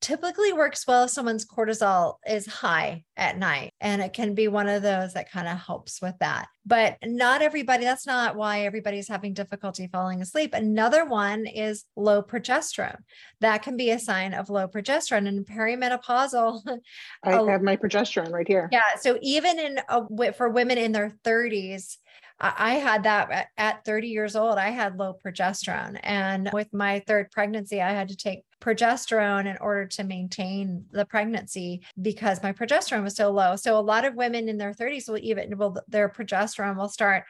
typically 0.06 0.54
works 0.54 0.86
well 0.86 1.06
if 1.06 1.10
someone's 1.10 1.48
cortisol 1.48 2.18
is 2.28 2.46
high 2.46 3.04
at 3.18 3.40
night. 3.40 3.74
And 3.82 4.04
it 4.04 4.14
can 4.14 4.36
be 4.36 4.48
one 4.48 4.70
of 4.70 4.84
those 4.84 5.14
that 5.14 5.32
kind 5.32 5.48
of 5.48 5.58
helps 5.58 6.00
with 6.00 6.14
that. 6.20 6.48
But 6.64 6.98
not 7.04 7.42
everybody, 7.42 7.86
that's 7.86 8.06
not 8.06 8.36
why 8.36 8.62
everybody's 8.66 9.08
having 9.08 9.34
difficulty 9.34 9.90
falling 9.92 10.22
asleep. 10.22 10.54
Another 10.54 11.06
one 11.06 11.48
is 11.48 11.86
low 11.96 12.22
progesterone. 12.22 13.00
That 13.42 13.64
can 13.64 13.78
be 13.78 13.90
a 13.90 13.98
sign 13.98 14.36
of 14.36 14.52
low 14.52 14.68
progesterone 14.68 15.28
and 15.28 15.44
perimenopausal. 15.44 16.62
I 17.24 17.32
have 17.32 17.64
my 17.64 17.76
progesterone 17.76 18.32
right 18.32 18.48
here. 18.48 18.70
Yeah. 18.72 18.98
So 19.02 19.18
even 19.24 19.58
in 19.58 19.80
a, 19.90 20.34
for 20.34 20.50
women 20.50 20.78
in 20.78 20.92
their 20.92 21.14
30s, 21.24 21.98
I 22.40 22.74
had 22.74 23.04
that 23.04 23.48
at 23.58 23.86
30 23.86 24.10
years 24.10 24.36
old. 24.36 24.58
I 24.58 24.70
had 24.70 24.98
low 24.98 25.18
progesterone. 25.26 25.98
And 26.04 26.50
with 26.52 26.74
my 26.74 27.02
third 27.08 27.32
pregnancy, 27.32 27.82
I 27.82 27.92
had 27.92 28.10
to 28.10 28.18
take 28.18 28.44
progesterone 28.62 29.46
in 29.46 29.58
order 29.62 29.86
to 29.86 30.04
maintain 30.04 30.86
the 30.92 31.06
pregnancy 31.06 31.82
because 32.02 32.44
my 32.44 32.52
progesterone 32.52 33.04
was 33.04 33.16
so 33.16 33.32
low. 33.32 33.56
So 33.56 33.78
a 33.78 33.80
lot 33.80 34.04
of 34.04 34.16
women 34.16 34.50
in 34.50 34.58
their 34.58 34.74
30s 34.74 35.08
will 35.08 35.18
even, 35.20 35.58
well, 35.58 35.78
their 35.88 36.10
progesterone 36.10 36.78
will 36.78 36.90
start 36.90 37.24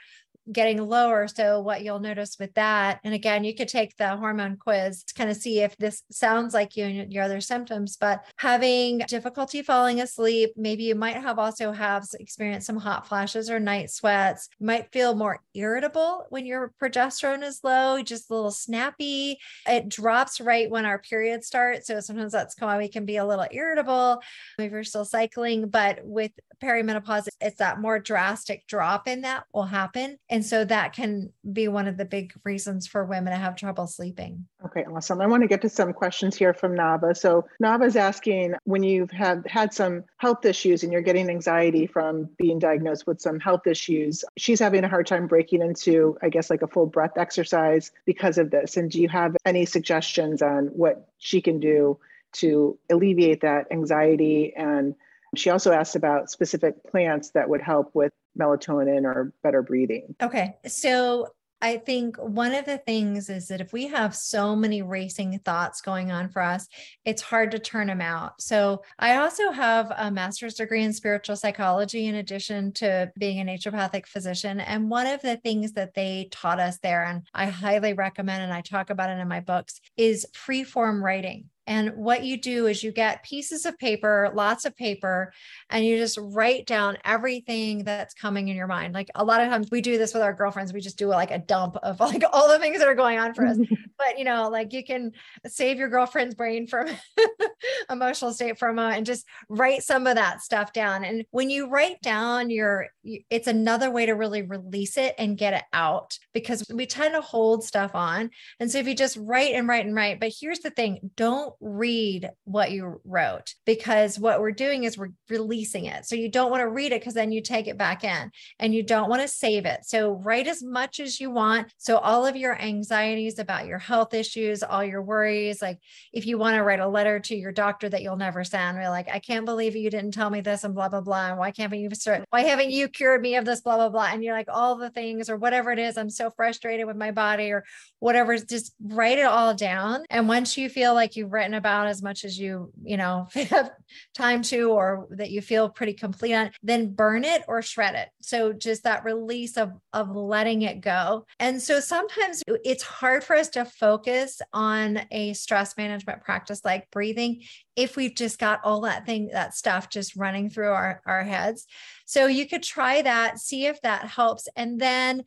getting 0.51 0.77
lower. 0.87 1.27
So, 1.27 1.59
what 1.59 1.83
you'll 1.83 1.99
notice 1.99 2.37
with 2.39 2.53
that, 2.55 2.99
and 3.03 3.13
again, 3.13 3.43
you 3.43 3.55
could 3.55 3.67
take 3.67 3.95
the 3.97 4.15
hormone 4.15 4.57
quiz 4.57 5.03
to 5.03 5.13
kind 5.13 5.29
of 5.29 5.37
see 5.37 5.59
if 5.59 5.75
this 5.77 6.03
sounds 6.11 6.53
like 6.53 6.77
you 6.77 6.85
and 6.85 7.11
your 7.11 7.23
other 7.23 7.41
symptoms, 7.41 7.97
but 7.97 8.23
having 8.37 8.99
difficulty 9.07 9.61
falling 9.61 10.01
asleep, 10.01 10.51
maybe 10.55 10.83
you 10.83 10.95
might 10.95 11.17
have 11.17 11.39
also 11.39 11.71
have 11.71 12.05
experienced 12.19 12.67
some 12.67 12.77
hot 12.77 13.07
flashes 13.07 13.49
or 13.49 13.59
night 13.59 13.89
sweats, 13.89 14.49
you 14.59 14.65
might 14.65 14.91
feel 14.91 15.15
more 15.15 15.41
irritable 15.53 16.25
when 16.29 16.45
your 16.45 16.73
progesterone 16.81 17.43
is 17.43 17.61
low, 17.63 18.01
just 18.01 18.29
a 18.29 18.33
little 18.33 18.51
snappy. 18.51 19.37
It 19.67 19.89
drops 19.89 20.39
right 20.39 20.69
when 20.69 20.85
our 20.85 20.99
period 20.99 21.43
starts. 21.43 21.87
So, 21.87 21.99
sometimes 21.99 22.31
that's 22.31 22.59
why 22.59 22.77
we 22.77 22.87
can 22.87 23.05
be 23.05 23.17
a 23.17 23.25
little 23.25 23.47
irritable 23.51 24.21
if 24.59 24.71
you're 24.71 24.83
still 24.83 25.05
cycling. 25.05 25.69
But 25.69 25.99
with 26.03 26.31
perimenopause, 26.61 27.27
it's 27.41 27.57
that 27.57 27.79
more 27.79 27.99
drastic 27.99 28.65
drop 28.67 29.07
in 29.07 29.21
that 29.21 29.45
will 29.53 29.63
happen. 29.63 30.17
And 30.35 30.45
so 30.45 30.65
that 30.65 30.91
can 30.91 31.31
be 31.53 31.69
one 31.69 31.87
of 31.87 31.95
the 31.95 32.03
big 32.03 32.33
reasons 32.43 32.87
for 32.87 33.05
women 33.05 33.31
to 33.31 33.39
have 33.39 33.55
trouble 33.55 33.87
sleeping. 33.87 34.45
Okay, 34.65 34.83
awesome. 34.83 35.21
I 35.21 35.27
want 35.27 35.43
to 35.43 35.47
get 35.47 35.61
to 35.61 35.69
some 35.69 35.93
questions 35.93 36.35
here 36.35 36.53
from 36.53 36.75
Nava. 36.75 37.15
So 37.15 37.47
Nava 37.63 37.85
is 37.85 37.95
asking 37.95 38.55
when 38.65 38.83
you've 38.83 39.11
had 39.11 39.47
had 39.47 39.73
some 39.73 40.03
health 40.17 40.43
issues 40.43 40.83
and 40.83 40.91
you're 40.91 41.01
getting 41.01 41.29
anxiety 41.29 41.87
from 41.87 42.27
being 42.37 42.59
diagnosed 42.59 43.07
with 43.07 43.21
some 43.21 43.39
health 43.39 43.65
issues, 43.65 44.25
she's 44.35 44.59
having 44.59 44.83
a 44.83 44.89
hard 44.89 45.07
time 45.07 45.25
breaking 45.25 45.61
into, 45.61 46.17
I 46.21 46.27
guess, 46.27 46.49
like 46.49 46.63
a 46.63 46.67
full 46.67 46.87
breath 46.87 47.17
exercise 47.17 47.93
because 48.05 48.37
of 48.37 48.51
this. 48.51 48.75
And 48.75 48.91
do 48.91 49.01
you 49.01 49.07
have 49.07 49.37
any 49.45 49.65
suggestions 49.65 50.41
on 50.41 50.65
what 50.65 51.07
she 51.17 51.39
can 51.39 51.61
do 51.61 51.97
to 52.33 52.77
alleviate 52.91 53.39
that 53.39 53.67
anxiety 53.71 54.53
and 54.53 54.95
she 55.37 55.49
also 55.49 55.71
asked 55.71 55.95
about 55.95 56.29
specific 56.29 56.75
plants 56.89 57.31
that 57.31 57.49
would 57.49 57.61
help 57.61 57.91
with 57.93 58.13
melatonin 58.37 59.03
or 59.03 59.33
better 59.43 59.61
breathing. 59.61 60.15
Okay. 60.21 60.55
So 60.67 61.27
I 61.61 61.77
think 61.77 62.17
one 62.17 62.53
of 62.53 62.65
the 62.65 62.77
things 62.79 63.29
is 63.29 63.47
that 63.47 63.61
if 63.61 63.71
we 63.71 63.87
have 63.87 64.13
so 64.13 64.55
many 64.55 64.81
racing 64.81 65.39
thoughts 65.39 65.81
going 65.81 66.11
on 66.11 66.29
for 66.29 66.41
us, 66.41 66.67
it's 67.05 67.21
hard 67.21 67.51
to 67.51 67.59
turn 67.59 67.87
them 67.87 68.01
out. 68.01 68.41
So, 68.41 68.83
I 68.99 69.17
also 69.17 69.51
have 69.51 69.91
a 69.97 70.11
master's 70.11 70.55
degree 70.55 70.83
in 70.83 70.93
spiritual 70.93 71.35
psychology 71.35 72.07
in 72.07 72.15
addition 72.15 72.73
to 72.73 73.11
being 73.17 73.39
a 73.39 73.45
naturopathic 73.45 74.05
physician. 74.05 74.59
And 74.59 74.89
one 74.89 75.07
of 75.07 75.21
the 75.21 75.37
things 75.37 75.71
that 75.73 75.93
they 75.93 76.27
taught 76.29 76.59
us 76.59 76.77
there, 76.79 77.05
and 77.05 77.23
I 77.33 77.45
highly 77.45 77.93
recommend, 77.93 78.43
and 78.43 78.53
I 78.53 78.61
talk 78.61 78.89
about 78.89 79.09
it 79.09 79.19
in 79.19 79.27
my 79.27 79.39
books, 79.39 79.79
is 79.97 80.27
free 80.33 80.63
form 80.63 81.03
writing. 81.03 81.49
And 81.67 81.95
what 81.95 82.23
you 82.23 82.39
do 82.39 82.67
is 82.67 82.83
you 82.83 82.91
get 82.91 83.23
pieces 83.23 83.65
of 83.65 83.77
paper, 83.77 84.31
lots 84.33 84.65
of 84.65 84.75
paper, 84.75 85.33
and 85.69 85.85
you 85.85 85.97
just 85.97 86.17
write 86.19 86.65
down 86.65 86.97
everything 87.03 87.83
that's 87.83 88.13
coming 88.13 88.47
in 88.47 88.55
your 88.55 88.67
mind. 88.67 88.93
Like 88.93 89.09
a 89.15 89.25
lot 89.25 89.41
of 89.41 89.49
times 89.49 89.67
we 89.71 89.81
do 89.81 89.97
this 89.97 90.13
with 90.13 90.23
our 90.23 90.33
girlfriends. 90.33 90.73
We 90.73 90.81
just 90.81 90.97
do 90.97 91.07
like 91.07 91.31
a 91.31 91.39
dump 91.39 91.75
of 91.83 91.99
like 92.05 92.23
all 92.31 92.47
the 92.49 92.59
things 92.59 92.79
that 92.79 92.87
are 92.87 92.95
going 92.95 93.19
on 93.19 93.33
for 93.33 93.45
us. 93.45 93.57
but 93.97 94.17
you 94.17 94.23
know, 94.23 94.49
like 94.49 94.73
you 94.73 94.83
can 94.83 95.11
save 95.45 95.77
your 95.77 95.89
girlfriend's 95.89 96.35
brain 96.35 96.67
from 96.67 96.87
emotional 97.89 98.31
state 98.31 98.57
for 98.57 98.69
a 98.69 98.73
moment 98.73 98.85
uh, 98.85 98.97
and 98.97 99.05
just 99.05 99.25
write 99.49 99.83
some 99.83 100.07
of 100.07 100.15
that 100.15 100.41
stuff 100.41 100.73
down. 100.73 101.03
And 101.03 101.25
when 101.31 101.49
you 101.49 101.69
write 101.69 102.01
down 102.01 102.49
your, 102.49 102.87
it's 103.03 103.47
another 103.47 103.89
way 103.91 104.05
to 104.05 104.13
really 104.13 104.41
release 104.41 104.97
it 104.97 105.15
and 105.17 105.37
get 105.37 105.53
it 105.53 105.63
out 105.73 106.17
because 106.33 106.63
we 106.73 106.85
tend 106.85 107.13
to 107.15 107.21
hold 107.21 107.63
stuff 107.63 107.95
on. 107.95 108.29
And 108.59 108.69
so 108.71 108.77
if 108.77 108.87
you 108.87 108.95
just 108.95 109.17
write 109.19 109.53
and 109.53 109.67
write 109.67 109.85
and 109.85 109.95
write, 109.95 110.19
but 110.19 110.33
here's 110.39 110.59
the 110.59 110.69
thing, 110.69 111.11
don't 111.15 111.53
read 111.59 112.29
what 112.45 112.71
you 112.71 113.01
wrote 113.03 113.53
because 113.65 114.19
what 114.19 114.39
we're 114.39 114.51
doing 114.51 114.83
is 114.83 114.97
we're 114.97 115.09
releasing 115.29 115.85
it. 115.85 116.05
So 116.05 116.15
you 116.15 116.29
don't 116.29 116.51
want 116.51 116.61
to 116.61 116.69
read 116.69 116.91
it 116.91 117.01
because 117.01 117.13
then 117.13 117.31
you 117.31 117.41
take 117.41 117.67
it 117.67 117.77
back 117.77 118.03
in 118.03 118.31
and 118.59 118.73
you 118.73 118.83
don't 118.83 119.09
want 119.09 119.21
to 119.21 119.27
save 119.27 119.65
it. 119.65 119.81
So 119.83 120.13
write 120.23 120.47
as 120.47 120.63
much 120.63 120.99
as 120.99 121.19
you 121.19 121.31
want. 121.31 121.73
So 121.77 121.97
all 121.97 122.25
of 122.25 122.35
your 122.35 122.59
anxieties 122.59 123.39
about 123.39 123.65
your 123.65 123.79
health 123.79 124.13
issues, 124.13 124.63
all 124.63 124.83
your 124.83 125.01
worries, 125.01 125.61
like 125.61 125.79
if 126.13 126.25
you 126.25 126.37
want 126.37 126.55
to 126.55 126.63
write 126.63 126.79
a 126.79 126.87
letter 126.87 127.19
to 127.19 127.35
your 127.35 127.51
doctor 127.51 127.89
that 127.89 128.01
you'll 128.01 128.15
never 128.15 128.43
send, 128.43 128.77
we're 128.77 128.89
like, 128.89 129.09
I 129.09 129.19
can't 129.19 129.45
believe 129.45 129.75
you 129.75 129.89
didn't 129.89 130.11
tell 130.11 130.29
me 130.29 130.41
this 130.41 130.63
and 130.63 130.73
blah, 130.73 130.89
blah, 130.89 131.01
blah. 131.01 131.29
And 131.29 131.37
why 131.37 131.51
can't 131.51 131.73
you 131.73 131.89
why 132.29 132.41
haven't 132.41 132.71
you 132.71 132.87
cured 132.87 133.21
me 133.21 133.35
of 133.35 133.45
this, 133.45 133.61
blah, 133.61 133.75
blah, 133.75 133.89
blah. 133.89 134.09
And 134.11 134.23
you're 134.23 134.35
like, 134.35 134.49
all 134.51 134.75
the 134.75 134.89
things 134.89 135.29
or 135.29 135.37
whatever 135.37 135.71
it 135.71 135.79
is, 135.79 135.97
I'm 135.97 136.09
so 136.09 136.29
frustrated 136.29 136.85
with 136.85 136.97
my 136.97 137.11
body 137.11 137.51
or 137.51 137.63
whatever, 137.99 138.37
just 138.37 138.73
write 138.81 139.17
it 139.17 139.25
all 139.25 139.53
down. 139.53 140.05
And 140.09 140.27
once 140.27 140.57
you 140.57 140.69
feel 140.69 140.93
like 140.93 141.15
you've 141.15 141.31
written 141.31 141.44
written 141.45 141.57
about 141.57 141.87
as 141.87 142.01
much 142.01 142.25
as 142.25 142.39
you, 142.39 142.71
you 142.83 142.97
know, 142.97 143.27
have 143.33 143.71
time 144.15 144.41
to, 144.41 144.71
or 144.71 145.07
that 145.11 145.29
you 145.29 145.41
feel 145.41 145.69
pretty 145.69 145.93
complete 145.93 146.33
on, 146.33 146.49
then 146.63 146.93
burn 146.93 147.23
it 147.23 147.43
or 147.47 147.61
shred 147.61 147.93
it. 147.93 148.09
So 148.21 148.51
just 148.51 148.83
that 148.83 149.03
release 149.03 149.57
of, 149.57 149.71
of 149.93 150.15
letting 150.15 150.63
it 150.63 150.81
go. 150.81 151.25
And 151.39 151.61
so 151.61 151.79
sometimes 151.79 152.41
it's 152.47 152.83
hard 152.83 153.23
for 153.23 153.35
us 153.35 153.49
to 153.49 153.65
focus 153.65 154.41
on 154.53 155.01
a 155.11 155.33
stress 155.33 155.77
management 155.77 156.23
practice 156.23 156.61
like 156.65 156.89
breathing 156.89 157.43
if 157.75 157.95
we've 157.95 158.15
just 158.15 158.39
got 158.39 158.61
all 158.63 158.81
that 158.81 159.05
thing, 159.05 159.29
that 159.33 159.53
stuff 159.53 159.89
just 159.89 160.15
running 160.15 160.49
through 160.49 160.71
our, 160.71 161.01
our 161.05 161.23
heads. 161.23 161.65
So 162.05 162.25
you 162.25 162.47
could 162.47 162.63
try 162.63 163.01
that, 163.01 163.37
see 163.37 163.65
if 163.65 163.81
that 163.81 164.05
helps. 164.05 164.47
And 164.55 164.79
then 164.79 165.23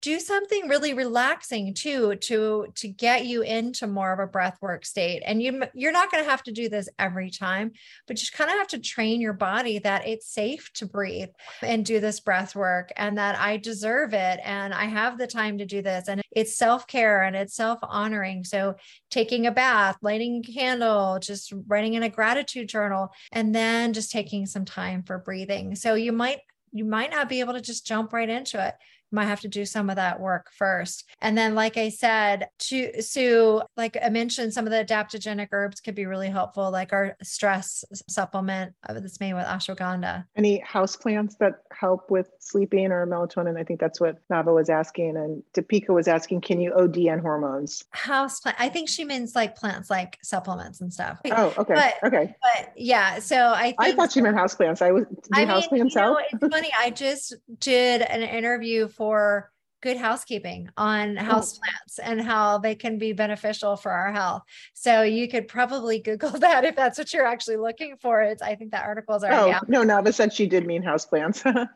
do 0.00 0.20
something 0.20 0.68
really 0.68 0.94
relaxing 0.94 1.74
too 1.74 2.14
to 2.16 2.66
to 2.76 2.88
get 2.88 3.26
you 3.26 3.42
into 3.42 3.86
more 3.86 4.12
of 4.12 4.20
a 4.20 4.30
breath 4.30 4.56
work 4.60 4.84
state. 4.84 5.22
And 5.24 5.42
you 5.42 5.64
you're 5.74 5.92
not 5.92 6.10
going 6.10 6.22
to 6.22 6.30
have 6.30 6.42
to 6.44 6.52
do 6.52 6.68
this 6.68 6.88
every 6.98 7.30
time 7.30 7.72
but 8.06 8.20
you 8.20 8.28
kind 8.32 8.50
of 8.50 8.56
have 8.56 8.68
to 8.68 8.78
train 8.78 9.20
your 9.20 9.32
body 9.32 9.78
that 9.80 10.06
it's 10.06 10.32
safe 10.32 10.70
to 10.74 10.86
breathe 10.86 11.28
and 11.62 11.84
do 11.84 12.00
this 12.00 12.20
breath 12.20 12.54
work 12.54 12.92
and 12.96 13.18
that 13.18 13.38
I 13.38 13.56
deserve 13.56 14.14
it 14.14 14.40
and 14.44 14.72
I 14.72 14.84
have 14.84 15.18
the 15.18 15.26
time 15.26 15.58
to 15.58 15.66
do 15.66 15.82
this. 15.82 16.08
And 16.08 16.22
it's 16.30 16.56
self-care 16.56 17.22
and 17.22 17.34
it's 17.34 17.54
self-honoring. 17.54 18.44
So 18.44 18.76
taking 19.10 19.46
a 19.46 19.52
bath 19.52 19.96
lighting 20.02 20.44
a 20.44 20.52
candle 20.52 21.18
just 21.18 21.52
writing 21.66 21.94
in 21.94 22.02
a 22.02 22.08
gratitude 22.08 22.68
journal 22.68 23.10
and 23.32 23.54
then 23.54 23.92
just 23.92 24.10
taking 24.10 24.46
some 24.46 24.64
time 24.64 25.02
for 25.02 25.18
breathing. 25.18 25.74
So 25.74 25.94
you 25.94 26.12
might 26.12 26.38
you 26.72 26.84
might 26.84 27.10
not 27.10 27.28
be 27.28 27.40
able 27.40 27.54
to 27.54 27.60
just 27.62 27.86
jump 27.86 28.12
right 28.12 28.28
into 28.28 28.64
it 28.64 28.74
might 29.10 29.26
have 29.26 29.40
to 29.40 29.48
do 29.48 29.64
some 29.64 29.90
of 29.90 29.96
that 29.96 30.20
work 30.20 30.50
first. 30.56 31.04
And 31.20 31.36
then, 31.36 31.54
like 31.54 31.76
I 31.76 31.88
said, 31.88 32.48
to 32.58 33.02
Sue, 33.02 33.62
like 33.76 33.96
I 34.02 34.08
mentioned, 34.08 34.52
some 34.52 34.66
of 34.66 34.70
the 34.70 34.84
adaptogenic 34.84 35.48
herbs 35.52 35.80
could 35.80 35.94
be 35.94 36.06
really 36.06 36.28
helpful, 36.28 36.70
like 36.70 36.92
our 36.92 37.16
stress 37.22 37.84
supplement 38.08 38.74
uh, 38.88 38.94
that's 38.94 39.20
made 39.20 39.34
with 39.34 39.46
ashwagandha. 39.46 40.24
Any 40.36 40.58
house 40.58 40.96
plants 40.96 41.36
that 41.40 41.60
help 41.72 42.10
with 42.10 42.30
sleeping 42.40 42.92
or 42.92 43.06
melatonin? 43.06 43.58
I 43.58 43.64
think 43.64 43.80
that's 43.80 44.00
what 44.00 44.16
Nava 44.28 44.54
was 44.54 44.68
asking. 44.68 45.16
And 45.16 45.42
Deepika 45.54 45.90
was 45.90 46.08
asking, 46.08 46.40
can 46.42 46.60
you 46.60 46.72
OD 46.74 46.98
on 47.08 47.18
hormones? 47.18 47.84
House 47.90 48.40
plant. 48.40 48.56
I 48.60 48.68
think 48.68 48.88
she 48.88 49.04
means 49.04 49.34
like 49.34 49.56
plants, 49.56 49.90
like 49.90 50.18
supplements 50.22 50.80
and 50.80 50.92
stuff. 50.92 51.20
Oh, 51.30 51.54
okay. 51.58 51.74
But, 51.74 51.94
okay. 52.04 52.34
But 52.42 52.72
yeah, 52.76 53.18
so 53.18 53.36
I 53.36 53.74
I 53.78 53.92
thought 53.92 54.12
she 54.12 54.20
meant 54.20 54.36
house 54.36 54.54
plants. 54.54 54.82
I 54.82 54.92
was 54.92 55.04
do 55.04 55.16
I 55.32 55.44
house 55.44 55.70
mean, 55.70 55.80
plants 55.80 55.94
you 55.94 56.00
know, 56.00 56.18
It's 56.32 56.48
funny. 56.48 56.70
I 56.78 56.90
just 56.90 57.34
did 57.60 58.02
an 58.02 58.22
interview 58.22 58.88
for 58.98 59.50
good 59.80 59.96
housekeeping 59.96 60.68
on 60.76 61.18
oh. 61.18 61.22
houseplants 61.22 61.98
and 62.02 62.20
how 62.20 62.58
they 62.58 62.74
can 62.74 62.98
be 62.98 63.12
beneficial 63.12 63.76
for 63.76 63.90
our 63.90 64.12
health. 64.12 64.42
So 64.74 65.02
you 65.02 65.28
could 65.28 65.48
probably 65.48 66.00
Google 66.00 66.30
that 66.40 66.64
if 66.64 66.76
that's 66.76 66.98
what 66.98 67.12
you're 67.12 67.26
actually 67.26 67.56
looking 67.56 67.96
for. 68.00 68.22
It's 68.22 68.42
I 68.42 68.54
think 68.54 68.72
that 68.72 68.84
article 68.84 69.14
is 69.16 69.24
already 69.24 69.50
oh, 69.50 69.54
out. 69.54 69.68
No, 69.68 69.82
Nava 69.82 70.12
said 70.12 70.32
she 70.32 70.46
did 70.46 70.66
mean 70.66 70.82
houseplants. 70.82 71.42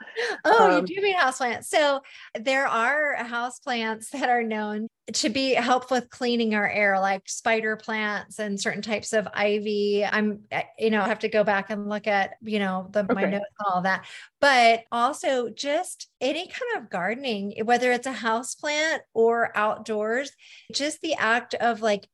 oh, 0.45 0.71
um, 0.71 0.87
you 0.87 0.97
do 0.97 1.03
mean 1.03 1.17
houseplants. 1.17 1.65
So 1.65 2.01
there 2.39 2.67
are 2.67 3.17
houseplants 3.17 4.11
that 4.11 4.29
are 4.29 4.43
known 4.43 4.89
to 5.13 5.29
be 5.29 5.55
helpful 5.55 5.97
with 5.97 6.11
cleaning 6.11 6.55
our 6.55 6.69
air 6.69 6.99
like 7.01 7.29
spider 7.29 7.77
plants 7.77 8.39
and 8.39 8.61
certain 8.61 8.83
types 8.83 9.13
of 9.13 9.27
ivy 9.35 10.05
i'm 10.05 10.41
you 10.79 10.91
know 10.91 11.03
have 11.03 11.19
to 11.19 11.29
go 11.29 11.43
back 11.43 11.71
and 11.71 11.89
look 11.89 12.07
at 12.07 12.35
you 12.41 12.61
know 12.61 12.87
the 12.93 13.01
okay. 13.01 13.15
my 13.15 13.25
notes 13.25 13.45
and 13.59 13.67
all 13.67 13.83
that 13.83 14.05
but 14.41 14.85
also 14.93 15.49
just 15.51 16.09
any 16.21 16.47
kind 16.47 16.77
of 16.77 16.89
gardening 16.89 17.53
whether 17.65 17.92
it's 17.93 18.07
a 18.07 18.13
house 18.13 18.55
plant 18.55 19.03
or 19.15 19.57
outdoors 19.57 20.33
just 20.73 21.01
the 21.01 21.15
act 21.15 21.55
of 21.55 21.81
like 21.81 22.09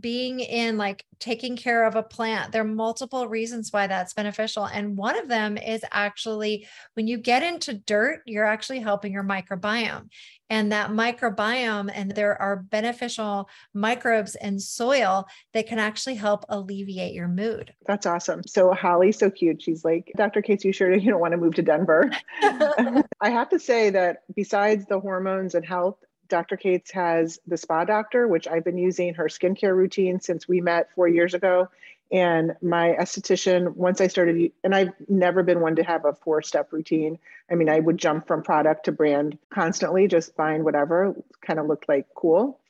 being 0.00 0.40
in 0.40 0.76
like 0.76 1.04
taking 1.18 1.56
care 1.56 1.84
of 1.84 1.96
a 1.96 2.02
plant. 2.02 2.52
There 2.52 2.62
are 2.62 2.66
multiple 2.66 3.26
reasons 3.26 3.72
why 3.72 3.86
that's 3.86 4.12
beneficial 4.12 4.66
and 4.66 4.96
one 4.96 5.18
of 5.18 5.28
them 5.28 5.56
is 5.56 5.84
actually 5.90 6.66
when 6.94 7.06
you 7.06 7.18
get 7.18 7.42
into 7.42 7.74
dirt 7.74 8.20
you're 8.26 8.44
actually 8.44 8.80
helping 8.80 9.12
your 9.12 9.24
microbiome 9.24 10.08
and 10.50 10.72
that 10.72 10.90
microbiome 10.90 11.90
and 11.92 12.14
there 12.14 12.40
are 12.40 12.56
beneficial 12.56 13.48
microbes 13.74 14.36
in 14.36 14.58
soil 14.58 15.26
that 15.54 15.66
can 15.66 15.78
actually 15.78 16.14
help 16.14 16.44
alleviate 16.48 17.14
your 17.14 17.28
mood. 17.28 17.72
That's 17.86 18.06
awesome. 18.06 18.42
So 18.46 18.72
holly's 18.72 19.18
so 19.18 19.30
cute. 19.30 19.62
She's 19.62 19.84
like 19.84 20.12
dr 20.16 20.42
Cates 20.42 20.64
you 20.64 20.72
sure 20.72 20.94
you 20.94 21.10
don't 21.10 21.20
want 21.20 21.32
to 21.32 21.38
move 21.38 21.54
to 21.54 21.62
denver? 21.62 22.10
I 22.42 23.30
have 23.30 23.48
to 23.50 23.58
say 23.58 23.90
that 23.90 24.18
besides 24.34 24.86
the 24.86 25.00
hormones 25.00 25.54
and 25.54 25.64
health 25.64 25.96
Dr. 26.28 26.56
Cates 26.56 26.90
has 26.92 27.40
the 27.46 27.56
spa 27.56 27.84
doctor, 27.84 28.28
which 28.28 28.46
I've 28.46 28.64
been 28.64 28.78
using 28.78 29.14
her 29.14 29.24
skincare 29.24 29.74
routine 29.74 30.20
since 30.20 30.46
we 30.46 30.60
met 30.60 30.88
four 30.94 31.08
years 31.08 31.34
ago. 31.34 31.68
And 32.10 32.56
my 32.62 32.96
esthetician, 32.98 33.74
once 33.76 34.00
I 34.00 34.06
started, 34.06 34.50
and 34.64 34.74
I've 34.74 34.92
never 35.08 35.42
been 35.42 35.60
one 35.60 35.76
to 35.76 35.82
have 35.82 36.04
a 36.06 36.14
four 36.14 36.40
step 36.40 36.72
routine. 36.72 37.18
I 37.50 37.54
mean, 37.54 37.68
I 37.68 37.80
would 37.80 37.98
jump 37.98 38.26
from 38.26 38.42
product 38.42 38.84
to 38.84 38.92
brand 38.92 39.38
constantly, 39.50 40.08
just 40.08 40.36
buying 40.36 40.64
whatever 40.64 41.14
kind 41.42 41.58
of 41.58 41.66
looked 41.66 41.88
like 41.88 42.06
cool. 42.14 42.60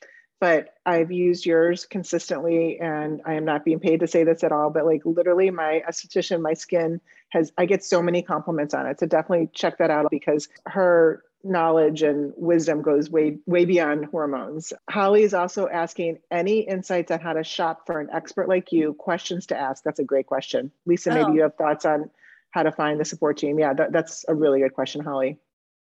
But 0.40 0.74
I've 0.86 1.10
used 1.10 1.46
yours 1.46 1.84
consistently, 1.84 2.80
and 2.80 3.20
I 3.26 3.34
am 3.34 3.44
not 3.44 3.64
being 3.64 3.80
paid 3.80 4.00
to 4.00 4.06
say 4.06 4.24
this 4.24 4.44
at 4.44 4.52
all. 4.52 4.70
But 4.70 4.86
like 4.86 5.02
literally, 5.04 5.50
my 5.50 5.82
esthetician, 5.88 6.40
my 6.40 6.54
skin 6.54 7.00
has, 7.30 7.52
I 7.58 7.66
get 7.66 7.84
so 7.84 8.02
many 8.02 8.22
compliments 8.22 8.74
on 8.74 8.86
it. 8.86 8.98
So 9.00 9.06
definitely 9.06 9.50
check 9.52 9.78
that 9.78 9.90
out 9.90 10.10
because 10.10 10.48
her 10.66 11.22
knowledge 11.44 12.02
and 12.02 12.32
wisdom 12.36 12.82
goes 12.82 13.10
way 13.10 13.38
way 13.46 13.64
beyond 13.64 14.06
hormones. 14.06 14.72
Holly 14.90 15.22
is 15.22 15.34
also 15.34 15.68
asking 15.68 16.18
any 16.30 16.60
insights 16.60 17.10
on 17.10 17.20
how 17.20 17.32
to 17.32 17.44
shop 17.44 17.86
for 17.86 18.00
an 18.00 18.08
expert 18.12 18.48
like 18.48 18.72
you. 18.72 18.94
Questions 18.94 19.46
to 19.46 19.56
ask. 19.56 19.84
That's 19.84 20.00
a 20.00 20.04
great 20.04 20.26
question. 20.26 20.72
Lisa, 20.86 21.10
maybe 21.10 21.30
oh. 21.30 21.32
you 21.34 21.42
have 21.42 21.54
thoughts 21.54 21.84
on 21.84 22.10
how 22.50 22.62
to 22.62 22.72
find 22.72 22.98
the 22.98 23.04
support 23.04 23.36
team. 23.36 23.58
Yeah, 23.58 23.74
that, 23.74 23.92
that's 23.92 24.24
a 24.28 24.34
really 24.34 24.60
good 24.60 24.74
question, 24.74 25.02
Holly. 25.02 25.38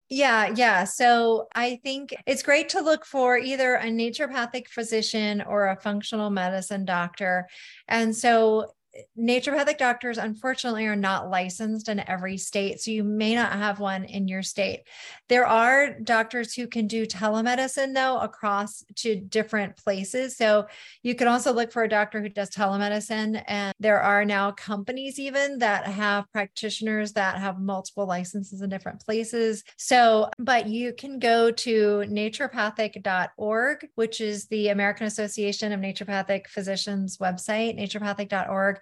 Yeah, 0.09 0.53
yeah. 0.55 0.83
So 0.83 1.47
I 1.55 1.79
think 1.83 2.15
it's 2.27 2.43
great 2.43 2.69
to 2.69 2.81
look 2.81 3.05
for 3.05 3.37
either 3.37 3.75
a 3.75 3.85
naturopathic 3.85 4.67
physician 4.67 5.41
or 5.41 5.67
a 5.67 5.75
functional 5.75 6.29
medicine 6.29 6.85
doctor. 6.85 7.47
And 7.87 8.15
so 8.15 8.71
naturopathic 9.17 9.77
doctors 9.77 10.17
unfortunately 10.17 10.85
are 10.85 10.95
not 10.95 11.29
licensed 11.29 11.89
in 11.89 12.07
every 12.07 12.37
state 12.37 12.79
so 12.79 12.91
you 12.91 13.03
may 13.03 13.35
not 13.35 13.51
have 13.53 13.79
one 13.79 14.03
in 14.05 14.27
your 14.27 14.43
state. 14.43 14.83
There 15.27 15.45
are 15.45 15.99
doctors 15.99 16.53
who 16.53 16.67
can 16.67 16.87
do 16.87 17.05
telemedicine 17.05 17.93
though 17.93 18.19
across 18.19 18.83
to 18.97 19.15
different 19.15 19.77
places. 19.77 20.37
So 20.37 20.67
you 21.03 21.15
can 21.15 21.27
also 21.27 21.51
look 21.53 21.71
for 21.71 21.83
a 21.83 21.89
doctor 21.89 22.21
who 22.21 22.29
does 22.29 22.49
telemedicine 22.49 23.43
and 23.47 23.73
there 23.79 24.01
are 24.01 24.25
now 24.25 24.51
companies 24.51 25.19
even 25.19 25.59
that 25.59 25.85
have 25.85 26.31
practitioners 26.31 27.13
that 27.13 27.37
have 27.37 27.59
multiple 27.59 28.05
licenses 28.05 28.61
in 28.61 28.69
different 28.69 29.03
places. 29.03 29.63
So 29.77 30.29
but 30.37 30.67
you 30.67 30.93
can 30.93 31.19
go 31.19 31.51
to 31.51 32.03
naturopathic.org 32.07 33.87
which 33.95 34.21
is 34.21 34.47
the 34.47 34.69
american 34.69 35.07
association 35.07 35.71
of 35.71 35.79
naturopathic 35.79 36.47
physicians 36.47 37.17
website 37.17 37.79
naturopathic.org 37.79 38.79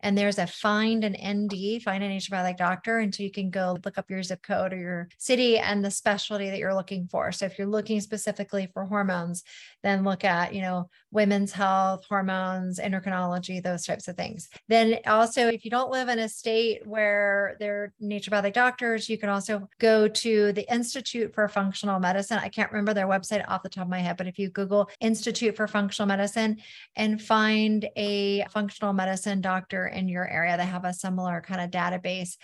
and 0.00 0.16
there's 0.16 0.38
a 0.38 0.46
find 0.46 1.04
an 1.04 1.12
ND, 1.12 1.82
find 1.82 2.04
a 2.04 2.08
naturopathic 2.08 2.56
doctor. 2.56 2.98
And 2.98 3.14
so 3.14 3.22
you 3.22 3.30
can 3.30 3.50
go 3.50 3.78
look 3.84 3.98
up 3.98 4.10
your 4.10 4.22
zip 4.22 4.42
code 4.42 4.72
or 4.72 4.78
your 4.78 5.08
city 5.18 5.58
and 5.58 5.84
the 5.84 5.90
specialty 5.90 6.50
that 6.50 6.58
you're 6.58 6.74
looking 6.74 7.08
for. 7.08 7.32
So 7.32 7.46
if 7.46 7.58
you're 7.58 7.66
looking 7.66 8.00
specifically 8.00 8.68
for 8.72 8.84
hormones, 8.84 9.42
then 9.82 10.04
look 10.04 10.24
at, 10.24 10.54
you 10.54 10.62
know, 10.62 10.88
women's 11.10 11.52
health, 11.52 12.04
hormones, 12.08 12.78
endocrinology, 12.78 13.62
those 13.62 13.84
types 13.84 14.08
of 14.08 14.16
things. 14.16 14.48
Then 14.68 14.98
also, 15.06 15.48
if 15.48 15.64
you 15.64 15.70
don't 15.70 15.90
live 15.90 16.08
in 16.08 16.18
a 16.18 16.28
state 16.28 16.86
where 16.86 17.56
there 17.58 17.82
are 17.82 17.92
naturopathic 18.02 18.52
doctors, 18.52 19.08
you 19.08 19.18
can 19.18 19.28
also 19.28 19.68
go 19.78 20.06
to 20.08 20.52
the 20.52 20.72
Institute 20.72 21.34
for 21.34 21.48
Functional 21.48 21.98
Medicine. 21.98 22.38
I 22.38 22.48
can't 22.48 22.70
remember 22.70 22.94
their 22.94 23.06
website 23.06 23.44
off 23.48 23.62
the 23.62 23.68
top 23.68 23.84
of 23.84 23.90
my 23.90 24.00
head, 24.00 24.16
but 24.16 24.26
if 24.26 24.38
you 24.38 24.50
Google 24.50 24.90
Institute 25.00 25.56
for 25.56 25.66
Functional 25.66 26.06
Medicine 26.06 26.58
and 26.96 27.20
find 27.20 27.88
a 27.96 28.44
functional 28.50 28.92
medicine 28.92 29.40
doctor 29.40 29.87
in 29.88 30.08
your 30.08 30.28
area 30.28 30.56
that 30.56 30.64
have 30.64 30.84
a 30.84 30.94
similar 30.94 31.40
kind 31.40 31.60
of 31.60 31.70
database 31.70 32.36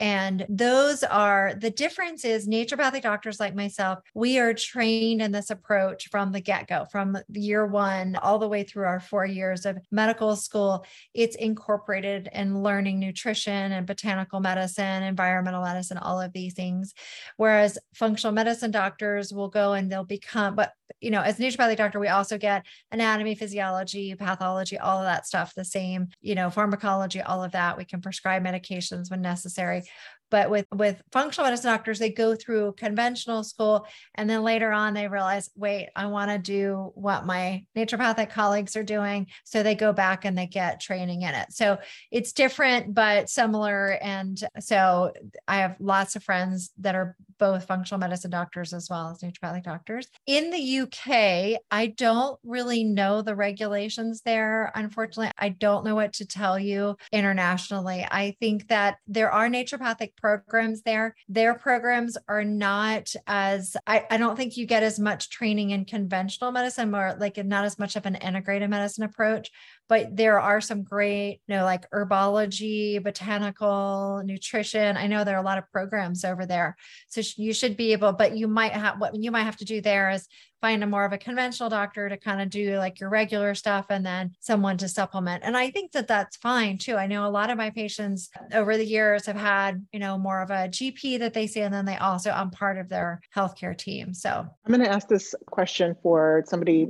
and 0.00 0.46
those 0.48 1.02
are 1.02 1.54
the 1.58 1.70
difference 1.70 2.24
is 2.24 2.46
naturopathic 2.46 3.02
doctors 3.02 3.40
like 3.40 3.54
myself, 3.54 3.98
we 4.14 4.38
are 4.38 4.54
trained 4.54 5.20
in 5.20 5.32
this 5.32 5.50
approach 5.50 6.08
from 6.08 6.32
the 6.32 6.40
get 6.40 6.68
go, 6.68 6.84
from 6.90 7.18
year 7.32 7.66
one 7.66 8.16
all 8.16 8.38
the 8.38 8.48
way 8.48 8.62
through 8.62 8.84
our 8.84 9.00
four 9.00 9.26
years 9.26 9.66
of 9.66 9.78
medical 9.90 10.36
school. 10.36 10.86
It's 11.14 11.36
incorporated 11.36 12.28
in 12.32 12.62
learning 12.62 13.00
nutrition 13.00 13.72
and 13.72 13.86
botanical 13.86 14.40
medicine, 14.40 15.02
environmental 15.02 15.62
medicine, 15.62 15.98
all 15.98 16.20
of 16.20 16.32
these 16.32 16.54
things. 16.54 16.94
Whereas 17.36 17.78
functional 17.94 18.32
medicine 18.32 18.70
doctors 18.70 19.32
will 19.32 19.48
go 19.48 19.72
and 19.72 19.90
they'll 19.90 20.04
become, 20.04 20.54
but 20.54 20.72
you 21.00 21.10
know, 21.10 21.20
as 21.20 21.38
a 21.38 21.42
naturopathic 21.42 21.76
doctor, 21.76 22.00
we 22.00 22.08
also 22.08 22.38
get 22.38 22.64
anatomy, 22.90 23.34
physiology, 23.34 24.14
pathology, 24.14 24.78
all 24.78 24.98
of 24.98 25.04
that 25.04 25.26
stuff, 25.26 25.54
the 25.54 25.64
same, 25.64 26.08
you 26.20 26.34
know, 26.34 26.50
pharmacology, 26.50 27.20
all 27.20 27.44
of 27.44 27.52
that. 27.52 27.76
We 27.76 27.84
can 27.84 28.00
prescribe 28.00 28.42
medications 28.42 29.10
when 29.10 29.20
necessary 29.20 29.82
but 30.30 30.50
with 30.50 30.66
with 30.74 31.02
functional 31.12 31.46
medicine 31.46 31.70
doctors 31.70 31.98
they 31.98 32.10
go 32.10 32.34
through 32.34 32.74
conventional 32.76 33.42
school 33.42 33.86
and 34.14 34.28
then 34.28 34.42
later 34.42 34.72
on 34.72 34.94
they 34.94 35.08
realize 35.08 35.50
wait 35.56 35.88
i 35.96 36.06
want 36.06 36.30
to 36.30 36.38
do 36.38 36.92
what 36.94 37.26
my 37.26 37.64
naturopathic 37.76 38.30
colleagues 38.30 38.76
are 38.76 38.82
doing. 38.82 39.26
So 39.44 39.62
they 39.62 39.74
go 39.74 39.92
back 39.92 40.24
and 40.24 40.36
they 40.36 40.46
get 40.46 40.80
training 40.80 41.22
in 41.22 41.34
it. 41.34 41.52
So 41.52 41.78
it's 42.10 42.32
different 42.32 42.94
but 42.94 43.28
similar. 43.28 43.98
And 44.02 44.42
so 44.60 45.12
i 45.46 45.58
have 45.58 45.76
lots 45.80 46.16
of 46.16 46.24
friends 46.24 46.70
that 46.78 46.94
are 46.94 47.16
both 47.38 47.66
functional 47.66 47.98
medicine 47.98 48.30
doctors 48.30 48.72
as 48.72 48.88
well 48.90 49.10
as 49.10 49.18
naturopathic 49.18 49.64
doctors 49.64 50.08
in 50.26 50.50
the 50.50 50.80
uk 50.80 51.60
i 51.70 51.86
don't 51.96 52.38
really 52.44 52.84
know 52.84 53.22
the 53.22 53.34
regulations 53.34 54.22
there 54.22 54.72
unfortunately 54.74 55.32
i 55.38 55.48
don't 55.48 55.84
know 55.84 55.94
what 55.94 56.12
to 56.12 56.26
tell 56.26 56.58
you 56.58 56.96
internationally 57.12 58.06
i 58.10 58.34
think 58.40 58.68
that 58.68 58.96
there 59.06 59.30
are 59.30 59.48
naturopathic 59.48 60.16
programs 60.16 60.82
there. 60.82 61.14
Their 61.28 61.54
programs 61.54 62.16
are 62.28 62.44
not 62.44 63.12
as, 63.26 63.76
I, 63.86 64.04
I 64.10 64.16
don't 64.16 64.36
think 64.36 64.56
you 64.56 64.66
get 64.66 64.82
as 64.82 64.98
much 64.98 65.30
training 65.30 65.70
in 65.70 65.84
conventional 65.84 66.52
medicine, 66.52 66.90
more 66.90 67.16
like 67.18 67.36
not 67.44 67.64
as 67.64 67.78
much 67.78 67.96
of 67.96 68.06
an 68.06 68.16
integrated 68.16 68.70
medicine 68.70 69.04
approach. 69.04 69.50
But 69.88 70.14
there 70.14 70.38
are 70.38 70.60
some 70.60 70.82
great, 70.82 71.40
you 71.46 71.56
know, 71.56 71.64
like 71.64 71.90
herbology, 71.90 73.02
botanical, 73.02 74.22
nutrition. 74.24 74.96
I 74.96 75.06
know 75.06 75.24
there 75.24 75.36
are 75.36 75.42
a 75.42 75.46
lot 75.46 75.58
of 75.58 75.70
programs 75.72 76.24
over 76.24 76.46
there. 76.46 76.76
So 77.08 77.22
you 77.36 77.54
should 77.54 77.76
be 77.76 77.92
able, 77.92 78.12
but 78.12 78.36
you 78.36 78.48
might 78.48 78.72
have 78.72 79.00
what 79.00 79.14
you 79.14 79.30
might 79.30 79.44
have 79.44 79.56
to 79.58 79.64
do 79.64 79.80
there 79.80 80.10
is 80.10 80.28
find 80.60 80.82
a 80.82 80.86
more 80.86 81.04
of 81.04 81.12
a 81.12 81.18
conventional 81.18 81.68
doctor 81.68 82.08
to 82.08 82.16
kind 82.16 82.40
of 82.40 82.50
do 82.50 82.76
like 82.78 83.00
your 83.00 83.10
regular 83.10 83.54
stuff 83.54 83.86
and 83.90 84.04
then 84.04 84.32
someone 84.40 84.76
to 84.76 84.88
supplement. 84.88 85.44
And 85.44 85.56
I 85.56 85.70
think 85.70 85.92
that 85.92 86.08
that's 86.08 86.36
fine 86.36 86.78
too. 86.78 86.96
I 86.96 87.06
know 87.06 87.26
a 87.26 87.30
lot 87.30 87.50
of 87.50 87.56
my 87.56 87.70
patients 87.70 88.28
over 88.52 88.76
the 88.76 88.84
years 88.84 89.26
have 89.26 89.36
had, 89.36 89.86
you 89.92 90.00
know, 90.00 90.18
more 90.18 90.42
of 90.42 90.50
a 90.50 90.68
GP 90.68 91.20
that 91.20 91.34
they 91.34 91.46
see, 91.46 91.60
and 91.60 91.72
then 91.72 91.84
they 91.84 91.96
also, 91.96 92.30
I'm 92.30 92.50
part 92.50 92.78
of 92.78 92.88
their 92.88 93.20
healthcare 93.34 93.76
team. 93.76 94.14
So 94.14 94.30
I'm 94.30 94.72
going 94.72 94.84
to 94.84 94.90
ask 94.90 95.08
this 95.08 95.34
question 95.46 95.94
for 96.02 96.44
somebody 96.46 96.88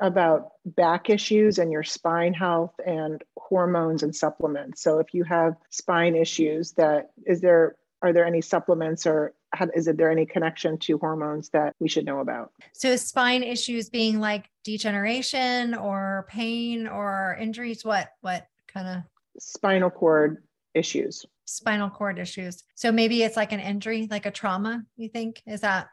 about 0.00 0.52
back 0.64 1.10
issues 1.10 1.58
and 1.58 1.72
your 1.72 1.82
spine 1.82 2.34
health 2.34 2.74
and 2.84 3.22
hormones 3.36 4.02
and 4.02 4.14
supplements. 4.14 4.82
So 4.82 4.98
if 4.98 5.14
you 5.14 5.24
have 5.24 5.54
spine 5.70 6.14
issues 6.14 6.72
that 6.72 7.10
is 7.26 7.40
there 7.40 7.76
are 8.02 8.12
there 8.12 8.24
any 8.24 8.40
supplements 8.40 9.06
or 9.06 9.34
how, 9.52 9.66
is 9.74 9.88
it 9.88 9.96
there 9.96 10.10
any 10.10 10.26
connection 10.26 10.78
to 10.78 10.98
hormones 10.98 11.48
that 11.50 11.74
we 11.80 11.88
should 11.88 12.04
know 12.04 12.20
about? 12.20 12.52
So 12.74 12.94
spine 12.96 13.42
issues 13.42 13.88
being 13.88 14.20
like 14.20 14.48
degeneration 14.62 15.74
or 15.74 16.26
pain 16.28 16.86
or 16.86 17.36
injuries, 17.40 17.84
what 17.84 18.10
what 18.20 18.46
kind 18.66 18.88
of 18.88 19.02
spinal 19.40 19.90
cord 19.90 20.42
issues? 20.74 21.24
Spinal 21.46 21.90
cord 21.90 22.18
issues. 22.18 22.62
So 22.74 22.92
maybe 22.92 23.22
it's 23.22 23.36
like 23.36 23.52
an 23.52 23.60
injury, 23.60 24.06
like 24.10 24.26
a 24.26 24.30
trauma, 24.30 24.84
you 24.96 25.08
think? 25.08 25.42
Is 25.46 25.62
that 25.62 25.88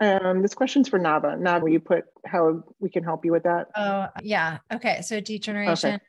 um, 0.00 0.42
this 0.42 0.54
question's 0.54 0.88
for 0.88 0.98
Nava. 0.98 1.38
Nava, 1.38 1.70
you 1.70 1.80
put 1.80 2.04
how 2.26 2.62
we 2.78 2.90
can 2.90 3.04
help 3.04 3.24
you 3.24 3.32
with 3.32 3.44
that? 3.44 3.68
Oh, 3.74 4.06
yeah. 4.22 4.58
Okay. 4.72 5.02
So 5.02 5.20
degeneration. 5.20 5.94
Okay 5.94 6.04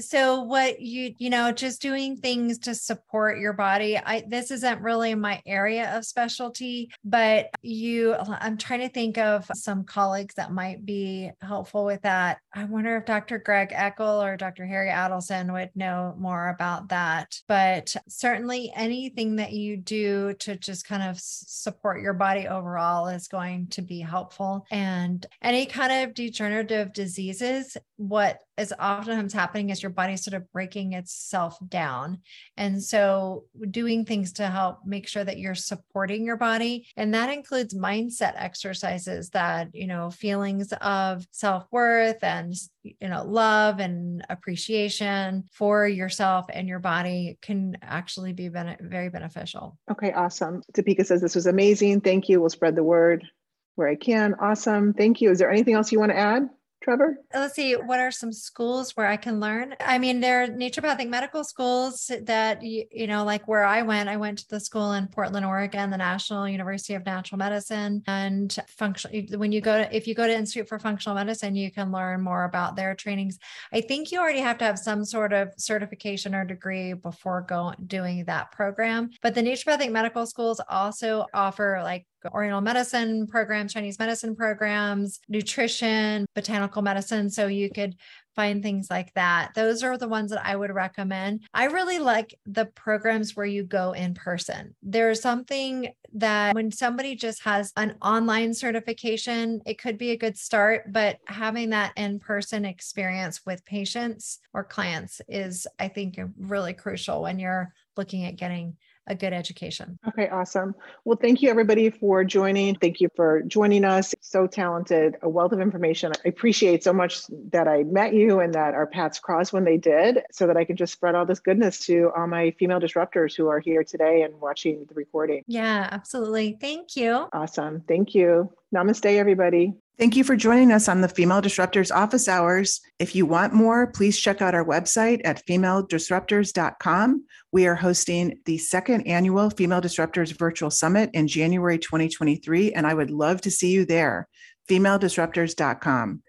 so 0.00 0.42
what 0.42 0.80
you 0.80 1.14
you 1.18 1.30
know 1.30 1.52
just 1.52 1.80
doing 1.80 2.16
things 2.16 2.58
to 2.58 2.74
support 2.74 3.38
your 3.38 3.52
body 3.52 3.98
i 3.98 4.22
this 4.28 4.50
isn't 4.50 4.80
really 4.80 5.14
my 5.14 5.40
area 5.46 5.96
of 5.96 6.04
specialty 6.04 6.90
but 7.04 7.50
you 7.62 8.12
uh, 8.12 8.38
i'm 8.40 8.56
trying 8.56 8.80
to 8.80 8.88
think 8.88 9.18
of 9.18 9.48
some 9.54 9.84
colleagues 9.84 10.34
that 10.34 10.52
might 10.52 10.84
be 10.84 11.30
helpful 11.40 11.84
with 11.84 12.02
that. 12.02 12.38
I 12.52 12.64
wonder 12.64 12.96
if 12.96 13.04
dr 13.04 13.38
greg 13.38 13.70
eckel 13.70 14.22
or 14.22 14.36
dr 14.36 14.64
harry 14.64 14.90
adelson 14.90 15.52
would 15.52 15.70
know 15.74 16.14
more 16.18 16.48
about 16.48 16.88
that 16.88 17.40
but 17.48 17.94
certainly 18.08 18.72
anything 18.74 19.36
that 19.36 19.52
you 19.52 19.76
do 19.76 20.34
to 20.34 20.56
just 20.56 20.86
kind 20.86 21.02
of 21.02 21.18
support 21.20 22.00
your 22.00 22.12
body 22.12 22.46
overall 22.48 23.08
is 23.08 23.28
going 23.28 23.66
to 23.68 23.82
be 23.82 24.00
helpful. 24.00 24.66
And 24.70 25.24
any 25.42 25.66
kind 25.66 25.92
of 26.08 26.14
degenerative 26.14 26.92
diseases 26.92 27.76
what 28.00 28.40
is 28.56 28.72
oftentimes 28.80 29.34
happening 29.34 29.68
is 29.68 29.82
your 29.82 29.90
body 29.90 30.16
sort 30.16 30.32
of 30.32 30.50
breaking 30.52 30.94
itself 30.94 31.58
down. 31.68 32.20
And 32.56 32.82
so 32.82 33.44
doing 33.70 34.06
things 34.06 34.32
to 34.34 34.46
help 34.46 34.78
make 34.86 35.06
sure 35.06 35.22
that 35.22 35.38
you're 35.38 35.54
supporting 35.54 36.24
your 36.24 36.38
body. 36.38 36.86
And 36.96 37.12
that 37.12 37.30
includes 37.30 37.74
mindset 37.74 38.32
exercises 38.36 39.28
that, 39.30 39.68
you 39.74 39.86
know, 39.86 40.08
feelings 40.10 40.72
of 40.80 41.26
self-worth 41.30 42.24
and 42.24 42.54
you 42.82 43.08
know 43.10 43.22
love 43.26 43.78
and 43.78 44.24
appreciation 44.30 45.44
for 45.52 45.86
yourself 45.86 46.46
and 46.50 46.66
your 46.66 46.78
body 46.78 47.36
can 47.42 47.76
actually 47.82 48.32
be 48.32 48.48
very 48.48 49.10
beneficial. 49.10 49.76
Okay 49.90 50.12
awesome. 50.12 50.62
Deepika 50.72 51.04
says 51.04 51.20
this 51.20 51.34
was 51.34 51.46
amazing. 51.46 52.00
Thank 52.00 52.30
you. 52.30 52.40
We'll 52.40 52.48
spread 52.48 52.76
the 52.76 52.82
word 52.82 53.26
where 53.74 53.88
i 53.88 53.94
can. 53.94 54.34
Awesome. 54.40 54.94
Thank 54.94 55.20
you. 55.20 55.30
Is 55.30 55.38
there 55.38 55.50
anything 55.50 55.74
else 55.74 55.92
you 55.92 56.00
want 56.00 56.12
to 56.12 56.18
add 56.18 56.48
Trevor? 56.90 57.20
Uh, 57.32 57.38
let's 57.38 57.54
see. 57.54 57.74
What 57.74 58.00
are 58.00 58.10
some 58.10 58.32
schools 58.32 58.96
where 58.96 59.06
I 59.06 59.16
can 59.16 59.38
learn? 59.38 59.76
I 59.78 59.98
mean, 59.98 60.18
there 60.18 60.42
are 60.42 60.48
naturopathic 60.48 61.08
medical 61.08 61.44
schools 61.44 62.10
that, 62.22 62.64
you, 62.64 62.84
you 62.90 63.06
know, 63.06 63.24
like 63.24 63.46
where 63.46 63.64
I 63.64 63.82
went, 63.82 64.08
I 64.08 64.16
went 64.16 64.38
to 64.38 64.48
the 64.48 64.58
school 64.58 64.94
in 64.94 65.06
Portland, 65.06 65.46
Oregon, 65.46 65.90
the 65.90 65.96
National 65.96 66.48
University 66.48 66.94
of 66.94 67.06
Natural 67.06 67.38
Medicine 67.38 68.02
and 68.08 68.56
function. 68.66 69.28
When 69.38 69.52
you 69.52 69.60
go 69.60 69.84
to, 69.84 69.96
if 69.96 70.08
you 70.08 70.16
go 70.16 70.26
to 70.26 70.34
Institute 70.34 70.68
for 70.68 70.80
Functional 70.80 71.14
Medicine, 71.14 71.54
you 71.54 71.70
can 71.70 71.92
learn 71.92 72.22
more 72.22 72.42
about 72.42 72.74
their 72.74 72.96
trainings. 72.96 73.38
I 73.72 73.82
think 73.82 74.10
you 74.10 74.18
already 74.18 74.40
have 74.40 74.58
to 74.58 74.64
have 74.64 74.78
some 74.78 75.04
sort 75.04 75.32
of 75.32 75.52
certification 75.58 76.34
or 76.34 76.44
degree 76.44 76.94
before 76.94 77.42
going 77.42 77.76
doing 77.86 78.24
that 78.24 78.50
program. 78.50 79.10
But 79.22 79.36
the 79.36 79.42
naturopathic 79.42 79.92
medical 79.92 80.26
schools 80.26 80.60
also 80.68 81.26
offer 81.32 81.82
like 81.84 82.06
Oriental 82.32 82.60
medicine 82.60 83.26
programs, 83.26 83.72
Chinese 83.72 83.98
medicine 83.98 84.36
programs, 84.36 85.20
nutrition, 85.28 86.26
botanical 86.34 86.82
medicine. 86.82 87.30
So 87.30 87.46
you 87.46 87.70
could 87.70 87.96
find 88.36 88.62
things 88.62 88.88
like 88.90 89.12
that. 89.14 89.50
Those 89.54 89.82
are 89.82 89.98
the 89.98 90.08
ones 90.08 90.30
that 90.30 90.44
I 90.44 90.56
would 90.56 90.72
recommend. 90.72 91.42
I 91.52 91.64
really 91.64 91.98
like 91.98 92.34
the 92.46 92.66
programs 92.66 93.36
where 93.36 93.46
you 93.46 93.64
go 93.64 93.92
in 93.92 94.14
person. 94.14 94.74
There's 94.82 95.20
something 95.20 95.92
that 96.14 96.54
when 96.54 96.70
somebody 96.70 97.16
just 97.16 97.42
has 97.42 97.72
an 97.76 97.96
online 98.02 98.54
certification, 98.54 99.60
it 99.66 99.78
could 99.78 99.98
be 99.98 100.10
a 100.10 100.16
good 100.16 100.38
start, 100.38 100.92
but 100.92 101.18
having 101.26 101.70
that 101.70 101.92
in 101.96 102.18
person 102.18 102.64
experience 102.64 103.40
with 103.44 103.64
patients 103.64 104.38
or 104.54 104.64
clients 104.64 105.20
is, 105.28 105.66
I 105.78 105.88
think, 105.88 106.18
really 106.38 106.72
crucial 106.72 107.22
when 107.22 107.38
you're 107.38 107.72
looking 107.96 108.24
at 108.24 108.36
getting 108.36 108.76
a 109.06 109.14
good 109.14 109.32
education. 109.32 109.98
Okay, 110.08 110.28
awesome. 110.28 110.74
Well, 111.04 111.18
thank 111.20 111.42
you 111.42 111.50
everybody 111.50 111.90
for 111.90 112.24
joining. 112.24 112.76
Thank 112.76 113.00
you 113.00 113.08
for 113.16 113.42
joining 113.42 113.84
us. 113.84 114.14
So 114.20 114.46
talented, 114.46 115.16
a 115.22 115.28
wealth 115.28 115.52
of 115.52 115.60
information. 115.60 116.12
I 116.24 116.28
appreciate 116.28 116.84
so 116.84 116.92
much 116.92 117.22
that 117.50 117.66
I 117.66 117.82
met 117.84 118.14
you 118.14 118.40
and 118.40 118.54
that 118.54 118.74
our 118.74 118.86
paths 118.86 119.18
crossed 119.18 119.52
when 119.52 119.64
they 119.64 119.76
did, 119.76 120.20
so 120.30 120.46
that 120.46 120.56
I 120.56 120.64
can 120.64 120.76
just 120.76 120.92
spread 120.92 121.14
all 121.14 121.26
this 121.26 121.40
goodness 121.40 121.78
to 121.86 122.10
all 122.16 122.26
my 122.26 122.52
female 122.58 122.80
disruptors 122.80 123.36
who 123.36 123.48
are 123.48 123.60
here 123.60 123.82
today 123.82 124.22
and 124.22 124.40
watching 124.40 124.86
the 124.88 124.94
recording. 124.94 125.42
Yeah, 125.46 125.88
absolutely. 125.90 126.56
Thank 126.60 126.96
you. 126.96 127.28
Awesome. 127.32 127.82
Thank 127.88 128.14
you. 128.14 128.52
Namaste, 128.74 129.16
everybody. 129.16 129.74
Thank 130.00 130.16
you 130.16 130.24
for 130.24 130.34
joining 130.34 130.72
us 130.72 130.88
on 130.88 131.02
the 131.02 131.10
Female 131.10 131.42
Disruptors 131.42 131.94
Office 131.94 132.26
Hours. 132.26 132.80
If 132.98 133.14
you 133.14 133.26
want 133.26 133.52
more, 133.52 133.86
please 133.86 134.18
check 134.18 134.40
out 134.40 134.54
our 134.54 134.64
website 134.64 135.20
at 135.26 135.44
femaledisruptors.com. 135.46 137.26
We 137.52 137.66
are 137.66 137.74
hosting 137.74 138.38
the 138.46 138.56
second 138.56 139.06
annual 139.06 139.50
Female 139.50 139.82
Disruptors 139.82 140.32
Virtual 140.38 140.70
Summit 140.70 141.10
in 141.12 141.28
January 141.28 141.78
2023, 141.78 142.72
and 142.72 142.86
I 142.86 142.94
would 142.94 143.10
love 143.10 143.42
to 143.42 143.50
see 143.50 143.72
you 143.72 143.84
there. 143.84 144.26
Femaledisruptors.com. 144.70 146.22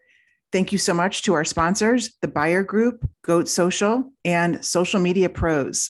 Thank 0.52 0.74
you 0.74 0.78
so 0.78 0.94
much 0.94 1.22
to 1.22 1.34
our 1.34 1.46
sponsors, 1.46 2.12
the 2.22 2.28
Buyer 2.28 2.64
Group, 2.64 3.10
Goat 3.24 3.48
Social, 3.48 4.12
and 4.26 4.66
Social 4.66 5.00
Media 5.00 5.30
Pros. 5.30 5.80